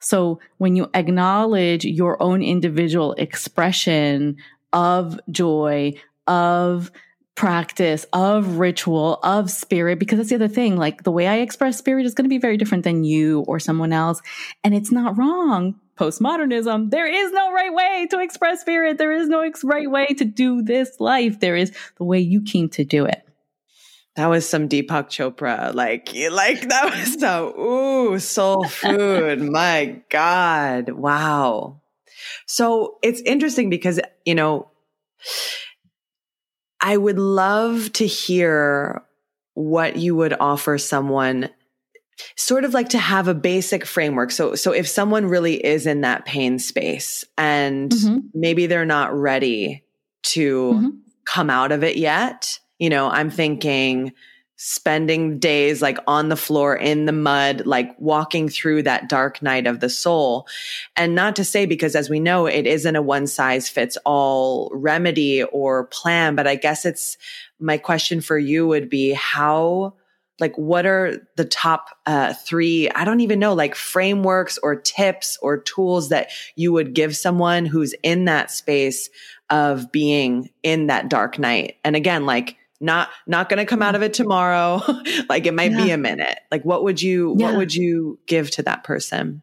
So 0.00 0.40
when 0.58 0.76
you 0.76 0.90
acknowledge 0.94 1.84
your 1.84 2.22
own 2.22 2.42
individual 2.42 3.14
expression 3.14 4.36
of 4.72 5.18
joy, 5.30 5.94
of 6.26 6.92
practice, 7.34 8.04
of 8.12 8.58
ritual, 8.58 9.20
of 9.22 9.48
spirit, 9.48 10.00
because 10.00 10.18
that's 10.18 10.30
the 10.30 10.34
other 10.34 10.48
thing. 10.48 10.76
Like 10.76 11.04
the 11.04 11.12
way 11.12 11.28
I 11.28 11.36
express 11.36 11.78
spirit 11.78 12.04
is 12.04 12.12
going 12.12 12.24
to 12.24 12.28
be 12.28 12.38
very 12.38 12.56
different 12.56 12.82
than 12.82 13.04
you 13.04 13.42
or 13.42 13.60
someone 13.60 13.92
else. 13.92 14.20
And 14.64 14.74
it's 14.74 14.90
not 14.90 15.16
wrong. 15.16 15.76
Postmodernism, 15.96 16.90
there 16.90 17.06
is 17.06 17.32
no 17.32 17.52
right 17.52 17.72
way 17.72 18.08
to 18.10 18.20
express 18.20 18.60
spirit. 18.60 18.98
There 18.98 19.12
is 19.12 19.28
no 19.28 19.48
right 19.62 19.90
way 19.90 20.06
to 20.18 20.24
do 20.24 20.62
this 20.62 20.98
life. 21.00 21.38
There 21.38 21.56
is 21.56 21.72
the 21.96 22.04
way 22.04 22.18
you 22.18 22.42
came 22.42 22.68
to 22.70 22.84
do 22.84 23.04
it. 23.04 23.27
That 24.18 24.30
was 24.30 24.48
some 24.48 24.68
Deepak 24.68 25.06
Chopra, 25.10 25.72
like, 25.72 26.12
like 26.32 26.68
that 26.70 26.90
was 26.90 27.20
so, 27.20 27.54
ooh, 27.56 28.18
soul 28.18 28.64
food. 28.64 29.40
My 29.52 30.02
God. 30.08 30.90
Wow. 30.90 31.82
So 32.44 32.96
it's 33.00 33.20
interesting 33.20 33.70
because, 33.70 34.00
you 34.24 34.34
know, 34.34 34.72
I 36.80 36.96
would 36.96 37.20
love 37.20 37.92
to 37.92 38.08
hear 38.08 39.04
what 39.54 39.94
you 39.94 40.16
would 40.16 40.34
offer 40.40 40.78
someone 40.78 41.50
sort 42.34 42.64
of 42.64 42.74
like 42.74 42.88
to 42.88 42.98
have 42.98 43.28
a 43.28 43.34
basic 43.34 43.86
framework. 43.86 44.32
So, 44.32 44.56
so 44.56 44.72
if 44.72 44.88
someone 44.88 45.26
really 45.26 45.64
is 45.64 45.86
in 45.86 46.00
that 46.00 46.24
pain 46.24 46.58
space 46.58 47.24
and 47.38 47.92
mm-hmm. 47.92 48.18
maybe 48.34 48.66
they're 48.66 48.84
not 48.84 49.16
ready 49.16 49.84
to 50.24 50.72
mm-hmm. 50.72 50.88
come 51.24 51.50
out 51.50 51.70
of 51.70 51.84
it 51.84 51.96
yet, 51.96 52.58
you 52.78 52.88
know, 52.90 53.08
I'm 53.08 53.30
thinking 53.30 54.12
spending 54.60 55.38
days 55.38 55.80
like 55.80 55.98
on 56.08 56.28
the 56.28 56.36
floor 56.36 56.74
in 56.74 57.06
the 57.06 57.12
mud, 57.12 57.64
like 57.64 57.94
walking 58.00 58.48
through 58.48 58.82
that 58.82 59.08
dark 59.08 59.40
night 59.40 59.68
of 59.68 59.78
the 59.78 59.88
soul. 59.88 60.48
And 60.96 61.14
not 61.14 61.36
to 61.36 61.44
say, 61.44 61.64
because 61.64 61.94
as 61.94 62.10
we 62.10 62.18
know, 62.18 62.46
it 62.46 62.66
isn't 62.66 62.96
a 62.96 63.00
one 63.00 63.28
size 63.28 63.68
fits 63.68 63.96
all 64.04 64.68
remedy 64.74 65.44
or 65.44 65.86
plan, 65.86 66.34
but 66.34 66.48
I 66.48 66.56
guess 66.56 66.84
it's 66.84 67.16
my 67.60 67.78
question 67.78 68.20
for 68.20 68.36
you 68.36 68.66
would 68.66 68.90
be 68.90 69.12
how, 69.12 69.94
like, 70.40 70.56
what 70.56 70.86
are 70.86 71.18
the 71.36 71.44
top 71.44 71.90
uh, 72.06 72.34
three, 72.34 72.90
I 72.90 73.04
don't 73.04 73.20
even 73.20 73.38
know, 73.38 73.54
like 73.54 73.76
frameworks 73.76 74.58
or 74.58 74.74
tips 74.74 75.38
or 75.40 75.58
tools 75.58 76.08
that 76.08 76.30
you 76.56 76.72
would 76.72 76.94
give 76.94 77.16
someone 77.16 77.64
who's 77.64 77.94
in 78.02 78.24
that 78.24 78.50
space 78.50 79.08
of 79.50 79.92
being 79.92 80.50
in 80.64 80.88
that 80.88 81.08
dark 81.08 81.38
night? 81.38 81.76
And 81.84 81.94
again, 81.94 82.26
like, 82.26 82.56
not 82.80 83.08
not 83.26 83.48
going 83.48 83.58
to 83.58 83.66
come 83.66 83.82
out 83.82 83.94
mm. 83.94 83.96
of 83.96 84.02
it 84.02 84.14
tomorrow 84.14 84.80
like 85.28 85.46
it 85.46 85.54
might 85.54 85.72
yeah. 85.72 85.84
be 85.84 85.90
a 85.90 85.98
minute 85.98 86.38
like 86.50 86.64
what 86.64 86.84
would 86.84 87.02
you 87.02 87.34
yeah. 87.36 87.46
what 87.46 87.56
would 87.56 87.74
you 87.74 88.18
give 88.26 88.50
to 88.50 88.62
that 88.62 88.84
person 88.84 89.42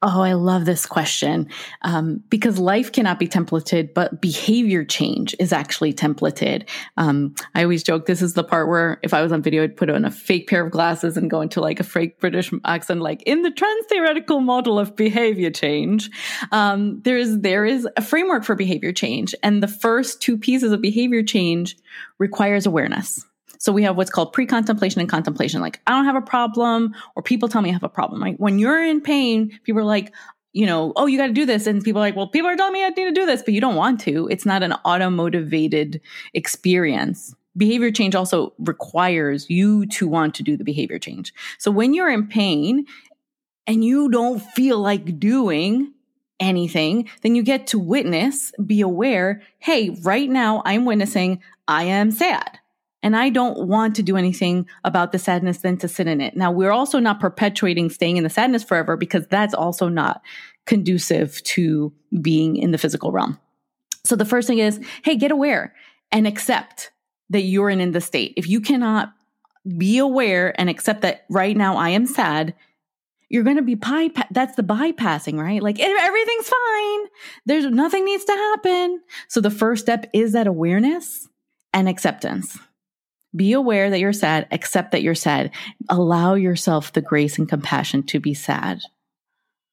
Oh, 0.00 0.20
I 0.20 0.34
love 0.34 0.64
this 0.64 0.86
question 0.86 1.48
um, 1.82 2.22
because 2.28 2.56
life 2.56 2.92
cannot 2.92 3.18
be 3.18 3.26
templated, 3.26 3.94
but 3.94 4.20
behavior 4.20 4.84
change 4.84 5.34
is 5.40 5.52
actually 5.52 5.92
templated. 5.92 6.68
Um, 6.96 7.34
I 7.56 7.64
always 7.64 7.82
joke 7.82 8.06
this 8.06 8.22
is 8.22 8.34
the 8.34 8.44
part 8.44 8.68
where 8.68 9.00
if 9.02 9.12
I 9.12 9.22
was 9.22 9.32
on 9.32 9.42
video, 9.42 9.64
I'd 9.64 9.76
put 9.76 9.90
on 9.90 10.04
a 10.04 10.10
fake 10.12 10.48
pair 10.48 10.64
of 10.64 10.70
glasses 10.70 11.16
and 11.16 11.28
go 11.28 11.40
into 11.40 11.60
like 11.60 11.80
a 11.80 11.84
fake 11.84 12.20
British 12.20 12.52
accent, 12.64 13.00
like 13.00 13.24
in 13.24 13.42
the 13.42 13.50
trans 13.50 13.86
theoretical 13.86 14.38
model 14.38 14.78
of 14.78 14.94
behavior 14.94 15.50
change. 15.50 16.10
Um, 16.52 17.00
there 17.02 17.18
is 17.18 17.40
there 17.40 17.64
is 17.64 17.88
a 17.96 18.02
framework 18.02 18.44
for 18.44 18.54
behavior 18.54 18.92
change, 18.92 19.34
and 19.42 19.60
the 19.60 19.68
first 19.68 20.22
two 20.22 20.38
pieces 20.38 20.70
of 20.70 20.80
behavior 20.80 21.24
change 21.24 21.76
requires 22.18 22.66
awareness. 22.66 23.27
So 23.58 23.72
we 23.72 23.82
have 23.82 23.96
what's 23.96 24.10
called 24.10 24.32
pre-contemplation 24.32 25.00
and 25.00 25.08
contemplation. 25.08 25.60
Like, 25.60 25.80
I 25.86 25.92
don't 25.92 26.04
have 26.04 26.16
a 26.16 26.22
problem, 26.22 26.94
or 27.16 27.22
people 27.22 27.48
tell 27.48 27.60
me 27.60 27.70
I 27.70 27.72
have 27.72 27.82
a 27.82 27.88
problem. 27.88 28.22
Right? 28.22 28.38
When 28.38 28.58
you're 28.58 28.82
in 28.82 29.00
pain, 29.00 29.58
people 29.64 29.80
are 29.80 29.84
like, 29.84 30.14
you 30.52 30.66
know, 30.66 30.92
oh, 30.96 31.06
you 31.06 31.18
got 31.18 31.26
to 31.26 31.32
do 31.32 31.46
this. 31.46 31.66
And 31.66 31.84
people 31.84 32.00
are 32.00 32.06
like, 32.06 32.16
well, 32.16 32.28
people 32.28 32.48
are 32.48 32.56
telling 32.56 32.72
me 32.72 32.84
I 32.84 32.88
need 32.88 33.04
to 33.04 33.12
do 33.12 33.26
this, 33.26 33.42
but 33.42 33.54
you 33.54 33.60
don't 33.60 33.76
want 33.76 34.00
to. 34.00 34.28
It's 34.28 34.46
not 34.46 34.62
an 34.62 34.72
auto 34.84 35.10
motivated 35.10 36.00
experience. 36.32 37.34
Behavior 37.56 37.90
change 37.90 38.14
also 38.14 38.54
requires 38.58 39.50
you 39.50 39.86
to 39.86 40.06
want 40.08 40.34
to 40.36 40.42
do 40.42 40.56
the 40.56 40.64
behavior 40.64 40.98
change. 40.98 41.34
So 41.58 41.70
when 41.70 41.92
you're 41.92 42.10
in 42.10 42.28
pain 42.28 42.86
and 43.66 43.84
you 43.84 44.10
don't 44.10 44.38
feel 44.38 44.78
like 44.78 45.18
doing 45.18 45.92
anything, 46.40 47.08
then 47.22 47.34
you 47.34 47.42
get 47.42 47.66
to 47.68 47.78
witness, 47.78 48.52
be 48.64 48.80
aware, 48.80 49.42
hey, 49.58 49.90
right 50.02 50.30
now 50.30 50.62
I'm 50.64 50.84
witnessing 50.84 51.42
I 51.66 51.84
am 51.84 52.10
sad. 52.10 52.58
And 53.02 53.16
I 53.16 53.28
don't 53.28 53.68
want 53.68 53.94
to 53.96 54.02
do 54.02 54.16
anything 54.16 54.66
about 54.84 55.12
the 55.12 55.18
sadness 55.18 55.58
than 55.58 55.76
to 55.78 55.88
sit 55.88 56.08
in 56.08 56.20
it. 56.20 56.36
Now, 56.36 56.50
we're 56.50 56.72
also 56.72 56.98
not 56.98 57.20
perpetuating 57.20 57.90
staying 57.90 58.16
in 58.16 58.24
the 58.24 58.30
sadness 58.30 58.64
forever 58.64 58.96
because 58.96 59.26
that's 59.28 59.54
also 59.54 59.88
not 59.88 60.20
conducive 60.66 61.42
to 61.44 61.92
being 62.20 62.56
in 62.56 62.72
the 62.72 62.78
physical 62.78 63.12
realm. 63.12 63.38
So 64.04 64.16
the 64.16 64.24
first 64.24 64.48
thing 64.48 64.58
is, 64.58 64.80
hey, 65.04 65.16
get 65.16 65.30
aware 65.30 65.74
and 66.10 66.26
accept 66.26 66.90
that 67.30 67.42
you're 67.42 67.70
in, 67.70 67.80
in 67.80 67.92
the 67.92 68.00
state. 68.00 68.34
If 68.36 68.48
you 68.48 68.60
cannot 68.60 69.12
be 69.76 69.98
aware 69.98 70.58
and 70.58 70.68
accept 70.68 71.02
that 71.02 71.24
right 71.28 71.56
now 71.56 71.76
I 71.76 71.90
am 71.90 72.06
sad, 72.06 72.54
you're 73.28 73.44
going 73.44 73.56
to 73.56 73.62
be 73.62 73.74
bypass. 73.74 74.26
That's 74.30 74.56
the 74.56 74.62
bypassing, 74.62 75.38
right? 75.38 75.62
Like 75.62 75.78
everything's 75.78 76.48
fine. 76.48 77.00
There's 77.44 77.66
nothing 77.66 78.04
needs 78.04 78.24
to 78.24 78.32
happen. 78.32 79.00
So 79.28 79.40
the 79.40 79.50
first 79.50 79.84
step 79.84 80.08
is 80.14 80.32
that 80.32 80.46
awareness 80.46 81.28
and 81.74 81.88
acceptance. 81.88 82.58
Be 83.36 83.52
aware 83.52 83.90
that 83.90 84.00
you're 84.00 84.12
sad, 84.12 84.46
accept 84.50 84.92
that 84.92 85.02
you're 85.02 85.14
sad. 85.14 85.50
Allow 85.88 86.34
yourself 86.34 86.92
the 86.92 87.02
grace 87.02 87.38
and 87.38 87.48
compassion 87.48 88.02
to 88.04 88.20
be 88.20 88.34
sad. 88.34 88.80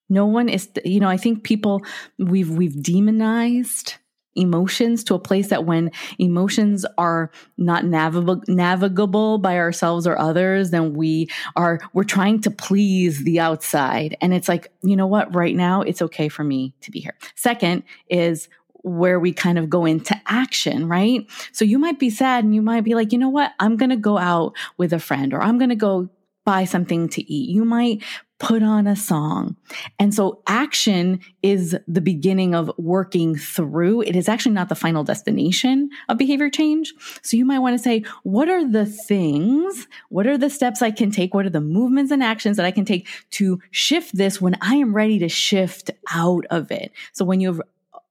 No 0.10 0.26
one 0.26 0.50
is, 0.50 0.70
you 0.84 1.00
know, 1.00 1.10
I 1.10 1.18
think 1.18 1.44
people, 1.44 1.82
we've, 2.20 2.50
we've 2.50 2.82
demonized 2.82 3.96
emotions 4.36 5.04
to 5.06 5.16
a 5.16 5.20
place 5.20 5.48
that 5.48 5.66
when 5.66 5.90
emotions 6.20 6.86
are 6.98 7.32
not 7.58 7.86
navigable, 7.86 8.44
navigable 8.48 9.38
by 9.38 9.58
ourselves 9.58 10.06
or 10.06 10.20
others, 10.20 10.72
then 10.72 10.94
we 10.94 11.30
are, 11.56 11.80
we're 11.94 12.04
trying 12.04 12.42
to 12.42 12.52
please 12.52 13.24
the 13.24 13.40
outside. 13.40 14.18
And 14.22 14.34
it's 14.34 14.50
like, 14.50 14.72
you 14.84 14.96
know 14.96 15.08
what? 15.08 15.34
Right 15.34 15.56
now, 15.56 15.82
it's 15.82 16.02
okay 16.02 16.28
for 16.28 16.44
me 16.44 16.74
to 16.82 16.92
be 16.92 17.00
here. 17.00 17.16
Second 17.36 17.84
is 18.10 18.50
where 18.86 19.20
we 19.20 19.34
kind 19.34 19.58
of 19.58 19.70
go 19.70 19.84
into 19.84 20.16
action, 20.28 20.88
right? 20.88 21.26
So 21.52 21.66
you 21.66 21.80
might 21.80 22.00
be 22.00 22.12
sad 22.12 22.44
and 22.44 22.54
you 22.54 22.62
might 22.62 22.84
be 22.84 22.94
like, 22.94 23.12
you 23.12 23.18
know 23.18 23.30
what? 23.30 23.52
I'm 23.60 23.78
going 23.78 23.90
to 23.90 23.96
go 23.96 24.18
out 24.20 24.54
with 24.78 24.94
a 24.94 25.00
friend 25.00 25.34
or 25.34 25.42
I'm 25.42 25.58
going 25.58 25.70
to 25.70 25.76
go 25.76 26.10
buy 26.46 26.66
something 26.66 27.10
to 27.10 27.34
eat. 27.34 27.50
You 27.50 27.66
might 27.66 28.04
put 28.38 28.62
on 28.62 28.86
a 28.86 28.96
song. 28.96 29.56
And 29.98 30.14
so 30.14 30.44
action 30.46 31.20
is 31.42 31.76
the 31.88 32.02
beginning 32.02 32.54
of 32.54 32.70
working 32.78 33.36
through. 33.36 34.02
It 34.02 34.16
is 34.16 34.30
actually 34.30 34.52
not 34.52 34.70
the 34.70 34.76
final 34.76 35.04
destination 35.04 35.90
of 36.10 36.20
behavior 36.20 36.50
change. 36.50 36.94
So 37.24 37.38
you 37.38 37.46
might 37.46 37.60
want 37.60 37.76
to 37.76 37.84
say, 37.84 38.04
what 38.24 38.50
are 38.50 38.70
the 38.70 38.86
things? 38.86 39.88
What 40.10 40.28
are 40.28 40.38
the 40.38 40.50
steps 40.50 40.84
I 40.84 40.92
can 40.92 41.10
take? 41.10 41.34
What 41.34 41.46
are 41.46 41.50
the 41.50 41.62
movements 41.62 42.12
and 42.12 42.22
actions 42.22 42.58
that 42.58 42.66
I 42.66 42.72
can 42.72 42.86
take 42.86 43.08
to 43.32 43.60
shift 43.72 44.16
this 44.16 44.40
when 44.40 44.58
I 44.62 44.76
am 44.76 44.94
ready 44.94 45.18
to 45.20 45.30
shift 45.30 45.90
out 46.14 46.46
of 46.52 46.72
it? 46.72 46.92
So 47.14 47.26
when 47.26 47.40
you've 47.40 47.62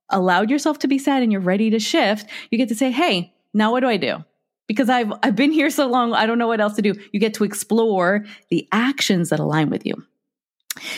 allowed 0.09 0.49
yourself 0.49 0.79
to 0.79 0.87
be 0.87 0.97
sad 0.97 1.23
and 1.23 1.31
you're 1.31 1.41
ready 1.41 1.69
to 1.71 1.79
shift, 1.79 2.29
you 2.51 2.57
get 2.57 2.69
to 2.69 2.75
say, 2.75 2.91
Hey, 2.91 3.33
now 3.53 3.71
what 3.71 3.81
do 3.81 3.87
I 3.87 3.97
do? 3.97 4.23
Because 4.67 4.89
I've, 4.89 5.11
I've 5.21 5.35
been 5.35 5.51
here 5.51 5.69
so 5.69 5.87
long, 5.87 6.13
I 6.13 6.25
don't 6.25 6.37
know 6.37 6.47
what 6.47 6.59
else 6.59 6.75
to 6.75 6.81
do. 6.81 6.95
You 7.11 7.19
get 7.19 7.35
to 7.35 7.43
explore 7.43 8.25
the 8.49 8.67
actions 8.71 9.29
that 9.29 9.39
align 9.39 9.69
with 9.69 9.85
you. 9.85 9.95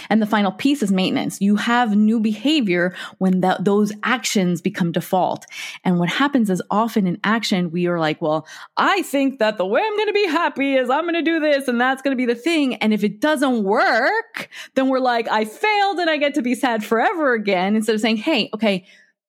And 0.10 0.22
the 0.22 0.26
final 0.26 0.52
piece 0.52 0.82
is 0.82 0.92
maintenance. 0.92 1.40
You 1.42 1.56
have 1.56 1.96
new 1.96 2.20
behavior 2.20 2.96
when 3.20 3.42
that, 3.42 3.64
those 3.64 3.92
actions 4.04 4.62
become 4.62 4.92
default. 4.92 5.46
And 5.84 6.00
what 6.00 6.10
happens 6.10 6.50
is 6.50 6.62
often 6.72 7.08
in 7.08 7.20
action, 7.24 7.72
we 7.72 7.88
are 7.88 8.00
like, 8.00 8.22
well, 8.22 8.48
I 8.76 9.02
think 9.04 9.40
that 9.40 9.58
the 9.58 9.66
way 9.66 9.82
I'm 9.82 9.96
going 9.96 10.08
to 10.08 10.14
be 10.14 10.28
happy 10.28 10.76
is 10.76 10.90
I'm 10.90 11.04
going 11.04 11.14
to 11.14 11.22
do 11.22 11.40
this 11.40 11.68
and 11.68 11.80
that's 11.80 12.02
going 12.02 12.16
to 12.16 12.18
be 12.18 12.26
the 12.26 12.40
thing. 12.40 12.76
And 12.76 12.94
if 12.94 13.04
it 13.04 13.20
doesn't 13.20 13.64
work, 13.64 14.50
then 14.76 14.90
we're 14.90 15.00
like, 15.00 15.28
I 15.30 15.46
failed 15.46 16.00
and 16.00 16.10
I 16.10 16.18
get 16.18 16.34
to 16.36 16.42
be 16.42 16.56
sad 16.56 16.84
forever 16.84 17.34
again 17.34 17.76
instead 17.76 17.96
of 17.96 18.02
saying, 18.02 18.18
Hey, 18.18 18.50
okay, 18.54 18.86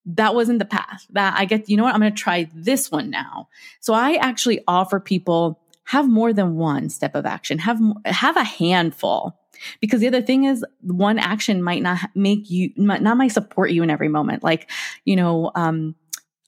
that 0.06 0.34
wasn't 0.34 0.58
the 0.58 0.64
path 0.64 1.06
that 1.10 1.38
I 1.38 1.44
get, 1.44 1.68
you 1.68 1.76
know 1.76 1.84
what? 1.84 1.94
I'm 1.94 2.00
going 2.00 2.14
to 2.14 2.22
try 2.22 2.48
this 2.54 2.90
one 2.90 3.10
now. 3.10 3.48
So 3.80 3.92
I 3.92 4.14
actually 4.14 4.60
offer 4.66 5.00
people 5.00 5.60
have 5.84 6.08
more 6.08 6.32
than 6.32 6.56
one 6.56 6.90
step 6.90 7.14
of 7.14 7.24
action. 7.24 7.58
Have 7.58 7.80
have 8.04 8.36
a 8.36 8.44
handful. 8.44 9.37
Because 9.80 10.00
the 10.00 10.08
other 10.08 10.22
thing 10.22 10.44
is 10.44 10.64
one 10.80 11.18
action 11.18 11.62
might 11.62 11.82
not 11.82 11.98
make 12.14 12.50
you 12.50 12.70
might 12.76 13.02
not 13.02 13.16
might 13.16 13.32
support 13.32 13.70
you 13.70 13.82
in 13.82 13.90
every 13.90 14.08
moment. 14.08 14.42
Like, 14.42 14.70
you 15.04 15.16
know, 15.16 15.50
um, 15.54 15.94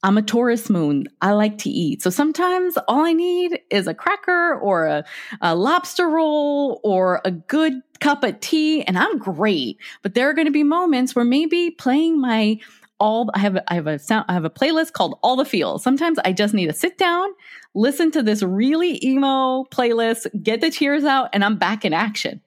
I'm 0.03 0.17
a 0.17 0.23
Taurus 0.23 0.71
moon. 0.71 1.09
I 1.21 1.33
like 1.33 1.59
to 1.59 1.71
eat. 1.71 2.03
So 2.03 2.09
sometimes 2.09 2.79
all 2.89 3.05
I 3.05 3.13
need 3.13 3.61
is 3.71 3.87
a 3.87 3.93
cracker 3.93 4.55
or 4.55 4.87
a, 4.87 5.05
a, 5.43 5.55
lobster 5.55 6.09
roll 6.09 6.81
or 6.83 7.21
a 7.25 7.31
good 7.31 7.75
cup 8.01 8.25
of 8.25 8.41
tea 8.41 8.83
and 8.83 8.99
I'm 8.99 9.19
great. 9.19 9.77
But 10.03 10.15
there 10.15 10.31
are 10.31 10.33
going 10.33 10.47
to 10.47 10.53
be 10.53 10.63
moments 10.63 11.15
where 11.15 11.25
maybe 11.25 11.71
playing 11.71 12.19
my 12.19 12.59
all 12.99 13.31
I 13.35 13.41
have 13.41 13.59
I 13.69 13.75
have 13.75 13.87
a 13.87 13.99
sound 13.99 14.27
I 14.29 14.35
have 14.35 14.45
a 14.45 14.51
playlist 14.51 14.93
called 14.93 15.19
All 15.23 15.37
the 15.37 15.45
Feels. 15.45 15.83
Sometimes 15.83 16.19
I 16.25 16.33
just 16.33 16.55
need 16.55 16.67
to 16.67 16.73
sit 16.73 16.99
down, 16.99 17.29
listen 17.75 18.11
to 18.13 18.23
this 18.23 18.43
really 18.43 19.05
emo 19.05 19.65
playlist, 19.65 20.27
get 20.43 20.61
the 20.61 20.71
tears 20.71 21.05
out 21.05 21.31
and 21.33 21.45
I'm 21.45 21.57
back 21.57 21.85
in 21.85 21.93
action. 21.93 22.41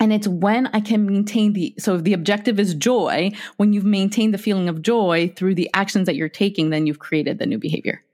And 0.00 0.12
it's 0.12 0.28
when 0.28 0.68
I 0.68 0.80
can 0.80 1.06
maintain 1.06 1.54
the, 1.54 1.74
so 1.78 1.96
the 1.96 2.12
objective 2.12 2.60
is 2.60 2.74
joy, 2.74 3.32
when 3.56 3.72
you've 3.72 3.84
maintained 3.84 4.32
the 4.32 4.38
feeling 4.38 4.68
of 4.68 4.82
joy 4.82 5.32
through 5.34 5.56
the 5.56 5.68
actions 5.74 6.06
that 6.06 6.14
you're 6.14 6.28
taking, 6.28 6.70
then 6.70 6.86
you've 6.86 7.00
created 7.00 7.38
the 7.38 7.46
new 7.46 7.58
behavior. 7.58 8.04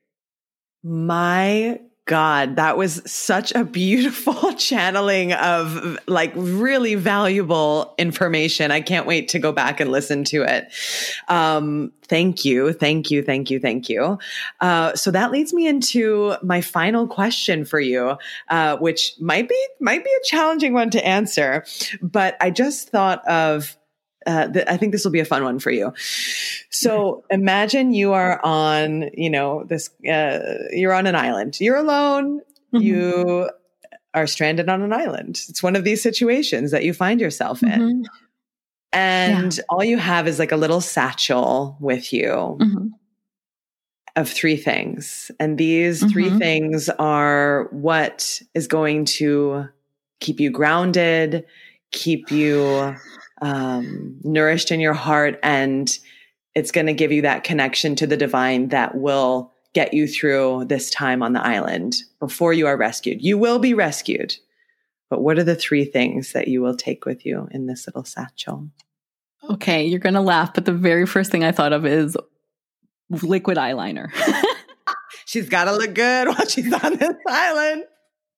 My 0.82 1.80
God, 2.06 2.56
that 2.56 2.76
was 2.76 3.00
such 3.10 3.54
a 3.54 3.64
beautiful 3.64 4.52
channeling 4.56 5.32
of 5.32 5.98
like 6.06 6.32
really 6.34 6.96
valuable 6.96 7.94
information. 7.96 8.70
I 8.70 8.82
can't 8.82 9.06
wait 9.06 9.28
to 9.28 9.38
go 9.38 9.52
back 9.52 9.80
and 9.80 9.90
listen 9.90 10.22
to 10.24 10.42
it. 10.42 10.70
Um, 11.28 11.92
thank 12.02 12.44
you. 12.44 12.74
Thank 12.74 13.10
you. 13.10 13.22
Thank 13.22 13.50
you. 13.50 13.58
Thank 13.58 13.88
you. 13.88 14.18
Uh, 14.60 14.94
so 14.94 15.10
that 15.12 15.30
leads 15.30 15.54
me 15.54 15.66
into 15.66 16.34
my 16.42 16.60
final 16.60 17.06
question 17.06 17.64
for 17.64 17.80
you, 17.80 18.18
uh, 18.48 18.76
which 18.76 19.14
might 19.18 19.48
be, 19.48 19.66
might 19.80 20.04
be 20.04 20.10
a 20.10 20.24
challenging 20.24 20.74
one 20.74 20.90
to 20.90 21.06
answer, 21.06 21.64
but 22.02 22.36
I 22.38 22.50
just 22.50 22.90
thought 22.90 23.26
of 23.26 23.78
uh, 24.26 24.48
th- 24.48 24.66
I 24.68 24.76
think 24.76 24.92
this 24.92 25.04
will 25.04 25.12
be 25.12 25.20
a 25.20 25.24
fun 25.24 25.44
one 25.44 25.58
for 25.58 25.70
you. 25.70 25.92
So 26.70 27.24
imagine 27.30 27.92
you 27.92 28.12
are 28.12 28.40
on, 28.44 29.10
you 29.14 29.30
know, 29.30 29.64
this, 29.64 29.90
uh, 30.08 30.40
you're 30.70 30.92
on 30.92 31.06
an 31.06 31.14
island, 31.14 31.60
you're 31.60 31.76
alone, 31.76 32.40
mm-hmm. 32.72 32.82
you 32.82 33.50
are 34.14 34.26
stranded 34.26 34.68
on 34.68 34.82
an 34.82 34.92
island. 34.92 35.42
It's 35.48 35.62
one 35.62 35.76
of 35.76 35.84
these 35.84 36.02
situations 36.02 36.70
that 36.70 36.84
you 36.84 36.94
find 36.94 37.20
yourself 37.20 37.62
in. 37.62 37.68
Mm-hmm. 37.68 38.02
And 38.92 39.56
yeah. 39.56 39.62
all 39.68 39.82
you 39.82 39.98
have 39.98 40.28
is 40.28 40.38
like 40.38 40.52
a 40.52 40.56
little 40.56 40.80
satchel 40.80 41.76
with 41.80 42.12
you 42.12 42.30
mm-hmm. 42.60 42.86
of 44.14 44.28
three 44.28 44.56
things. 44.56 45.32
And 45.40 45.58
these 45.58 46.00
three 46.12 46.26
mm-hmm. 46.26 46.38
things 46.38 46.88
are 46.90 47.64
what 47.72 48.40
is 48.54 48.68
going 48.68 49.04
to 49.06 49.68
keep 50.20 50.38
you 50.38 50.50
grounded, 50.50 51.44
keep 51.90 52.30
you 52.30 52.94
um, 53.42 54.18
nourished 54.22 54.70
in 54.70 54.80
your 54.80 54.94
heart 54.94 55.38
and 55.42 55.90
it's 56.54 56.70
going 56.70 56.86
to 56.86 56.92
give 56.92 57.12
you 57.12 57.22
that 57.22 57.44
connection 57.44 57.96
to 57.96 58.06
the 58.06 58.16
divine 58.16 58.68
that 58.68 58.94
will 58.94 59.52
get 59.72 59.92
you 59.92 60.06
through 60.06 60.64
this 60.66 60.88
time 60.88 61.22
on 61.22 61.32
the 61.32 61.44
island 61.44 61.96
before 62.20 62.52
you 62.52 62.66
are 62.66 62.76
rescued. 62.76 63.20
You 63.20 63.36
will 63.36 63.58
be 63.58 63.74
rescued. 63.74 64.36
But 65.10 65.20
what 65.20 65.38
are 65.38 65.44
the 65.44 65.56
three 65.56 65.84
things 65.84 66.32
that 66.32 66.48
you 66.48 66.62
will 66.62 66.76
take 66.76 67.04
with 67.04 67.26
you 67.26 67.48
in 67.50 67.66
this 67.66 67.86
little 67.86 68.04
satchel? 68.04 68.68
Okay, 69.50 69.84
you're 69.84 69.98
going 69.98 70.14
to 70.14 70.20
laugh, 70.20 70.54
but 70.54 70.64
the 70.64 70.72
very 70.72 71.06
first 71.06 71.30
thing 71.30 71.44
I 71.44 71.52
thought 71.52 71.72
of 71.72 71.84
is 71.84 72.16
liquid 73.10 73.58
eyeliner. 73.58 74.08
she's 75.26 75.48
got 75.48 75.64
to 75.64 75.72
look 75.72 75.94
good 75.94 76.28
while 76.28 76.46
she's 76.46 76.72
on 76.72 76.96
this 76.96 77.14
island. 77.28 77.84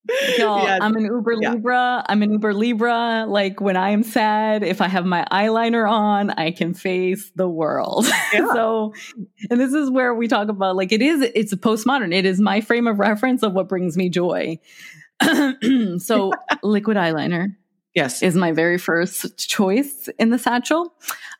Y'all, 0.39 0.63
yes. 0.63 0.79
I'm 0.83 0.97
an 0.97 1.05
Uber 1.05 1.35
yeah. 1.41 1.53
Libra. 1.53 2.05
I'm 2.09 2.23
an 2.23 2.33
Uber 2.33 2.55
Libra. 2.55 3.27
Like 3.27 3.61
when 3.61 3.77
I 3.77 3.91
am 3.91 4.03
sad, 4.03 4.63
if 4.63 4.81
I 4.81 4.89
have 4.89 5.05
my 5.05 5.27
eyeliner 5.31 5.89
on, 5.89 6.31
I 6.31 6.53
can 6.53 6.75
face 6.75 7.31
the 7.35 7.49
world. 7.49 8.07
Yeah. 8.33 8.53
so, 8.53 8.93
and 9.51 9.61
this 9.61 9.73
is 9.73 9.89
where 9.89 10.13
we 10.13 10.27
talk 10.27 10.49
about 10.49 10.75
like 10.75 10.91
it 10.91 11.01
is, 11.01 11.23
it's 11.35 11.53
a 11.53 11.57
postmodern. 11.57 12.13
It 12.13 12.27
is 12.27 12.41
my 12.41 12.61
frame 12.61 12.89
of 12.89 12.99
reference 12.99 13.45
of 13.45 13.53
what 13.53 13.69
brings 13.69 13.97
me 13.97 14.09
joy. 14.09 14.59
so, 15.99 16.33
liquid 16.65 16.97
eyeliner. 16.97 17.55
Yes. 17.95 18.23
Is 18.23 18.35
my 18.35 18.53
very 18.53 18.79
first 18.79 19.49
choice 19.49 20.09
in 20.19 20.31
the 20.31 20.39
satchel. 20.39 20.93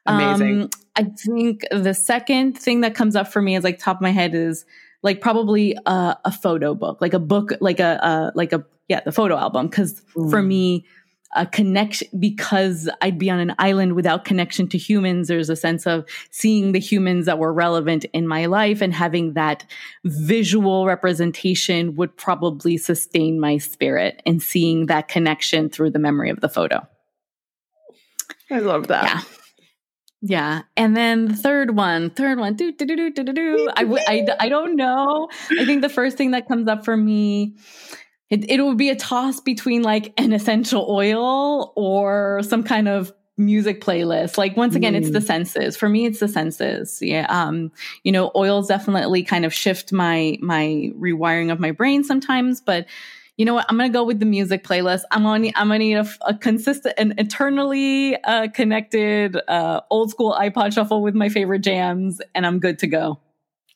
Amazing. 0.07 0.63
Um, 0.63 0.71
I 0.95 1.05
think 1.05 1.65
the 1.71 1.93
second 1.93 2.57
thing 2.57 2.83
that 2.83 2.95
comes 2.95 3.17
up 3.17 3.29
for 3.29 3.43
me 3.43 3.57
is 3.57 3.65
like 3.65 3.79
top 3.79 3.97
of 3.97 4.03
my 4.03 4.13
head 4.13 4.35
is 4.35 4.65
like 5.03 5.21
probably 5.21 5.77
a, 5.87 6.17
a 6.25 6.33
photo 6.33 6.75
book, 6.75 7.01
like 7.01 7.15
a 7.15 7.19
book, 7.19 7.53
like 7.61 7.81
a, 7.81 7.99
a 8.03 8.33
like 8.35 8.53
a 8.53 8.65
yeah, 8.89 9.01
the 9.05 9.13
photo 9.13 9.37
album. 9.37 9.69
Because 9.69 10.03
mm. 10.17 10.31
for 10.31 10.43
me, 10.43 10.85
a 11.35 11.47
connection 11.47 12.09
because 12.19 12.89
I'd 13.03 13.19
be 13.19 13.31
on 13.31 13.39
an 13.39 13.55
island 13.59 13.95
without 13.95 14.25
connection 14.25 14.69
to 14.69 14.79
humans. 14.79 15.29
There's 15.29 15.51
a 15.51 15.57
sense 15.57 15.87
of 15.87 16.05
seeing 16.31 16.73
the 16.73 16.79
humans 16.79 17.27
that 17.27 17.39
were 17.39 17.53
relevant 17.53 18.05
in 18.13 18.27
my 18.27 18.47
life 18.47 18.81
and 18.81 18.95
having 18.95 19.35
that 19.35 19.65
visual 20.05 20.87
representation 20.87 21.97
would 21.97 22.17
probably 22.17 22.77
sustain 22.77 23.39
my 23.39 23.59
spirit 23.59 24.23
and 24.25 24.43
seeing 24.43 24.87
that 24.87 25.09
connection 25.09 25.69
through 25.69 25.91
the 25.91 25.99
memory 25.99 26.31
of 26.31 26.41
the 26.41 26.49
photo. 26.49 26.87
I 28.51 28.61
love 28.61 28.87
that. 28.89 29.05
Yeah. 29.05 29.36
Yeah. 30.29 30.63
And 30.77 30.97
then 30.97 31.27
the 31.27 31.37
third 31.37 31.77
one, 31.77 32.11
third 32.11 32.39
one, 32.39 32.55
do, 32.55 32.73
do, 32.73 32.85
do, 32.85 32.97
do, 32.97 33.11
do, 33.11 33.33
do. 33.33 33.69
I, 33.77 33.85
I, 34.09 34.27
I 34.41 34.49
don't 34.49 34.75
know. 34.75 35.29
I 35.59 35.65
think 35.65 35.83
the 35.83 35.89
first 35.89 36.17
thing 36.17 36.33
that 36.33 36.49
comes 36.49 36.67
up 36.67 36.85
for 36.85 36.97
me, 36.97 37.55
it, 38.29 38.51
it 38.51 38.61
would 38.61 38.77
be 38.77 38.91
a 38.91 38.97
toss 38.97 39.41
between 39.41 39.83
like 39.83 40.13
an 40.19 40.33
essential 40.33 40.85
oil 40.91 41.73
or 41.77 42.41
some 42.43 42.65
kind 42.65 42.89
of 42.89 43.13
music 43.37 43.81
playlist. 43.81 44.37
Like 44.37 44.57
once 44.57 44.75
again, 44.75 44.95
mm. 44.95 44.99
it's 44.99 45.11
the 45.11 45.21
mm. 45.21 45.27
senses. 45.27 45.77
For 45.77 45.89
me, 45.89 46.07
it's 46.07 46.19
the 46.19 46.29
senses. 46.29 46.99
Yeah. 47.01 47.27
Um, 47.29 47.71
you 48.03 48.11
know, 48.11 48.33
oils 48.35 48.67
definitely 48.67 49.23
kind 49.23 49.45
of 49.45 49.55
shift 49.55 49.93
my, 49.93 50.39
my 50.41 50.91
rewiring 50.99 51.53
of 51.53 51.61
my 51.61 51.71
brain 51.71 52.03
sometimes, 52.03 52.61
but 52.61 52.87
you 53.37 53.45
know 53.45 53.55
what? 53.55 53.67
I'm 53.69 53.77
gonna 53.77 53.91
go 53.91 54.05
with 54.05 54.19
the 54.19 54.27
music 54.27 54.65
playlist. 54.65 55.03
I'm 55.11 55.23
gonna 55.23 55.51
I'm 55.57 55.69
gonna 55.69 55.79
need 55.79 55.95
a, 55.97 56.09
a 56.23 56.35
consistent 56.35 56.95
and 56.97 57.15
eternally 57.19 58.17
uh, 58.25 58.49
connected 58.49 59.37
uh, 59.49 59.83
old 59.91 60.11
school 60.11 60.35
iPod 60.39 60.73
shuffle 60.73 61.03
with 61.03 61.15
my 61.15 61.29
favorite 61.29 61.61
jams, 61.61 62.21
and 62.35 62.47
I'm 62.47 62.59
good 62.59 62.79
to 62.81 62.87
go. 62.87 63.21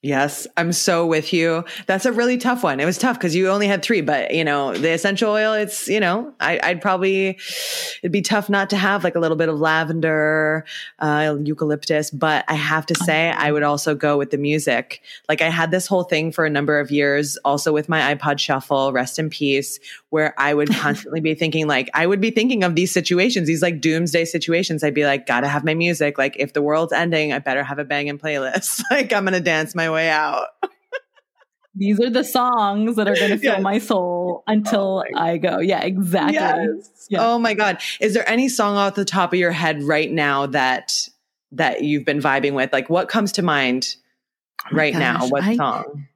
Yes, 0.03 0.46
I'm 0.57 0.72
so 0.72 1.05
with 1.05 1.30
you. 1.34 1.62
That's 1.84 2.07
a 2.07 2.12
really 2.12 2.38
tough 2.38 2.62
one. 2.62 2.80
It 2.80 2.86
was 2.86 2.96
tough 2.96 3.18
because 3.18 3.36
you 3.36 3.51
only 3.51 3.66
had 3.66 3.82
three, 3.82 4.01
but 4.01 4.32
you 4.32 4.44
know, 4.44 4.72
the 4.72 4.92
essential 4.92 5.30
oil, 5.30 5.53
it's, 5.53 5.88
you 5.88 6.01
know, 6.01 6.32
I, 6.40 6.59
would 6.68 6.80
probably, 6.80 7.38
it'd 8.03 8.11
be 8.11 8.22
tough 8.22 8.48
not 8.48 8.70
to 8.70 8.78
have 8.78 9.05
like 9.05 9.14
a 9.14 9.20
little 9.20 9.36
bit 9.36 9.51
of 9.51 9.61
lavender, 9.61 10.64
uh, 11.01 11.36
eucalyptus, 11.42 12.11
but 12.11 12.46
I 12.48 12.55
have 12.55 12.86
to 12.86 12.94
say, 12.94 13.28
I 13.28 13.53
would 13.53 13.62
also 13.62 13.94
go 13.94 14.16
with 14.16 14.30
the 14.30 14.38
music. 14.38 15.03
Like 15.28 15.42
I 15.42 15.51
had 15.51 15.70
this 15.70 15.86
whole 15.86 16.05
thing 16.05 16.32
for 16.32 16.46
a 16.46 16.51
number 16.51 16.80
of 16.80 16.90
years, 16.90 17.36
also 17.44 17.70
with 17.70 17.90
my 17.90 18.14
iPod 18.14 18.38
shuffle, 18.38 18.94
rest 18.94 19.18
in 19.18 19.28
peace, 19.28 19.80
where 20.09 20.32
I 20.38 20.55
would 20.55 20.70
constantly 20.74 21.20
be 21.20 21.34
thinking 21.34 21.66
like, 21.66 21.90
I 21.92 22.07
would 22.07 22.22
be 22.22 22.30
thinking 22.30 22.64
of 22.64 22.74
these 22.74 22.90
situations, 22.90 23.48
these 23.48 23.61
like 23.61 23.82
doomsday 23.82 24.24
situations. 24.24 24.82
I'd 24.82 24.94
be 24.94 25.05
like, 25.05 25.26
gotta 25.26 25.46
have 25.46 25.62
my 25.62 25.74
music. 25.74 26.16
Like 26.16 26.36
if 26.38 26.55
the 26.55 26.62
world's 26.62 26.94
ending, 26.94 27.34
I 27.34 27.38
better 27.38 27.62
have 27.62 27.78
a 27.78 27.84
banging 27.84 28.16
playlist. 28.16 28.82
like 28.90 29.12
I'm 29.12 29.26
to 29.26 29.38
dance 29.38 29.74
my 29.74 29.89
way 29.93 30.09
out. 30.09 30.47
These 31.74 32.01
are 32.01 32.11
the 32.11 32.24
songs 32.24 32.97
that 32.97 33.09
are 33.09 33.14
going 33.14 33.30
to 33.30 33.38
fill 33.38 33.55
yes. 33.55 33.62
my 33.62 33.78
soul 33.78 34.43
oh 34.47 34.53
until 34.53 35.05
oh 35.07 35.12
my 35.12 35.32
I 35.32 35.36
go. 35.38 35.61
Yeah, 35.61 35.80
exactly. 35.82 36.34
Yes. 36.34 37.07
Yeah. 37.09 37.26
Oh 37.26 37.38
my 37.38 37.55
god. 37.55 37.80
Is 38.01 38.12
there 38.12 38.28
any 38.28 38.49
song 38.49 38.76
off 38.76 38.97
the 38.97 39.05
top 39.05 39.32
of 39.32 39.38
your 39.38 39.53
head 39.53 39.82
right 39.82 40.11
now 40.11 40.47
that 40.47 40.93
that 41.53 41.82
you've 41.82 42.05
been 42.05 42.20
vibing 42.20 42.55
with? 42.55 42.72
Like 42.72 42.91
what 42.91 43.09
comes 43.09 43.32
to 43.32 43.43
mind 43.43 43.95
oh 44.66 44.76
right 44.76 44.93
gosh, 44.93 45.01
now? 45.01 45.28
What 45.28 45.45
I, 45.45 45.57
song? 45.57 46.07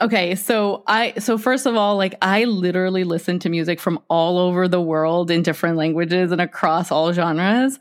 Okay, 0.00 0.34
so 0.34 0.82
I 0.86 1.12
so 1.18 1.36
first 1.38 1.66
of 1.66 1.76
all, 1.76 1.96
like 1.96 2.14
I 2.22 2.44
literally 2.44 3.04
listen 3.04 3.38
to 3.40 3.48
music 3.48 3.78
from 3.78 4.00
all 4.08 4.38
over 4.38 4.66
the 4.66 4.80
world 4.80 5.30
in 5.30 5.42
different 5.42 5.76
languages 5.76 6.32
and 6.32 6.40
across 6.40 6.90
all 6.90 7.12
genres. 7.12 7.78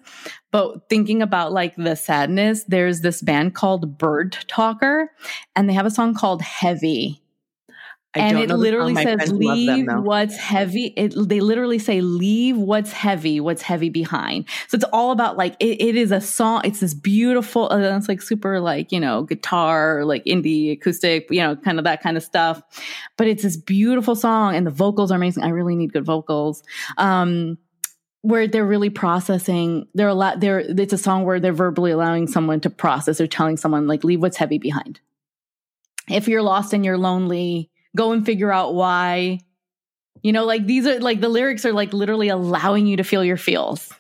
But 0.52 0.90
thinking 0.90 1.22
about 1.22 1.54
like 1.54 1.76
the 1.78 1.96
sadness, 1.96 2.66
there's 2.66 3.02
this 3.02 3.22
band 3.22 3.56
called 3.56 3.98
Bird 3.98 4.38
Talker 4.48 5.10
and 5.56 5.70
they 5.70 5.74
have 5.74 5.86
a 5.86 5.92
song 5.92 6.14
called 6.14 6.42
Heavy 6.42 7.21
and 8.14 8.38
it 8.38 8.50
literally 8.50 8.96
says 8.96 9.32
leave 9.32 9.88
what's 9.88 10.36
heavy 10.36 10.88
it, 10.98 11.14
they 11.18 11.40
literally 11.40 11.80
say 11.80 12.02
leave 12.02 12.58
what's 12.58 12.92
heavy 12.92 13.40
what's 13.40 13.62
heavy 13.62 13.90
behind. 13.90 14.46
So 14.68 14.76
it's 14.76 14.86
all 14.92 15.12
about 15.12 15.38
like 15.38 15.56
it, 15.60 15.82
it 15.82 15.96
is 15.96 16.12
a 16.12 16.20
song 16.20 16.62
it's 16.66 16.82
this 16.82 16.94
beautiful 16.94 17.72
uh, 17.72 17.98
it's 17.98 18.10
like 18.10 18.22
super 18.22 18.60
like 18.60 18.92
you 18.92 19.00
know 19.00 19.24
guitar 19.24 20.04
like 20.04 20.26
indie 20.26 20.74
acoustic 20.74 21.28
you 21.30 21.42
know 21.42 21.56
kind 21.56 21.78
of 21.78 21.86
that 21.86 22.02
kind 22.02 22.18
of 22.18 22.24
stuff. 22.24 22.62
But 23.18 23.28
it's 23.28 23.44
this 23.44 23.58
beautiful 23.58 24.16
song 24.16 24.56
and 24.56 24.68
the 24.68 24.72
vocals 24.72 25.12
are 25.12 25.16
amazing. 25.16 25.44
I 25.44 25.50
really 25.50 25.76
need 25.76 25.94
good 25.94 26.06
vocals. 26.06 26.64
Um 26.98 27.58
where 28.24 28.48
they're 28.48 28.66
really 28.66 28.92
processing 28.92 29.88
they're 29.96 30.08
a 30.08 30.14
lot 30.14 30.40
they're 30.40 30.60
it's 30.60 30.94
a 30.94 30.98
song 30.98 31.24
where 31.24 31.40
they're 31.40 31.54
verbally 31.54 31.92
allowing 31.92 32.28
someone 32.28 32.60
to 32.62 32.70
process. 32.70 33.22
Or 33.22 33.28
telling 33.28 33.58
someone 33.58 33.88
like 33.88 34.04
leave 34.04 34.22
what's 34.22 34.38
heavy 34.38 34.58
behind. 34.58 35.00
If 36.10 36.28
you're 36.28 36.42
lost 36.42 36.74
and 36.74 36.84
you're 36.84 36.98
lonely 36.98 37.71
go 37.96 38.12
and 38.12 38.26
figure 38.26 38.52
out 38.52 38.74
why 38.74 39.40
You 40.24 40.34
know, 40.34 40.46
like 40.46 40.68
these 40.68 40.86
are 40.86 41.00
like 41.00 41.20
the 41.20 41.30
lyrics 41.30 41.66
are 41.66 41.74
like 41.74 41.94
literally 41.94 42.30
allowing 42.30 42.86
you 42.86 42.98
to 42.98 43.04
feel 43.04 43.24
your 43.24 43.38
feels. 43.38 43.92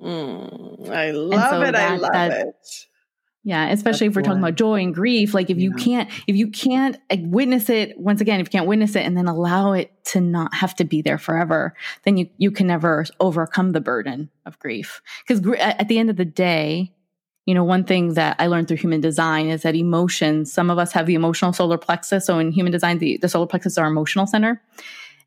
Mm, 0.00 0.90
I 0.90 1.10
love 1.12 1.50
so 1.50 1.62
it. 1.62 1.72
That, 1.72 1.92
I 1.92 1.96
love 1.96 2.12
that, 2.12 2.32
it. 2.32 2.86
Yeah, 3.42 3.68
especially 3.68 4.08
That's 4.08 4.12
if 4.12 4.16
we're 4.16 4.22
talking 4.22 4.42
about 4.42 4.56
joy 4.56 4.82
and 4.82 4.92
grief. 4.92 5.32
Like 5.32 5.50
if 5.50 5.56
yeah. 5.56 5.62
you 5.62 5.72
can't, 5.72 6.10
if 6.26 6.36
you 6.36 6.50
can't 6.50 6.98
witness 7.10 7.70
it, 7.70 7.98
once 7.98 8.20
again, 8.20 8.40
if 8.40 8.48
you 8.48 8.50
can't 8.50 8.66
witness 8.66 8.96
it 8.96 9.06
and 9.06 9.16
then 9.16 9.28
allow 9.28 9.72
it 9.72 9.92
to 10.06 10.20
not 10.20 10.52
have 10.52 10.74
to 10.76 10.84
be 10.84 11.00
there 11.00 11.16
forever, 11.16 11.74
then 12.02 12.16
you, 12.16 12.28
you 12.38 12.50
can 12.50 12.66
never 12.66 13.06
overcome 13.20 13.70
the 13.70 13.80
burden 13.80 14.30
of 14.44 14.58
grief. 14.58 15.00
Because 15.22 15.40
gr- 15.40 15.54
at 15.54 15.86
the 15.86 15.98
end 15.98 16.10
of 16.10 16.16
the 16.16 16.24
day, 16.24 16.92
you 17.46 17.54
know, 17.54 17.64
one 17.64 17.84
thing 17.84 18.14
that 18.14 18.36
I 18.38 18.48
learned 18.48 18.68
through 18.68 18.78
human 18.78 19.00
design 19.00 19.48
is 19.48 19.62
that 19.62 19.74
emotions, 19.74 20.52
some 20.52 20.68
of 20.68 20.78
us 20.78 20.92
have 20.92 21.06
the 21.06 21.14
emotional 21.14 21.52
solar 21.52 21.78
plexus. 21.78 22.26
So 22.26 22.38
in 22.38 22.52
human 22.52 22.72
design, 22.72 22.98
the, 22.98 23.18
the 23.18 23.28
solar 23.28 23.46
plexus 23.46 23.74
is 23.74 23.78
our 23.78 23.86
emotional 23.86 24.26
center 24.26 24.60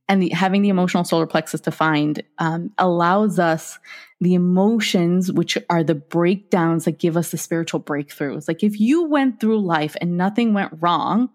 and 0.09 0.23
the, 0.23 0.29
having 0.29 0.63
the 0.63 0.69
emotional 0.69 1.03
solar 1.03 1.27
plexus 1.27 1.61
defined 1.61 2.23
um, 2.39 2.71
allows 2.79 3.37
us 3.37 3.77
the 4.19 4.33
emotions, 4.33 5.31
which 5.31 5.57
are 5.69 5.83
the 5.83 5.95
breakdowns 5.95 6.85
that 6.85 6.97
give 6.97 7.15
us 7.15 7.29
the 7.29 7.37
spiritual 7.37 7.79
breakthroughs. 7.79 8.47
Like 8.47 8.63
if 8.63 8.79
you 8.79 9.05
went 9.05 9.39
through 9.39 9.61
life 9.61 9.95
and 10.01 10.17
nothing 10.17 10.53
went 10.53 10.73
wrong, 10.81 11.29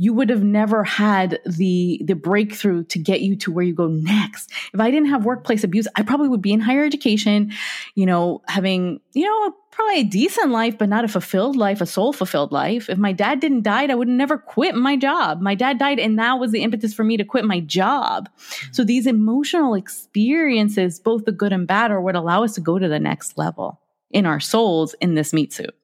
you 0.00 0.14
would 0.14 0.30
have 0.30 0.44
never 0.44 0.84
had 0.84 1.40
the 1.44 2.00
the 2.04 2.14
breakthrough 2.14 2.84
to 2.84 3.00
get 3.00 3.20
you 3.20 3.34
to 3.34 3.50
where 3.50 3.64
you 3.64 3.74
go 3.74 3.88
next. 3.88 4.52
If 4.72 4.78
I 4.78 4.92
didn't 4.92 5.08
have 5.08 5.24
workplace 5.24 5.64
abuse, 5.64 5.88
I 5.96 6.02
probably 6.02 6.28
would 6.28 6.40
be 6.40 6.52
in 6.52 6.60
higher 6.60 6.84
education, 6.84 7.50
you 7.96 8.06
know, 8.06 8.42
having, 8.46 9.00
you 9.12 9.26
know, 9.26 9.56
probably 9.78 10.00
a 10.00 10.04
decent 10.04 10.50
life, 10.50 10.76
but 10.76 10.88
not 10.88 11.04
a 11.04 11.08
fulfilled 11.08 11.54
life, 11.54 11.80
a 11.80 11.86
soul 11.86 12.12
fulfilled 12.12 12.50
life. 12.50 12.90
If 12.90 12.98
my 12.98 13.12
dad 13.12 13.38
didn't 13.38 13.62
die, 13.62 13.86
I 13.86 13.94
would 13.94 14.08
never 14.08 14.36
quit 14.36 14.74
my 14.74 14.96
job. 14.96 15.40
My 15.40 15.54
dad 15.54 15.78
died, 15.78 16.00
and 16.00 16.18
that 16.18 16.40
was 16.40 16.50
the 16.50 16.64
impetus 16.64 16.92
for 16.92 17.04
me 17.04 17.16
to 17.16 17.24
quit 17.24 17.44
my 17.44 17.60
job. 17.60 18.28
So 18.72 18.82
these 18.82 19.06
emotional 19.06 19.74
experiences, 19.74 20.98
both 20.98 21.26
the 21.26 21.32
good 21.32 21.52
and 21.52 21.64
bad, 21.64 21.92
are 21.92 22.00
what 22.00 22.16
allow 22.16 22.42
us 22.42 22.54
to 22.54 22.60
go 22.60 22.80
to 22.80 22.88
the 22.88 22.98
next 22.98 23.38
level 23.38 23.80
in 24.10 24.26
our 24.26 24.40
souls 24.40 24.96
in 25.00 25.14
this 25.14 25.32
meat 25.32 25.52
suit. 25.52 25.74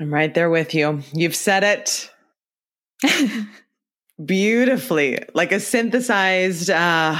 I'm 0.00 0.12
right 0.12 0.34
there 0.34 0.50
with 0.50 0.74
you. 0.74 1.02
You've 1.12 1.36
said 1.36 1.62
it. 1.62 2.10
Beautifully, 4.24 5.20
like 5.32 5.52
a 5.52 5.60
synthesized, 5.60 6.70
uh, 6.70 7.16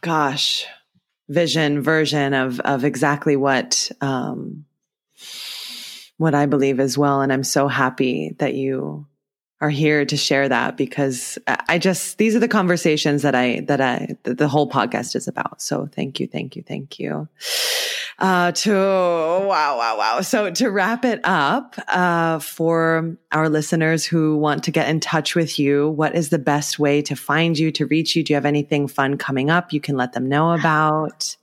gosh, 0.00 0.66
vision 1.28 1.82
version 1.82 2.34
of 2.34 2.58
of 2.60 2.84
exactly 2.84 3.36
what 3.36 3.92
um, 4.00 4.64
what 6.22 6.34
I 6.34 6.46
believe 6.46 6.80
as 6.80 6.96
well. 6.96 7.20
And 7.20 7.32
I'm 7.32 7.44
so 7.44 7.68
happy 7.68 8.34
that 8.38 8.54
you 8.54 9.06
are 9.60 9.70
here 9.70 10.04
to 10.04 10.16
share 10.16 10.48
that 10.48 10.76
because 10.76 11.38
I 11.46 11.78
just 11.78 12.18
these 12.18 12.34
are 12.34 12.40
the 12.40 12.48
conversations 12.48 13.22
that 13.22 13.34
I 13.34 13.60
that 13.68 13.80
I 13.80 14.16
that 14.22 14.38
the 14.38 14.48
whole 14.48 14.68
podcast 14.68 15.14
is 15.14 15.28
about. 15.28 15.60
So 15.60 15.88
thank 15.92 16.18
you, 16.18 16.26
thank 16.26 16.56
you, 16.56 16.62
thank 16.62 16.98
you. 16.98 17.28
Uh, 18.18 18.52
to 18.52 18.72
wow, 18.72 19.78
wow, 19.78 19.96
wow. 19.98 20.20
So 20.20 20.50
to 20.50 20.68
wrap 20.68 21.04
it 21.04 21.20
up, 21.24 21.76
uh, 21.88 22.38
for 22.38 23.16
our 23.32 23.48
listeners 23.48 24.04
who 24.04 24.36
want 24.36 24.64
to 24.64 24.70
get 24.70 24.88
in 24.88 25.00
touch 25.00 25.34
with 25.34 25.58
you, 25.58 25.90
what 25.90 26.14
is 26.14 26.28
the 26.28 26.38
best 26.38 26.78
way 26.78 27.02
to 27.02 27.16
find 27.16 27.58
you 27.58 27.72
to 27.72 27.86
reach 27.86 28.14
you? 28.14 28.22
Do 28.22 28.32
you 28.32 28.36
have 28.36 28.46
anything 28.46 28.86
fun 28.86 29.16
coming 29.16 29.50
up 29.50 29.72
you 29.72 29.80
can 29.80 29.96
let 29.96 30.12
them 30.12 30.28
know 30.28 30.52
about? 30.52 31.36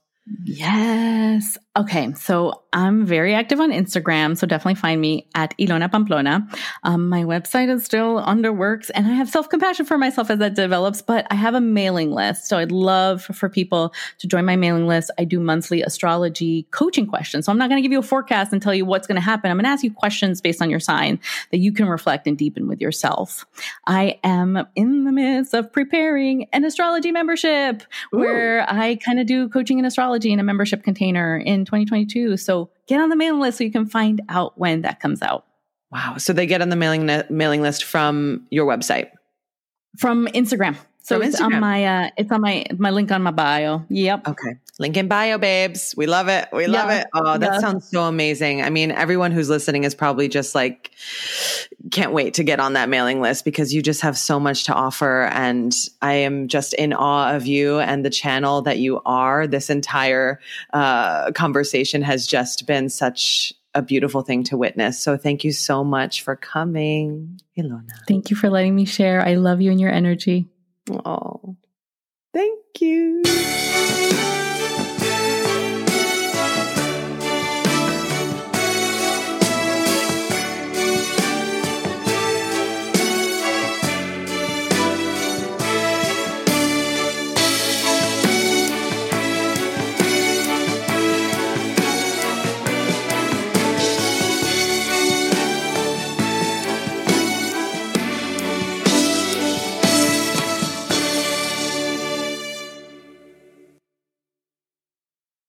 Yes. 0.43 1.57
Okay. 1.79 2.13
So 2.15 2.63
I'm 2.73 3.05
very 3.05 3.33
active 3.33 3.61
on 3.61 3.71
Instagram. 3.71 4.37
So 4.37 4.45
definitely 4.45 4.75
find 4.75 4.99
me 4.99 5.27
at 5.33 5.57
Ilona 5.57 5.89
Pamplona. 5.89 6.45
Um, 6.83 7.07
my 7.07 7.23
website 7.23 7.73
is 7.73 7.85
still 7.85 8.17
under 8.19 8.51
works 8.51 8.89
and 8.89 9.07
I 9.07 9.11
have 9.11 9.29
self 9.29 9.47
compassion 9.47 9.85
for 9.85 9.97
myself 9.97 10.29
as 10.29 10.39
that 10.39 10.55
develops, 10.55 11.01
but 11.01 11.25
I 11.31 11.35
have 11.35 11.55
a 11.55 11.61
mailing 11.61 12.11
list. 12.11 12.47
So 12.47 12.57
I'd 12.57 12.73
love 12.73 13.23
for 13.23 13.47
people 13.47 13.93
to 14.17 14.27
join 14.27 14.43
my 14.43 14.57
mailing 14.57 14.87
list. 14.87 15.09
I 15.17 15.23
do 15.23 15.39
monthly 15.39 15.81
astrology 15.81 16.67
coaching 16.71 17.07
questions. 17.07 17.45
So 17.45 17.51
I'm 17.53 17.57
not 17.57 17.69
going 17.69 17.77
to 17.77 17.81
give 17.81 17.93
you 17.93 17.99
a 17.99 18.03
forecast 18.03 18.51
and 18.51 18.61
tell 18.61 18.75
you 18.75 18.83
what's 18.83 19.07
going 19.07 19.15
to 19.15 19.21
happen. 19.21 19.49
I'm 19.49 19.55
going 19.55 19.63
to 19.63 19.69
ask 19.69 19.83
you 19.83 19.93
questions 19.93 20.41
based 20.41 20.61
on 20.61 20.69
your 20.69 20.81
sign 20.81 21.17
that 21.51 21.59
you 21.59 21.71
can 21.71 21.87
reflect 21.87 22.27
and 22.27 22.37
deepen 22.37 22.67
with 22.67 22.81
yourself. 22.81 23.45
I 23.87 24.19
am 24.25 24.67
in 24.75 25.08
of 25.53 25.71
preparing 25.71 26.47
an 26.53 26.63
astrology 26.63 27.11
membership 27.11 27.83
Ooh. 28.13 28.19
where 28.19 28.65
I 28.69 28.95
kind 28.95 29.19
of 29.19 29.27
do 29.27 29.49
coaching 29.49 29.79
and 29.79 29.85
astrology 29.85 30.31
in 30.31 30.39
a 30.39 30.43
membership 30.43 30.83
container 30.83 31.37
in 31.37 31.65
2022. 31.65 32.37
So 32.37 32.69
get 32.87 33.01
on 33.01 33.09
the 33.09 33.15
mailing 33.15 33.39
list 33.39 33.57
so 33.57 33.63
you 33.63 33.71
can 33.71 33.85
find 33.85 34.21
out 34.29 34.57
when 34.57 34.81
that 34.81 34.99
comes 34.99 35.21
out. 35.21 35.45
Wow. 35.91 36.17
So 36.17 36.33
they 36.33 36.45
get 36.45 36.61
on 36.61 36.69
the 36.69 36.75
mailing 36.75 37.05
ne- 37.05 37.23
mailing 37.29 37.61
list 37.61 37.83
from 37.83 38.45
your 38.49 38.65
website. 38.65 39.09
From 39.97 40.27
Instagram. 40.27 40.75
So 41.01 41.15
from 41.15 41.23
it's 41.23 41.39
Instagram. 41.39 41.55
on 41.55 41.59
my 41.59 41.85
uh 41.85 42.09
it's 42.17 42.31
on 42.31 42.41
my 42.41 42.65
my 42.77 42.91
link 42.91 43.11
on 43.11 43.23
my 43.23 43.31
bio. 43.31 43.85
Yep. 43.89 44.27
Okay. 44.27 44.55
Link 44.79 44.95
in 44.95 45.09
bio, 45.09 45.37
babes. 45.37 45.93
We 45.97 46.07
love 46.07 46.29
it. 46.29 46.47
We 46.53 46.67
love 46.67 46.89
yeah. 46.89 47.01
it. 47.01 47.07
Oh, 47.13 47.37
that 47.37 47.53
yeah. 47.53 47.59
sounds 47.59 47.89
so 47.89 48.03
amazing. 48.03 48.61
I 48.61 48.69
mean, 48.69 48.91
everyone 48.91 49.33
who's 49.33 49.49
listening 49.49 49.83
is 49.83 49.93
probably 49.93 50.29
just 50.29 50.55
like, 50.55 50.91
can't 51.91 52.13
wait 52.13 52.35
to 52.35 52.45
get 52.45 52.61
on 52.61 52.73
that 52.73 52.87
mailing 52.87 53.19
list 53.19 53.43
because 53.43 53.73
you 53.73 53.81
just 53.81 53.99
have 54.01 54.17
so 54.17 54.39
much 54.39 54.63
to 54.63 54.73
offer. 54.73 55.25
And 55.33 55.75
I 56.01 56.13
am 56.13 56.47
just 56.47 56.73
in 56.73 56.93
awe 56.93 57.35
of 57.35 57.45
you 57.45 57.79
and 57.79 58.05
the 58.05 58.09
channel 58.09 58.61
that 58.61 58.79
you 58.79 59.01
are. 59.05 59.47
This 59.47 59.69
entire 59.69 60.39
uh, 60.71 61.33
conversation 61.33 62.01
has 62.01 62.25
just 62.25 62.65
been 62.65 62.87
such 62.87 63.51
a 63.75 63.81
beautiful 63.81 64.21
thing 64.21 64.43
to 64.45 64.57
witness. 64.57 64.97
So 64.97 65.17
thank 65.17 65.43
you 65.43 65.51
so 65.51 65.83
much 65.83 66.23
for 66.23 66.37
coming, 66.37 67.41
Ilona. 67.57 67.91
Thank 68.07 68.29
you 68.29 68.37
for 68.37 68.49
letting 68.49 68.75
me 68.75 68.85
share. 68.85 69.21
I 69.21 69.35
love 69.35 69.59
you 69.59 69.71
and 69.71 69.79
your 69.79 69.91
energy. 69.91 70.47
Oh, 71.05 71.57
thank 72.33 72.59
you. 72.79 73.23